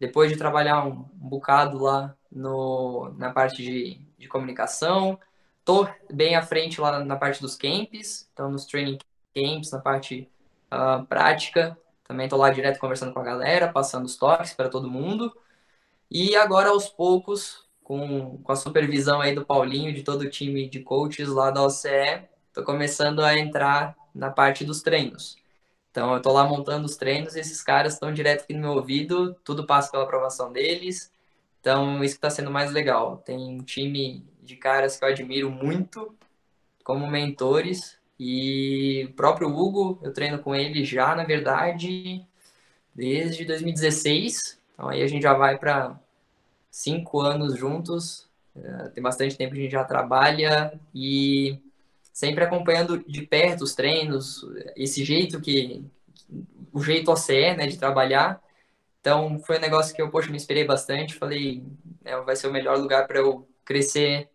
depois 0.00 0.32
de 0.32 0.38
trabalhar 0.38 0.84
um, 0.86 1.04
um 1.20 1.28
bocado 1.28 1.78
lá 1.78 2.16
no, 2.32 3.12
na 3.18 3.30
parte 3.30 3.62
de, 3.62 4.00
de 4.18 4.26
comunicação, 4.26 5.20
tô 5.64 5.86
bem 6.10 6.34
à 6.34 6.42
frente 6.42 6.80
lá 6.80 7.04
na, 7.04 7.16
parte 7.16 7.40
dos 7.40 7.54
camps, 7.54 8.28
então 8.32 8.50
nos 8.50 8.64
training 8.64 8.98
camps, 9.34 9.70
na 9.70 9.78
parte 9.78 10.28
uh, 10.72 11.04
prática, 11.06 11.78
também 12.04 12.28
tô 12.28 12.36
lá 12.36 12.50
direto 12.50 12.80
conversando 12.80 13.12
com 13.12 13.20
a 13.20 13.24
galera, 13.24 13.68
passando 13.68 14.06
os 14.06 14.16
toques 14.16 14.54
para 14.54 14.70
todo 14.70 14.90
mundo. 14.90 15.32
E 16.10 16.34
agora, 16.34 16.70
aos 16.70 16.88
poucos, 16.88 17.68
com, 17.84 18.38
com 18.38 18.52
a 18.52 18.56
supervisão 18.56 19.20
aí 19.20 19.34
do 19.34 19.44
Paulinho, 19.44 19.92
de 19.92 20.02
todo 20.02 20.22
o 20.22 20.30
time 20.30 20.68
de 20.68 20.80
coaches 20.80 21.28
lá 21.28 21.50
da 21.50 21.62
OCE, 21.62 22.22
tô 22.52 22.64
começando 22.64 23.20
a 23.20 23.38
entrar 23.38 23.96
na 24.14 24.30
parte 24.30 24.64
dos 24.64 24.82
treinos. 24.82 25.39
Então, 25.90 26.14
eu 26.14 26.22
tô 26.22 26.32
lá 26.32 26.44
montando 26.44 26.86
os 26.86 26.96
treinos 26.96 27.34
e 27.34 27.40
esses 27.40 27.62
caras 27.62 27.94
estão 27.94 28.12
direto 28.12 28.42
aqui 28.44 28.54
no 28.54 28.60
meu 28.60 28.72
ouvido, 28.72 29.34
tudo 29.44 29.66
passa 29.66 29.90
pela 29.90 30.04
aprovação 30.04 30.52
deles. 30.52 31.12
Então, 31.60 32.02
isso 32.04 32.14
que 32.14 32.20
tá 32.20 32.30
sendo 32.30 32.50
mais 32.50 32.70
legal. 32.72 33.18
Tem 33.18 33.36
um 33.36 33.62
time 33.62 34.24
de 34.42 34.56
caras 34.56 34.96
que 34.96 35.04
eu 35.04 35.08
admiro 35.08 35.50
muito 35.50 36.14
como 36.84 37.06
mentores 37.06 37.98
e 38.18 39.06
o 39.10 39.14
próprio 39.14 39.48
Hugo, 39.48 39.98
eu 40.02 40.12
treino 40.12 40.38
com 40.38 40.54
ele 40.54 40.84
já, 40.84 41.14
na 41.14 41.24
verdade, 41.24 42.24
desde 42.94 43.44
2016. 43.44 44.60
Então, 44.74 44.88
aí 44.88 45.02
a 45.02 45.06
gente 45.06 45.22
já 45.22 45.34
vai 45.34 45.58
para 45.58 45.98
cinco 46.70 47.20
anos 47.20 47.56
juntos. 47.56 48.28
É, 48.54 48.88
tem 48.88 49.02
bastante 49.02 49.36
tempo 49.36 49.54
que 49.54 49.60
a 49.60 49.62
gente 49.62 49.72
já 49.72 49.84
trabalha 49.84 50.78
e 50.94 51.58
sempre 52.12 52.44
acompanhando 52.44 52.98
de 52.98 53.22
perto 53.26 53.62
os 53.62 53.74
treinos, 53.74 54.44
esse 54.76 55.04
jeito 55.04 55.40
que 55.40 55.84
o 56.72 56.82
jeito 56.82 57.10
OCE, 57.10 57.54
né, 57.56 57.66
de 57.66 57.78
trabalhar. 57.78 58.42
Então 59.00 59.38
foi 59.40 59.58
um 59.58 59.60
negócio 59.60 59.94
que 59.94 60.02
eu, 60.02 60.10
poxa, 60.10 60.30
me 60.30 60.36
inspirei 60.36 60.64
bastante, 60.64 61.14
falei, 61.14 61.64
é, 62.04 62.16
vai 62.20 62.36
ser 62.36 62.48
o 62.48 62.52
melhor 62.52 62.78
lugar 62.78 63.06
para 63.06 63.18
eu 63.18 63.48
crescer 63.64 64.28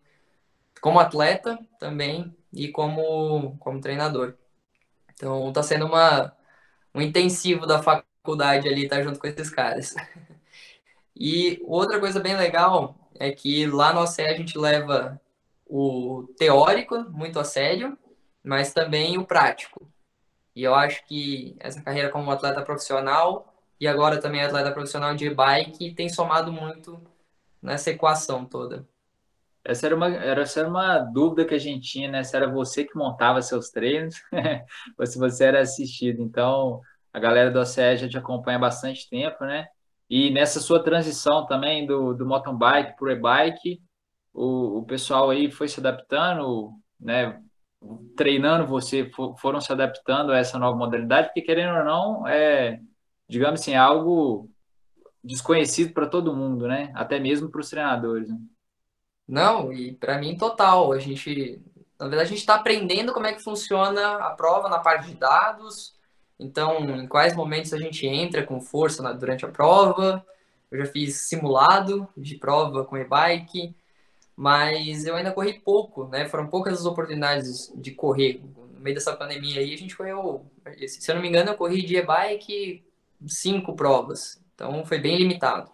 como 0.80 1.00
atleta 1.00 1.58
também 1.78 2.34
e 2.52 2.68
como 2.68 3.56
como 3.58 3.80
treinador. 3.80 4.34
Então 5.14 5.52
tá 5.52 5.62
sendo 5.62 5.86
uma 5.86 6.34
um 6.94 7.00
intensivo 7.02 7.66
da 7.66 7.82
faculdade 7.82 8.68
ali 8.68 8.88
tá 8.88 9.02
junto 9.02 9.18
com 9.18 9.26
esses 9.26 9.50
caras. 9.50 9.94
E 11.18 11.62
outra 11.64 11.98
coisa 11.98 12.20
bem 12.20 12.36
legal 12.36 12.94
é 13.14 13.32
que 13.32 13.66
lá 13.66 13.92
no 13.92 14.00
OCE 14.02 14.20
a 14.22 14.34
gente 14.34 14.58
leva 14.58 15.18
o 15.66 16.32
teórico 16.38 16.98
muito 17.10 17.38
a 17.38 17.44
sério, 17.44 17.98
mas 18.42 18.72
também 18.72 19.18
o 19.18 19.26
prático. 19.26 19.90
E 20.54 20.62
eu 20.62 20.74
acho 20.74 21.04
que 21.06 21.56
essa 21.58 21.82
carreira 21.82 22.08
como 22.08 22.30
atleta 22.30 22.62
profissional 22.62 23.52
e 23.78 23.86
agora 23.86 24.20
também 24.20 24.42
atleta 24.42 24.72
profissional 24.72 25.14
de 25.14 25.28
bike 25.28 25.94
tem 25.94 26.08
somado 26.08 26.52
muito 26.52 27.00
nessa 27.60 27.90
equação 27.90 28.44
toda. 28.44 28.86
Essa 29.64 29.86
era 29.86 29.96
uma, 29.96 30.08
essa 30.08 30.60
era 30.60 30.68
uma 30.68 30.98
dúvida 30.98 31.44
que 31.44 31.54
a 31.54 31.58
gente 31.58 31.90
tinha, 31.90 32.08
né? 32.08 32.22
Se 32.22 32.36
era 32.36 32.48
você 32.48 32.84
que 32.84 32.96
montava 32.96 33.42
seus 33.42 33.68
treinos 33.68 34.14
ou 34.96 35.04
se 35.04 35.18
você 35.18 35.44
era 35.44 35.60
assistido. 35.60 36.22
Então, 36.22 36.80
a 37.12 37.18
galera 37.18 37.50
do 37.50 37.58
OCE 37.58 37.96
já 37.96 38.08
te 38.08 38.16
acompanha 38.16 38.58
há 38.58 38.60
bastante 38.60 39.10
tempo, 39.10 39.44
né? 39.44 39.66
E 40.08 40.30
nessa 40.30 40.60
sua 40.60 40.82
transição 40.82 41.44
também 41.46 41.84
do, 41.84 42.14
do 42.14 42.24
mountain 42.24 42.56
bike 42.56 42.96
para 42.96 43.08
o 43.08 43.10
e-bike, 43.10 43.82
o, 44.36 44.78
o 44.80 44.84
pessoal 44.84 45.30
aí 45.30 45.50
foi 45.50 45.66
se 45.66 45.80
adaptando, 45.80 46.70
né? 47.00 47.40
Treinando 48.14 48.66
você, 48.66 49.10
for, 49.10 49.34
foram 49.38 49.60
se 49.60 49.72
adaptando 49.72 50.32
a 50.32 50.38
essa 50.38 50.58
nova 50.58 50.76
modalidade, 50.76 51.28
porque 51.28 51.40
querendo 51.40 51.78
ou 51.78 51.84
não, 51.84 52.28
é, 52.28 52.80
digamos 53.26 53.60
assim, 53.60 53.74
algo 53.74 54.50
desconhecido 55.24 55.94
para 55.94 56.06
todo 56.06 56.36
mundo, 56.36 56.68
né? 56.68 56.92
Até 56.94 57.18
mesmo 57.18 57.50
para 57.50 57.60
os 57.62 57.70
treinadores. 57.70 58.28
Né? 58.28 58.38
Não, 59.26 59.72
e 59.72 59.94
para 59.94 60.18
mim 60.18 60.36
total. 60.36 60.92
A 60.92 60.98
gente, 60.98 61.62
na 61.98 62.06
verdade, 62.06 62.28
a 62.28 62.30
gente 62.30 62.40
está 62.40 62.56
aprendendo 62.56 63.14
como 63.14 63.26
é 63.26 63.32
que 63.32 63.42
funciona 63.42 64.16
a 64.18 64.30
prova 64.32 64.68
na 64.68 64.80
parte 64.80 65.08
de 65.08 65.14
dados. 65.14 65.96
Então, 66.38 66.78
em 66.90 67.08
quais 67.08 67.34
momentos 67.34 67.72
a 67.72 67.78
gente 67.78 68.06
entra 68.06 68.44
com 68.44 68.60
força 68.60 69.02
na, 69.02 69.12
durante 69.12 69.46
a 69.46 69.50
prova. 69.50 70.24
Eu 70.70 70.84
já 70.84 70.92
fiz 70.92 71.28
simulado 71.28 72.06
de 72.14 72.36
prova 72.36 72.84
com 72.84 72.98
e-bike, 72.98 73.74
mas 74.36 75.06
eu 75.06 75.16
ainda 75.16 75.32
corri 75.32 75.54
pouco, 75.54 76.06
né? 76.08 76.28
Foram 76.28 76.46
poucas 76.46 76.74
as 76.74 76.84
oportunidades 76.84 77.72
de 77.74 77.90
correr. 77.92 78.42
No 78.74 78.80
meio 78.80 78.94
dessa 78.94 79.16
pandemia 79.16 79.60
aí, 79.60 79.72
a 79.72 79.78
gente 79.78 79.96
correu, 79.96 80.44
se 80.86 81.10
eu 81.10 81.14
não 81.14 81.22
me 81.22 81.28
engano, 81.28 81.50
eu 81.50 81.56
corri 81.56 81.82
de 81.82 81.96
e-bike 81.96 82.84
cinco 83.26 83.74
provas. 83.74 84.38
Então, 84.54 84.84
foi 84.84 84.98
bem 84.98 85.16
limitado. 85.16 85.70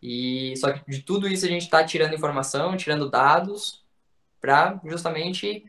E 0.00 0.54
só 0.56 0.72
que 0.72 0.88
de 0.88 1.02
tudo 1.02 1.26
isso 1.26 1.44
a 1.44 1.48
gente 1.48 1.62
está 1.62 1.82
tirando 1.82 2.14
informação, 2.14 2.76
tirando 2.76 3.10
dados 3.10 3.84
para 4.40 4.80
justamente 4.84 5.64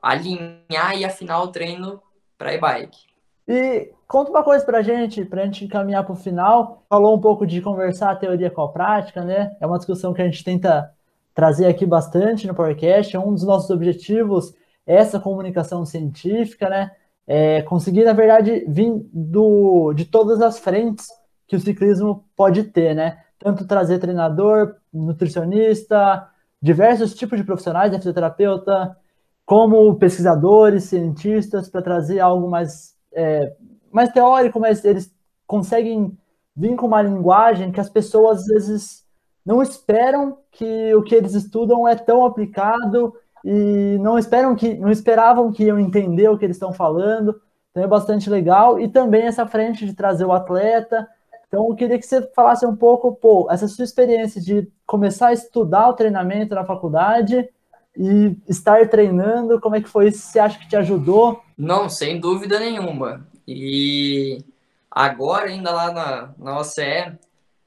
alinhar 0.00 0.96
e 0.96 1.04
afinar 1.04 1.42
o 1.42 1.48
treino 1.48 2.02
para 2.38 2.54
e-bike. 2.54 3.12
E 3.46 3.92
conta 4.06 4.30
uma 4.30 4.42
coisa 4.42 4.64
para 4.64 4.78
a 4.78 4.82
gente, 4.82 5.24
para 5.24 5.42
a 5.42 5.44
gente 5.44 5.64
encaminhar 5.64 6.04
para 6.04 6.12
o 6.12 6.16
final. 6.16 6.84
Falou 6.88 7.16
um 7.16 7.20
pouco 7.20 7.46
de 7.46 7.60
conversar 7.60 8.12
a 8.12 8.16
teoria 8.16 8.50
com 8.50 8.62
a 8.62 8.68
prática, 8.68 9.22
né? 9.22 9.54
É 9.60 9.66
uma 9.66 9.76
discussão 9.76 10.14
que 10.14 10.22
a 10.22 10.24
gente 10.24 10.42
tenta 10.42 10.94
trazer 11.34 11.66
aqui 11.66 11.86
bastante 11.86 12.46
no 12.46 12.54
podcast. 12.54 13.14
É 13.14 13.20
um 13.20 13.32
dos 13.32 13.44
nossos 13.44 13.70
objetivos 13.70 14.54
essa 14.86 15.20
comunicação 15.20 15.84
científica, 15.86 16.68
né? 16.68 16.90
É 17.26 17.62
conseguir, 17.62 18.04
na 18.04 18.12
verdade, 18.12 18.64
vir 18.68 18.92
do, 19.12 19.92
de 19.92 20.04
todas 20.04 20.42
as 20.42 20.58
frentes 20.58 21.06
que 21.46 21.54
o 21.54 21.60
ciclismo 21.60 22.24
pode 22.36 22.64
ter, 22.64 22.94
né? 22.94 23.18
tanto 23.42 23.66
trazer 23.66 23.98
treinador, 23.98 24.76
nutricionista, 24.92 26.28
diversos 26.60 27.14
tipos 27.14 27.38
de 27.38 27.44
profissionais, 27.44 27.90
né, 27.90 27.98
fisioterapeuta, 27.98 28.96
como 29.44 29.96
pesquisadores, 29.96 30.84
cientistas, 30.84 31.68
para 31.68 31.82
trazer 31.82 32.20
algo 32.20 32.48
mais, 32.48 32.94
é, 33.12 33.54
mais 33.90 34.10
teórico, 34.10 34.60
mas 34.60 34.84
eles 34.84 35.12
conseguem 35.46 36.16
vir 36.54 36.76
com 36.76 36.86
uma 36.86 37.02
linguagem 37.02 37.72
que 37.72 37.80
as 37.80 37.90
pessoas 37.90 38.40
às 38.42 38.46
vezes 38.46 39.01
não 39.44 39.62
esperam 39.62 40.38
que 40.50 40.94
o 40.94 41.02
que 41.02 41.14
eles 41.14 41.34
estudam 41.34 41.86
é 41.86 41.94
tão 41.94 42.24
aplicado 42.24 43.14
e 43.44 43.98
não 44.00 44.18
esperam 44.18 44.54
que 44.54 44.74
não 44.74 44.90
esperavam 44.90 45.52
que 45.52 45.64
iam 45.64 45.78
entender 45.78 46.28
o 46.28 46.38
que 46.38 46.44
eles 46.44 46.56
estão 46.56 46.72
falando. 46.72 47.40
Então 47.70 47.82
é 47.82 47.86
bastante 47.86 48.28
legal 48.28 48.78
e 48.78 48.88
também 48.88 49.22
essa 49.22 49.46
frente 49.46 49.86
de 49.86 49.94
trazer 49.94 50.24
o 50.24 50.32
atleta, 50.32 51.08
então, 51.52 51.68
eu 51.68 51.74
queria 51.76 51.98
que 51.98 52.06
você 52.06 52.22
falasse 52.34 52.64
um 52.64 52.74
pouco, 52.74 53.14
pô, 53.14 53.46
essa 53.50 53.68
sua 53.68 53.84
experiência 53.84 54.40
de 54.40 54.66
começar 54.86 55.26
a 55.26 55.32
estudar 55.34 55.86
o 55.90 55.92
treinamento 55.92 56.54
na 56.54 56.64
faculdade 56.64 57.46
e 57.94 58.34
estar 58.48 58.88
treinando, 58.88 59.60
como 59.60 59.76
é 59.76 59.82
que 59.82 59.88
foi 59.88 60.08
isso? 60.08 60.20
Você 60.20 60.38
acha 60.38 60.58
que 60.58 60.66
te 60.66 60.76
ajudou? 60.76 61.42
Não, 61.58 61.90
sem 61.90 62.18
dúvida 62.18 62.58
nenhuma. 62.58 63.28
E 63.46 64.42
agora, 64.90 65.44
ainda 65.44 65.70
lá 65.72 65.92
na, 65.92 66.34
na 66.38 66.58
OCE, 66.58 67.18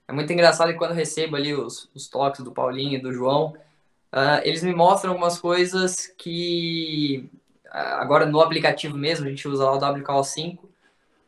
é 0.08 0.14
muito 0.14 0.32
engraçado 0.32 0.72
que 0.72 0.78
quando 0.78 0.91
eu 0.91 0.97
recebo 0.97 1.36
ali 1.36 1.53
os, 1.53 1.89
os 1.93 2.08
toques 2.08 2.43
do 2.43 2.51
Paulinho 2.51 2.97
e 2.97 3.01
do 3.01 3.12
João, 3.14 3.56
uh, 4.14 4.41
eles 4.43 4.64
me 4.64 4.74
mostram 4.74 5.12
algumas 5.12 5.39
coisas 5.39 6.08
que 6.18 7.30
uh, 7.66 7.99
agora 7.99 8.26
no 8.26 8.39
aplicativo 8.39 8.97
mesmo, 8.97 9.26
a 9.26 9.30
gente 9.30 9.47
usa 9.47 9.66
lá 9.66 9.74
o 9.74 9.80
WKO5, 9.80 10.60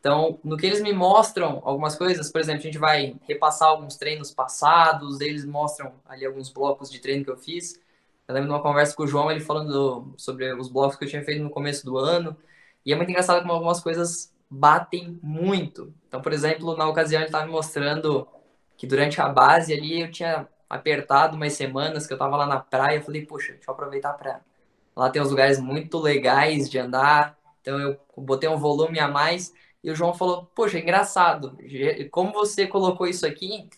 então, 0.00 0.38
no 0.44 0.56
que 0.56 0.64
eles 0.64 0.80
me 0.80 0.92
mostram 0.92 1.60
algumas 1.64 1.96
coisas, 1.96 2.30
por 2.30 2.40
exemplo, 2.40 2.60
a 2.60 2.64
gente 2.64 2.78
vai 2.78 3.16
repassar 3.28 3.68
alguns 3.68 3.96
treinos 3.96 4.30
passados, 4.30 5.20
eles 5.20 5.44
mostram 5.44 5.92
ali 6.08 6.24
alguns 6.24 6.50
blocos 6.50 6.90
de 6.90 7.00
treino 7.00 7.24
que 7.24 7.30
eu 7.30 7.36
fiz. 7.36 7.80
Eu 8.26 8.34
lembro 8.34 8.48
de 8.48 8.54
uma 8.54 8.62
conversa 8.62 8.94
com 8.94 9.02
o 9.02 9.06
João, 9.06 9.30
ele 9.30 9.40
falando 9.40 10.14
sobre 10.16 10.52
os 10.54 10.68
blocos 10.68 10.96
que 10.96 11.04
eu 11.04 11.08
tinha 11.08 11.24
feito 11.24 11.42
no 11.42 11.50
começo 11.50 11.84
do 11.84 11.98
ano. 11.98 12.36
E 12.86 12.92
é 12.92 12.96
muito 12.96 13.10
engraçado 13.10 13.40
como 13.40 13.52
algumas 13.52 13.80
coisas 13.80 14.32
batem 14.48 15.18
muito. 15.22 15.92
Então, 16.06 16.22
por 16.22 16.32
exemplo, 16.32 16.76
na 16.76 16.88
ocasião 16.88 17.20
ele 17.20 17.28
estava 17.28 17.46
me 17.46 17.52
mostrando 17.52 18.26
que 18.78 18.86
durante 18.86 19.20
a 19.20 19.28
base 19.28 19.74
ali 19.74 20.00
eu 20.00 20.10
tinha 20.10 20.48
apertado 20.70 21.36
umas 21.36 21.52
semanas 21.52 22.06
que 22.06 22.12
eu 22.14 22.16
estava 22.16 22.36
lá 22.36 22.46
na 22.46 22.60
praia. 22.60 22.96
Eu 22.96 23.02
falei, 23.02 23.26
poxa, 23.26 23.52
deixa 23.52 23.70
eu 23.70 23.74
aproveitar 23.74 24.14
para. 24.14 24.40
Lá 24.96 25.10
tem 25.10 25.20
uns 25.20 25.30
lugares 25.30 25.60
muito 25.60 25.98
legais 25.98 26.70
de 26.70 26.78
andar. 26.78 27.36
Então 27.60 27.78
eu 27.78 28.00
botei 28.16 28.48
um 28.48 28.56
volume 28.56 28.98
a 28.98 29.08
mais. 29.08 29.52
E 29.82 29.90
o 29.90 29.94
João 29.94 30.14
falou: 30.14 30.46
Poxa, 30.54 30.78
é 30.78 30.82
engraçado, 30.82 31.56
como 32.10 32.32
você 32.32 32.66
colocou 32.66 33.06
isso 33.06 33.26
aqui, 33.26 33.68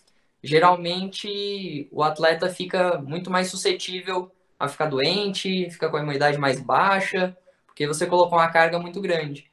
geralmente 0.43 1.87
o 1.91 2.03
atleta 2.03 2.49
fica 2.49 2.97
muito 2.99 3.29
mais 3.29 3.49
suscetível 3.49 4.31
a 4.59 4.67
ficar 4.67 4.87
doente, 4.87 5.69
fica 5.71 5.89
com 5.89 5.97
a 5.97 6.01
imunidade 6.01 6.37
mais 6.37 6.59
baixa, 6.59 7.35
porque 7.65 7.87
você 7.87 8.05
colocou 8.05 8.37
uma 8.37 8.51
carga 8.51 8.79
muito 8.79 9.01
grande. 9.01 9.51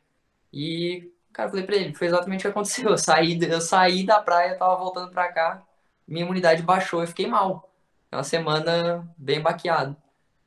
E, 0.52 1.10
cara, 1.38 1.46
eu 1.46 1.50
falei 1.50 1.64
pra 1.64 1.76
ele: 1.76 1.94
Foi 1.94 2.08
exatamente 2.08 2.40
o 2.40 2.42
que 2.42 2.48
aconteceu. 2.48 2.90
Eu 2.90 2.98
saí, 2.98 3.38
eu 3.40 3.60
saí 3.60 4.04
da 4.04 4.20
praia, 4.20 4.56
tava 4.56 4.76
voltando 4.76 5.12
pra 5.12 5.32
cá, 5.32 5.62
minha 6.06 6.24
imunidade 6.24 6.62
baixou, 6.62 7.00
eu 7.00 7.06
fiquei 7.06 7.28
mal. 7.28 7.70
É 8.10 8.16
uma 8.16 8.24
semana 8.24 9.08
bem 9.16 9.40
baqueado. 9.40 9.96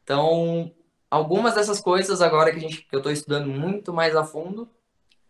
Então, 0.03 0.71
algumas 1.09 1.55
dessas 1.55 1.79
coisas 1.79 2.21
agora 2.21 2.51
que, 2.51 2.57
a 2.57 2.59
gente, 2.59 2.81
que 2.83 2.95
eu 2.95 2.99
estou 2.99 3.11
estudando 3.11 3.47
muito 3.47 3.93
mais 3.93 4.15
a 4.15 4.23
fundo, 4.23 4.67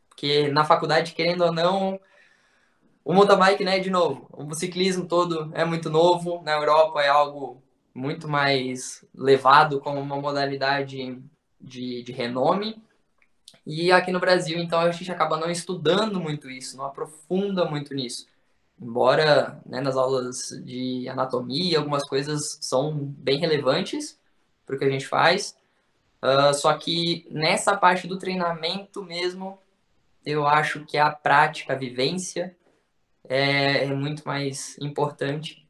porque 0.09 0.47
na 0.49 0.64
faculdade, 0.66 1.14
querendo 1.14 1.43
ou 1.43 1.51
não, 1.51 1.99
o 3.03 3.14
mountain 3.14 3.38
bike, 3.38 3.64
né, 3.66 3.80
de 3.80 3.89
novo, 3.89 4.28
o 4.32 4.53
ciclismo 4.55 5.05
todo 5.07 5.51
é 5.53 5.66
muito 5.66 5.89
novo, 5.89 6.41
na 6.43 6.53
Europa 6.53 7.01
é 7.01 7.09
algo 7.09 7.62
muito 7.93 8.28
mais 8.28 9.05
levado 9.14 9.82
como 9.82 9.99
uma 9.99 10.16
modalidade 10.16 11.22
de, 11.59 12.03
de 12.03 12.12
renome, 12.14 12.82
e 13.66 13.91
aqui 13.91 14.12
no 14.12 14.20
Brasil, 14.20 14.59
então, 14.59 14.80
a 14.80 14.91
gente 14.91 15.12
acaba 15.12 15.38
não 15.38 15.49
estudando 15.49 16.20
muito 16.20 16.49
isso, 16.49 16.78
não 16.78 16.86
aprofunda 16.86 17.66
muito 17.66 17.93
nisso. 17.93 18.28
Embora 18.82 19.62
né, 19.66 19.80
nas 19.80 19.95
aulas 19.95 20.49
de 20.64 21.07
anatomia, 21.07 21.78
algumas 21.78 22.03
coisas 22.07 22.57
são 22.62 22.97
bem 22.97 23.39
relevantes 23.39 24.20
para 24.66 24.76
o 24.76 24.80
que 24.80 24.86
a 24.86 24.89
gente 24.89 25.07
faz, 25.07 25.55
uh, 26.24 26.53
só 26.53 26.74
que 26.76 27.28
nessa 27.30 27.78
parte 27.78 28.07
do 28.07 28.18
treinamento 28.18 29.03
mesmo, 29.03 29.59
eu 30.26 30.47
acho 30.47 30.86
que 30.86 30.97
a 30.97 31.12
prática, 31.12 31.74
a 31.74 31.78
vivência 31.78 32.55
é, 33.30 33.86
é 33.86 33.93
muito 33.93 34.24
mais 34.28 34.78
importante. 34.80 35.68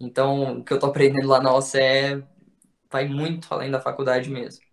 Então, 0.00 0.58
o 0.58 0.64
que 0.64 0.72
eu 0.72 0.76
estou 0.76 0.90
aprendendo 0.90 1.28
lá 1.28 1.40
na 1.42 1.54
OCE 1.54 2.24
vai 2.90 3.06
muito 3.06 3.52
além 3.52 3.70
da 3.70 3.80
faculdade 3.80 4.30
mesmo. 4.30 4.67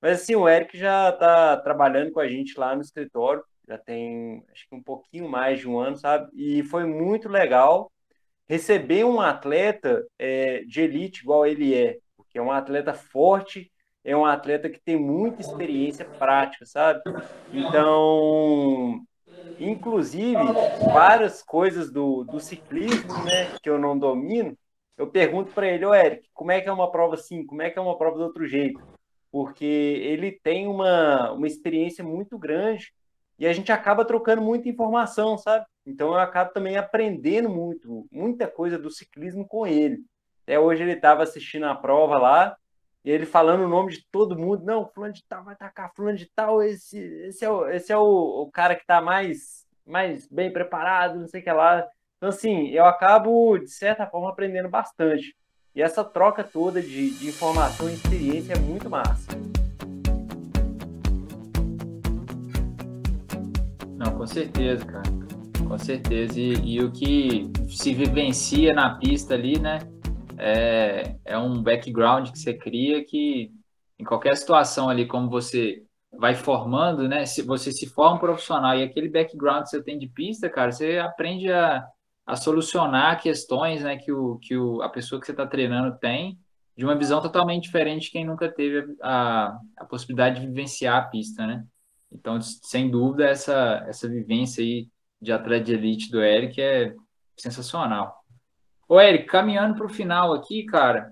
Mas 0.00 0.22
assim, 0.22 0.34
o 0.34 0.48
Eric 0.48 0.78
já 0.78 1.10
está 1.10 1.56
trabalhando 1.56 2.12
com 2.12 2.20
a 2.20 2.28
gente 2.28 2.58
lá 2.58 2.74
no 2.74 2.82
escritório, 2.82 3.42
já 3.66 3.76
tem 3.76 4.44
acho 4.52 4.68
que 4.68 4.74
um 4.74 4.82
pouquinho 4.82 5.28
mais 5.28 5.60
de 5.60 5.68
um 5.68 5.78
ano, 5.78 5.96
sabe? 5.96 6.30
E 6.34 6.62
foi 6.64 6.84
muito 6.86 7.28
legal 7.28 7.90
receber 8.48 9.04
um 9.04 9.20
atleta 9.20 10.04
é, 10.18 10.62
de 10.64 10.80
elite 10.80 11.22
igual 11.22 11.46
ele 11.46 11.74
é, 11.74 11.98
porque 12.16 12.38
é 12.38 12.42
um 12.42 12.50
atleta 12.50 12.94
forte, 12.94 13.70
é 14.02 14.16
um 14.16 14.24
atleta 14.24 14.70
que 14.70 14.80
tem 14.80 14.96
muita 14.96 15.42
experiência 15.42 16.04
prática, 16.04 16.64
sabe? 16.64 17.00
Então, 17.52 19.02
inclusive, 19.58 20.40
várias 20.92 21.42
coisas 21.42 21.92
do, 21.92 22.24
do 22.24 22.40
ciclismo, 22.40 23.12
né, 23.24 23.54
que 23.62 23.68
eu 23.68 23.78
não 23.78 23.98
domino, 23.98 24.56
eu 24.96 25.06
pergunto 25.06 25.52
para 25.52 25.68
ele, 25.68 25.84
ô 25.84 25.94
Eric, 25.94 26.28
como 26.32 26.50
é 26.50 26.60
que 26.60 26.68
é 26.68 26.72
uma 26.72 26.90
prova 26.90 27.14
assim? 27.14 27.44
Como 27.44 27.60
é 27.60 27.70
que 27.70 27.78
é 27.78 27.82
uma 27.82 27.98
prova 27.98 28.16
do 28.16 28.24
outro 28.24 28.46
jeito? 28.46 28.80
Porque 29.30 29.64
ele 29.64 30.32
tem 30.32 30.66
uma, 30.66 31.32
uma 31.32 31.46
experiência 31.46 32.02
muito 32.02 32.38
grande 32.38 32.92
e 33.38 33.46
a 33.46 33.52
gente 33.52 33.70
acaba 33.70 34.04
trocando 34.04 34.42
muita 34.42 34.68
informação, 34.68 35.38
sabe? 35.38 35.64
Então 35.86 36.08
eu 36.08 36.18
acabo 36.18 36.52
também 36.52 36.76
aprendendo 36.76 37.48
muito, 37.48 38.06
muita 38.10 38.48
coisa 38.48 38.78
do 38.78 38.90
ciclismo 38.90 39.46
com 39.46 39.66
ele. 39.66 39.98
Até 40.42 40.58
hoje 40.58 40.82
ele 40.82 40.92
estava 40.92 41.22
assistindo 41.22 41.66
a 41.66 41.74
prova 41.74 42.18
lá 42.18 42.56
e 43.04 43.10
ele 43.10 43.26
falando 43.26 43.64
o 43.64 43.68
nome 43.68 43.92
de 43.92 44.04
todo 44.10 44.38
mundo, 44.38 44.64
não, 44.64 44.88
fulano 44.88 45.12
de 45.12 45.24
tal 45.26 45.44
vai 45.44 45.56
tacar, 45.56 45.92
fulano 45.94 46.16
de 46.16 46.26
tal, 46.34 46.62
esse, 46.62 46.98
esse 46.98 47.44
é, 47.44 47.50
o, 47.50 47.68
esse 47.68 47.92
é 47.92 47.96
o, 47.96 48.42
o 48.42 48.50
cara 48.50 48.74
que 48.74 48.82
está 48.82 49.00
mais, 49.00 49.66
mais 49.86 50.26
bem 50.26 50.52
preparado, 50.52 51.20
não 51.20 51.28
sei 51.28 51.40
o 51.40 51.44
que 51.44 51.52
lá. 51.52 51.86
Então, 52.16 52.28
assim, 52.30 52.68
eu 52.68 52.84
acabo, 52.84 53.56
de 53.58 53.70
certa 53.70 54.06
forma, 54.06 54.28
aprendendo 54.28 54.68
bastante. 54.68 55.36
E 55.78 55.80
essa 55.80 56.02
troca 56.02 56.42
toda 56.42 56.82
de, 56.82 57.10
de 57.10 57.28
informação 57.28 57.88
e 57.88 57.94
experiência 57.94 58.54
é 58.54 58.58
muito 58.58 58.90
massa. 58.90 59.30
Não, 63.96 64.10
com 64.18 64.26
certeza, 64.26 64.84
cara. 64.84 65.08
Com 65.68 65.78
certeza. 65.78 66.40
E, 66.40 66.74
e 66.74 66.82
o 66.82 66.90
que 66.90 67.48
se 67.68 67.94
vivencia 67.94 68.74
na 68.74 68.98
pista 68.98 69.34
ali, 69.34 69.56
né? 69.56 69.78
é, 70.38 71.16
é 71.24 71.36
um 71.36 71.62
background 71.62 72.30
que 72.30 72.38
você 72.38 72.54
cria 72.54 73.04
que 73.04 73.50
em 73.98 74.04
qualquer 74.04 74.36
situação 74.36 74.88
ali, 74.88 75.06
como 75.06 75.28
você 75.28 75.82
vai 76.16 76.34
formando, 76.34 77.08
né? 77.08 77.26
Se 77.26 77.42
você 77.42 77.72
se 77.72 77.86
forma 77.86 78.20
profissional 78.20 78.76
e 78.76 78.82
aquele 78.84 79.08
background 79.08 79.64
que 79.64 79.70
você 79.70 79.82
tem 79.82 79.98
de 79.98 80.06
pista, 80.06 80.48
cara, 80.48 80.70
você 80.70 80.98
aprende 80.98 81.52
a, 81.52 81.84
a 82.28 82.36
solucionar 82.36 83.22
questões, 83.22 83.82
né? 83.82 83.96
Que, 83.96 84.12
o, 84.12 84.36
que 84.36 84.54
o, 84.54 84.82
a 84.82 84.88
pessoa 84.90 85.18
que 85.18 85.24
você 85.24 85.32
está 85.32 85.46
treinando 85.46 85.98
tem 85.98 86.38
de 86.76 86.84
uma 86.84 86.94
visão 86.94 87.22
totalmente 87.22 87.64
diferente 87.64 88.04
de 88.04 88.10
quem 88.10 88.26
nunca 88.26 88.52
teve 88.52 88.94
a, 89.02 89.58
a 89.78 89.84
possibilidade 89.86 90.38
de 90.38 90.46
vivenciar 90.46 90.96
a 90.98 91.06
pista, 91.06 91.46
né? 91.46 91.64
Então, 92.12 92.38
sem 92.42 92.90
dúvida, 92.90 93.24
essa, 93.24 93.82
essa 93.88 94.06
vivência 94.06 94.62
aí 94.62 94.90
de 95.20 95.32
atleta 95.32 95.64
de 95.64 95.72
elite 95.72 96.10
do 96.10 96.22
Eric 96.22 96.60
é 96.60 96.94
sensacional. 97.34 98.14
Ô, 98.86 99.00
Eric, 99.00 99.24
caminhando 99.24 99.76
para 99.76 99.86
o 99.86 99.90
final 99.90 100.34
aqui, 100.34 100.64
cara, 100.64 101.10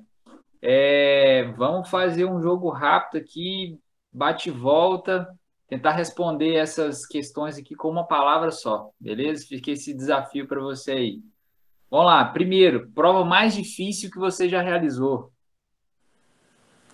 é, 0.61 1.45
vamos 1.57 1.89
fazer 1.89 2.27
um 2.27 2.43
jogo 2.43 2.69
rápido 2.69 3.23
aqui, 3.23 3.81
bate 4.13 4.51
e 4.51 4.53
volta, 4.53 5.27
tentar 5.69 5.93
responder 5.93 6.55
essas 6.55 7.07
questões 7.07 7.59
aqui 7.59 7.75
com 7.75 7.89
uma 7.89 8.07
palavra 8.07 8.51
só, 8.51 8.91
beleza? 9.01 9.47
Fiquei 9.47 9.75
esse 9.75 9.93
desafio 9.93 10.47
para 10.47 10.61
você 10.61 10.93
aí. 10.93 11.23
Vamos 11.91 12.07
lá, 12.07 12.25
primeiro, 12.25 12.91
prova 12.91 13.25
mais 13.25 13.55
difícil 13.55 14.11
que 14.11 14.19
você 14.19 14.49
já 14.49 14.61
realizou. 14.61 15.33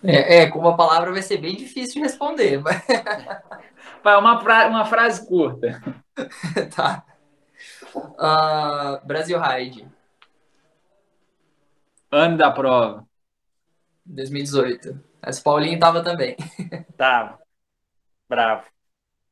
É, 0.05 0.39
é 0.39 0.51
com 0.51 0.59
uma 0.59 0.77
palavra 0.77 1.12
vai 1.12 1.23
ser 1.23 1.39
bem 1.39 1.55
difícil 1.57 1.95
de 1.95 2.01
responder. 2.01 2.61
Mas... 2.61 2.83
Vai, 4.03 4.16
uma, 4.16 4.41
fra 4.41 4.68
uma 4.68 4.85
frase 4.85 5.27
curta. 5.27 5.81
tá. 6.75 7.05
Uh, 7.95 9.07
Brasil 9.07 9.41
Ride. 9.41 9.87
Ano 12.11 12.37
da 12.37 12.51
prova. 12.51 13.07
2018. 14.05 15.01
Essa 15.23 15.43
Paulinho 15.43 15.79
tava 15.79 16.03
também. 16.03 16.37
Tava. 16.97 17.41
Bravo. 18.33 18.64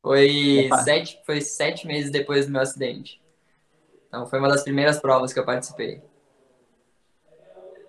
Foi 0.02 0.68
sete, 0.84 1.22
foi 1.24 1.40
sete 1.40 1.86
meses 1.86 2.10
depois 2.10 2.44
do 2.44 2.52
meu 2.52 2.60
acidente. 2.60 3.18
Então 4.06 4.26
foi 4.26 4.38
uma 4.38 4.48
das 4.50 4.62
primeiras 4.62 5.00
provas 5.00 5.32
que 5.32 5.38
eu 5.38 5.44
participei. 5.46 6.02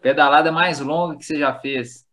Pedalada 0.02 0.54
mais 0.54 0.80
longa 0.80 1.18
que 1.18 1.26
você 1.26 1.38
já 1.38 1.54
fez? 1.54 2.08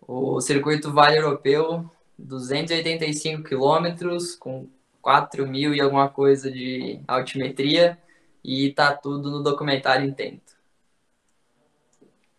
O 0.00 0.40
circuito 0.40 0.92
Vale 0.92 1.16
Europeu, 1.16 1.90
285 2.16 3.42
quilômetros, 3.42 4.36
com 4.36 4.68
4 5.00 5.44
mil 5.44 5.74
e 5.74 5.80
alguma 5.80 6.08
coisa 6.08 6.48
de 6.48 7.00
altimetria, 7.08 7.98
e 8.44 8.72
tá 8.72 8.94
tudo 8.94 9.32
no 9.32 9.42
documentário 9.42 10.08
Intento. 10.08 10.52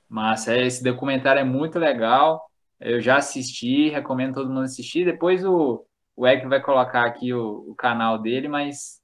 Mas 0.08 0.48
é, 0.48 0.66
esse 0.66 0.82
documentário 0.82 1.42
é 1.42 1.44
muito 1.44 1.78
legal. 1.78 2.50
Eu 2.86 3.00
já 3.00 3.16
assisti, 3.16 3.90
recomendo 3.90 4.34
todo 4.34 4.50
mundo 4.50 4.66
assistir. 4.66 5.06
Depois 5.06 5.46
o, 5.46 5.86
o 6.18 6.28
Eric 6.28 6.46
vai 6.48 6.62
colocar 6.62 7.06
aqui 7.06 7.34
o, 7.34 7.70
o 7.70 7.76
canal 7.76 8.20
dele, 8.20 8.50
mas 8.50 9.02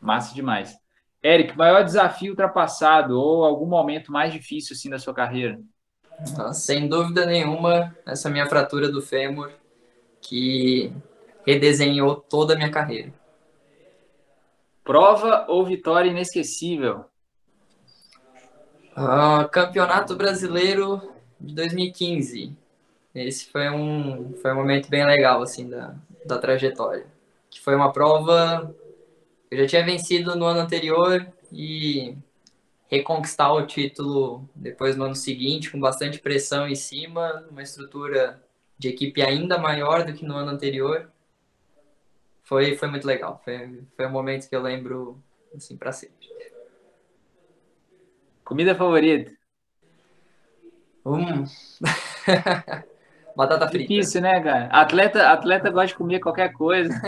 massa 0.00 0.32
demais. 0.32 0.78
Eric, 1.20 1.58
maior 1.58 1.82
desafio 1.82 2.30
ultrapassado 2.30 3.18
ou 3.18 3.44
algum 3.44 3.66
momento 3.66 4.12
mais 4.12 4.32
difícil 4.32 4.74
assim 4.74 4.88
da 4.88 4.98
sua 4.98 5.12
carreira? 5.12 5.60
Ah, 6.38 6.52
sem 6.52 6.88
dúvida 6.88 7.26
nenhuma, 7.26 7.94
essa 8.06 8.30
minha 8.30 8.46
fratura 8.46 8.88
do 8.88 9.02
fêmur 9.02 9.50
que 10.20 10.92
redesenhou 11.44 12.14
toda 12.14 12.54
a 12.54 12.56
minha 12.56 12.70
carreira. 12.70 13.12
Prova 14.84 15.46
ou 15.48 15.66
vitória 15.66 16.10
inesquecível? 16.10 17.06
Uh, 18.96 19.48
Campeonato 19.50 20.14
Brasileiro 20.14 21.12
de 21.40 21.54
2015. 21.56 22.56
Esse 23.14 23.46
foi 23.50 23.68
um, 23.68 24.34
foi 24.34 24.52
um 24.52 24.56
momento 24.56 24.88
bem 24.88 25.04
legal, 25.04 25.42
assim, 25.42 25.68
da, 25.68 25.94
da 26.24 26.38
trajetória. 26.38 27.06
Que 27.50 27.60
foi 27.60 27.74
uma 27.74 27.92
prova 27.92 28.74
que 29.48 29.54
eu 29.54 29.58
já 29.58 29.66
tinha 29.66 29.84
vencido 29.84 30.36
no 30.36 30.44
ano 30.46 30.60
anterior 30.60 31.26
e 31.52 32.16
reconquistar 32.88 33.52
o 33.52 33.66
título 33.66 34.48
depois 34.54 34.96
no 34.96 35.04
ano 35.04 35.16
seguinte, 35.16 35.70
com 35.70 35.80
bastante 35.80 36.20
pressão 36.20 36.68
em 36.68 36.74
cima, 36.74 37.44
uma 37.50 37.62
estrutura 37.62 38.42
de 38.78 38.88
equipe 38.88 39.22
ainda 39.22 39.58
maior 39.58 40.04
do 40.04 40.12
que 40.12 40.24
no 40.24 40.36
ano 40.36 40.50
anterior. 40.50 41.10
Foi, 42.44 42.76
foi 42.76 42.88
muito 42.88 43.06
legal. 43.06 43.40
Foi, 43.44 43.82
foi 43.96 44.06
um 44.06 44.10
momento 44.10 44.48
que 44.48 44.54
eu 44.54 44.62
lembro, 44.62 45.22
assim, 45.54 45.76
para 45.76 45.92
sempre. 45.92 46.28
Comida 48.44 48.74
favorita? 48.74 49.32
Hum. 51.04 51.44
Batata 53.36 53.68
frita. 53.68 53.88
Difícil, 53.88 54.20
né, 54.20 54.40
cara? 54.42 54.66
Atleta, 54.66 55.30
atleta 55.30 55.70
gosta 55.70 55.88
de 55.88 55.94
comer 55.94 56.20
qualquer 56.20 56.52
coisa. 56.52 56.92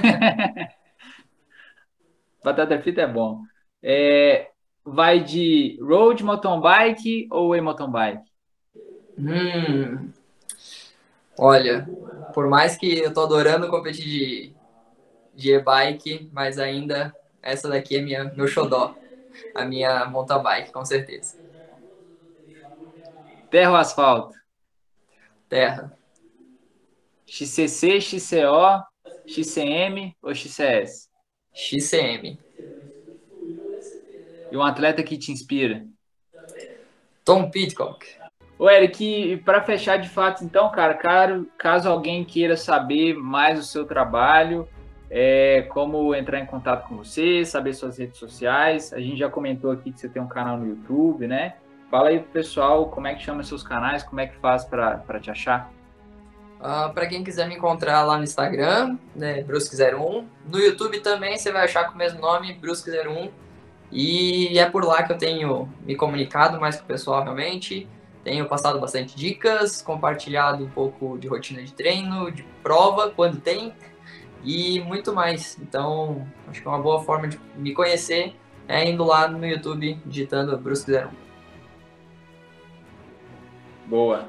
Batata 2.44 2.80
frita 2.80 3.02
é 3.02 3.06
bom. 3.06 3.40
É, 3.82 4.48
vai 4.84 5.20
de 5.20 5.78
road 5.80 6.24
mountain 6.24 6.60
bike 6.60 7.28
ou 7.30 7.54
e-mountain 7.54 7.90
bike? 7.90 8.22
Hum. 9.18 10.10
Olha, 11.38 11.88
por 12.34 12.48
mais 12.48 12.76
que 12.76 12.98
eu 12.98 13.12
tô 13.12 13.22
adorando 13.22 13.68
competir 13.68 14.04
de, 14.04 14.52
de 15.34 15.54
e-bike, 15.54 16.28
mas 16.32 16.58
ainda 16.58 17.14
essa 17.42 17.68
daqui 17.68 17.96
é 17.96 18.02
minha, 18.02 18.24
meu 18.34 18.46
xodó 18.46 18.94
a 19.54 19.64
minha 19.64 20.04
mountain 20.06 20.42
bike, 20.42 20.72
com 20.72 20.84
certeza. 20.84 21.36
Terra 23.50 23.70
ou 23.70 23.76
asfalto? 23.76 24.34
Terra. 25.48 25.92
XCC, 27.34 27.98
XCO, 27.98 28.84
XCM 29.26 30.14
ou 30.20 30.34
XCS? 30.34 31.08
XCM. 31.54 32.38
E 34.50 34.54
um 34.54 34.62
atleta 34.62 35.02
que 35.02 35.16
te 35.16 35.32
inspira? 35.32 35.86
Tom 37.24 37.50
Pitcock. 37.50 38.06
Ô, 38.58 38.68
Eric, 38.68 39.38
para 39.46 39.62
fechar 39.62 39.96
de 39.96 40.10
fato, 40.10 40.44
então, 40.44 40.70
cara, 40.70 40.92
caro, 40.92 41.48
caso 41.56 41.88
alguém 41.88 42.22
queira 42.22 42.54
saber 42.54 43.14
mais 43.14 43.58
do 43.58 43.64
seu 43.64 43.86
trabalho, 43.86 44.68
é, 45.08 45.62
como 45.70 46.14
entrar 46.14 46.38
em 46.38 46.44
contato 46.44 46.86
com 46.86 46.98
você, 46.98 47.46
saber 47.46 47.72
suas 47.72 47.96
redes 47.96 48.18
sociais. 48.18 48.92
A 48.92 49.00
gente 49.00 49.16
já 49.16 49.30
comentou 49.30 49.70
aqui 49.70 49.90
que 49.90 49.98
você 49.98 50.08
tem 50.10 50.20
um 50.20 50.28
canal 50.28 50.58
no 50.58 50.68
YouTube, 50.68 51.26
né? 51.26 51.56
Fala 51.90 52.10
aí 52.10 52.20
pro 52.20 52.28
pessoal 52.28 52.90
como 52.90 53.06
é 53.06 53.14
que 53.14 53.22
chama 53.22 53.42
seus 53.42 53.62
canais, 53.62 54.02
como 54.02 54.20
é 54.20 54.26
que 54.26 54.36
faz 54.36 54.66
para 54.66 55.18
te 55.18 55.30
achar. 55.30 55.72
Uh, 56.62 56.64
ah, 56.64 56.90
para 56.94 57.08
quem 57.08 57.24
quiser 57.24 57.48
me 57.48 57.56
encontrar 57.56 58.04
lá 58.04 58.16
no 58.16 58.22
Instagram, 58.22 58.96
né, 59.16 59.42
Brusque01. 59.42 60.24
No 60.46 60.60
YouTube 60.60 61.00
também 61.00 61.36
você 61.36 61.50
vai 61.50 61.64
achar 61.64 61.88
com 61.88 61.94
o 61.94 61.98
mesmo 61.98 62.20
nome, 62.20 62.56
Brusque01. 62.62 63.30
E 63.90 64.56
é 64.56 64.70
por 64.70 64.84
lá 64.84 65.02
que 65.02 65.12
eu 65.12 65.18
tenho 65.18 65.68
me 65.84 65.96
comunicado 65.96 66.60
mais 66.60 66.76
com 66.76 66.84
o 66.84 66.86
pessoal 66.86 67.22
realmente. 67.24 67.88
Tenho 68.22 68.46
passado 68.46 68.78
bastante 68.78 69.16
dicas, 69.16 69.82
compartilhado 69.82 70.64
um 70.64 70.70
pouco 70.70 71.18
de 71.18 71.26
rotina 71.26 71.62
de 71.64 71.72
treino, 71.72 72.30
de 72.30 72.44
prova, 72.62 73.10
quando 73.10 73.40
tem 73.40 73.74
e 74.44 74.80
muito 74.80 75.12
mais. 75.12 75.58
Então, 75.60 76.24
acho 76.46 76.62
que 76.62 76.68
é 76.68 76.70
uma 76.70 76.80
boa 76.80 77.02
forma 77.02 77.26
de 77.26 77.40
me 77.56 77.74
conhecer 77.74 78.36
é 78.68 78.88
indo 78.88 79.04
lá 79.04 79.28
no 79.28 79.44
YouTube 79.44 79.98
digitando 80.06 80.56
Brusque 80.56 80.92
01. 80.92 81.08
Boa. 83.86 84.28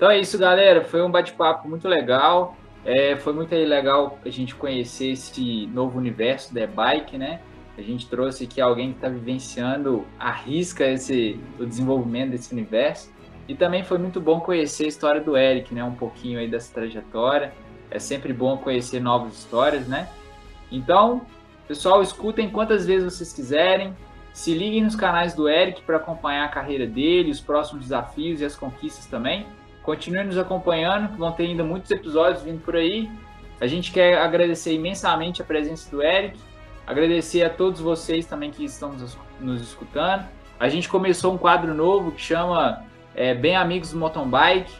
Então 0.00 0.10
é 0.10 0.18
isso, 0.18 0.38
galera. 0.38 0.82
Foi 0.82 1.02
um 1.02 1.10
bate-papo 1.10 1.68
muito 1.68 1.86
legal. 1.86 2.56
É, 2.86 3.16
foi 3.16 3.34
muito 3.34 3.54
legal 3.54 4.18
a 4.24 4.30
gente 4.30 4.54
conhecer 4.54 5.10
esse 5.10 5.66
novo 5.66 5.98
universo 5.98 6.54
da 6.54 6.66
bike, 6.66 7.18
né? 7.18 7.42
A 7.76 7.82
gente 7.82 8.08
trouxe 8.08 8.44
aqui 8.44 8.62
alguém 8.62 8.92
que 8.92 8.96
está 8.96 9.10
vivenciando, 9.10 10.06
arrisca 10.18 10.86
esse, 10.86 11.38
o 11.58 11.66
desenvolvimento 11.66 12.30
desse 12.30 12.50
universo. 12.50 13.12
E 13.46 13.54
também 13.54 13.84
foi 13.84 13.98
muito 13.98 14.22
bom 14.22 14.40
conhecer 14.40 14.86
a 14.86 14.88
história 14.88 15.20
do 15.20 15.36
Eric, 15.36 15.74
né? 15.74 15.84
Um 15.84 15.94
pouquinho 15.94 16.38
aí 16.38 16.48
dessa 16.48 16.72
trajetória. 16.72 17.52
É 17.90 17.98
sempre 17.98 18.32
bom 18.32 18.56
conhecer 18.56 19.00
novas 19.00 19.34
histórias, 19.34 19.86
né? 19.86 20.08
Então, 20.72 21.26
pessoal, 21.68 22.00
escutem 22.00 22.48
quantas 22.48 22.86
vezes 22.86 23.12
vocês 23.12 23.34
quiserem. 23.34 23.94
Se 24.32 24.54
liguem 24.54 24.82
nos 24.82 24.96
canais 24.96 25.34
do 25.34 25.46
Eric 25.46 25.82
para 25.82 25.98
acompanhar 25.98 26.46
a 26.46 26.48
carreira 26.48 26.86
dele, 26.86 27.30
os 27.30 27.40
próximos 27.42 27.82
desafios 27.82 28.40
e 28.40 28.46
as 28.46 28.56
conquistas 28.56 29.04
também. 29.04 29.44
Continue 29.82 30.24
nos 30.24 30.38
acompanhando, 30.38 31.16
vão 31.16 31.32
ter 31.32 31.44
ainda 31.44 31.64
muitos 31.64 31.90
episódios 31.90 32.42
vindo 32.42 32.60
por 32.60 32.76
aí. 32.76 33.10
A 33.60 33.66
gente 33.66 33.92
quer 33.92 34.18
agradecer 34.18 34.72
imensamente 34.72 35.42
a 35.42 35.44
presença 35.44 35.90
do 35.90 36.02
Eric, 36.02 36.38
agradecer 36.86 37.42
a 37.44 37.50
todos 37.50 37.80
vocês 37.80 38.26
também 38.26 38.50
que 38.50 38.64
estão 38.64 38.94
nos 39.40 39.62
escutando. 39.62 40.26
A 40.58 40.68
gente 40.68 40.88
começou 40.88 41.34
um 41.34 41.38
quadro 41.38 41.74
novo 41.74 42.12
que 42.12 42.20
chama 42.20 42.84
é, 43.14 43.34
Bem 43.34 43.56
Amigos 43.56 43.92
do 43.92 43.98
Mountain 43.98 44.28
Bike. 44.28 44.72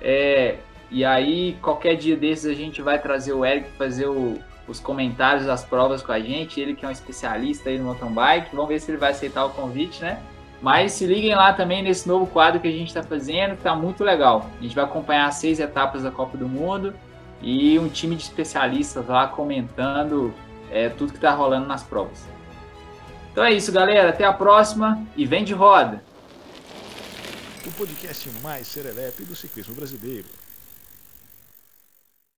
É, 0.00 0.56
e 0.90 1.04
aí, 1.04 1.56
qualquer 1.60 1.96
dia 1.96 2.16
desses, 2.16 2.46
a 2.46 2.54
gente 2.54 2.80
vai 2.80 2.98
trazer 2.98 3.32
o 3.32 3.44
Eric 3.44 3.70
fazer 3.72 4.06
o, 4.06 4.38
os 4.68 4.80
comentários 4.80 5.46
das 5.46 5.64
provas 5.64 6.02
com 6.02 6.12
a 6.12 6.20
gente. 6.20 6.60
Ele 6.60 6.74
que 6.74 6.84
é 6.84 6.88
um 6.88 6.92
especialista 6.92 7.68
aí 7.68 7.78
no 7.78 7.84
mountain 7.84 8.12
bike. 8.12 8.54
Vamos 8.54 8.68
ver 8.68 8.80
se 8.80 8.90
ele 8.90 8.98
vai 8.98 9.10
aceitar 9.10 9.44
o 9.44 9.50
convite, 9.50 10.00
né? 10.02 10.22
Mas 10.60 10.92
se 10.92 11.06
liguem 11.06 11.34
lá 11.34 11.52
também 11.52 11.82
nesse 11.82 12.08
novo 12.08 12.26
quadro 12.26 12.60
que 12.60 12.68
a 12.68 12.72
gente 12.72 12.88
está 12.88 13.02
fazendo, 13.02 13.56
que 13.56 13.62
tá 13.62 13.74
muito 13.74 14.02
legal. 14.02 14.50
A 14.58 14.62
gente 14.62 14.74
vai 14.74 14.84
acompanhar 14.84 15.30
seis 15.32 15.60
etapas 15.60 16.02
da 16.02 16.10
Copa 16.10 16.36
do 16.36 16.48
Mundo 16.48 16.94
e 17.42 17.78
um 17.78 17.88
time 17.88 18.16
de 18.16 18.22
especialistas 18.22 19.06
lá 19.06 19.26
comentando 19.26 20.32
é, 20.70 20.88
tudo 20.88 21.12
que 21.12 21.18
está 21.18 21.32
rolando 21.32 21.66
nas 21.66 21.82
provas. 21.82 22.26
Então 23.30 23.44
é 23.44 23.52
isso, 23.52 23.70
galera. 23.70 24.08
Até 24.08 24.24
a 24.24 24.32
próxima 24.32 25.02
e 25.14 25.26
vem 25.26 25.44
de 25.44 25.52
roda! 25.52 26.02
O 27.66 27.70
podcast 27.72 28.30
mais 28.42 28.66
serelepe 28.66 29.24
do 29.24 29.36
ciclismo 29.36 29.74
brasileiro. 29.74 30.26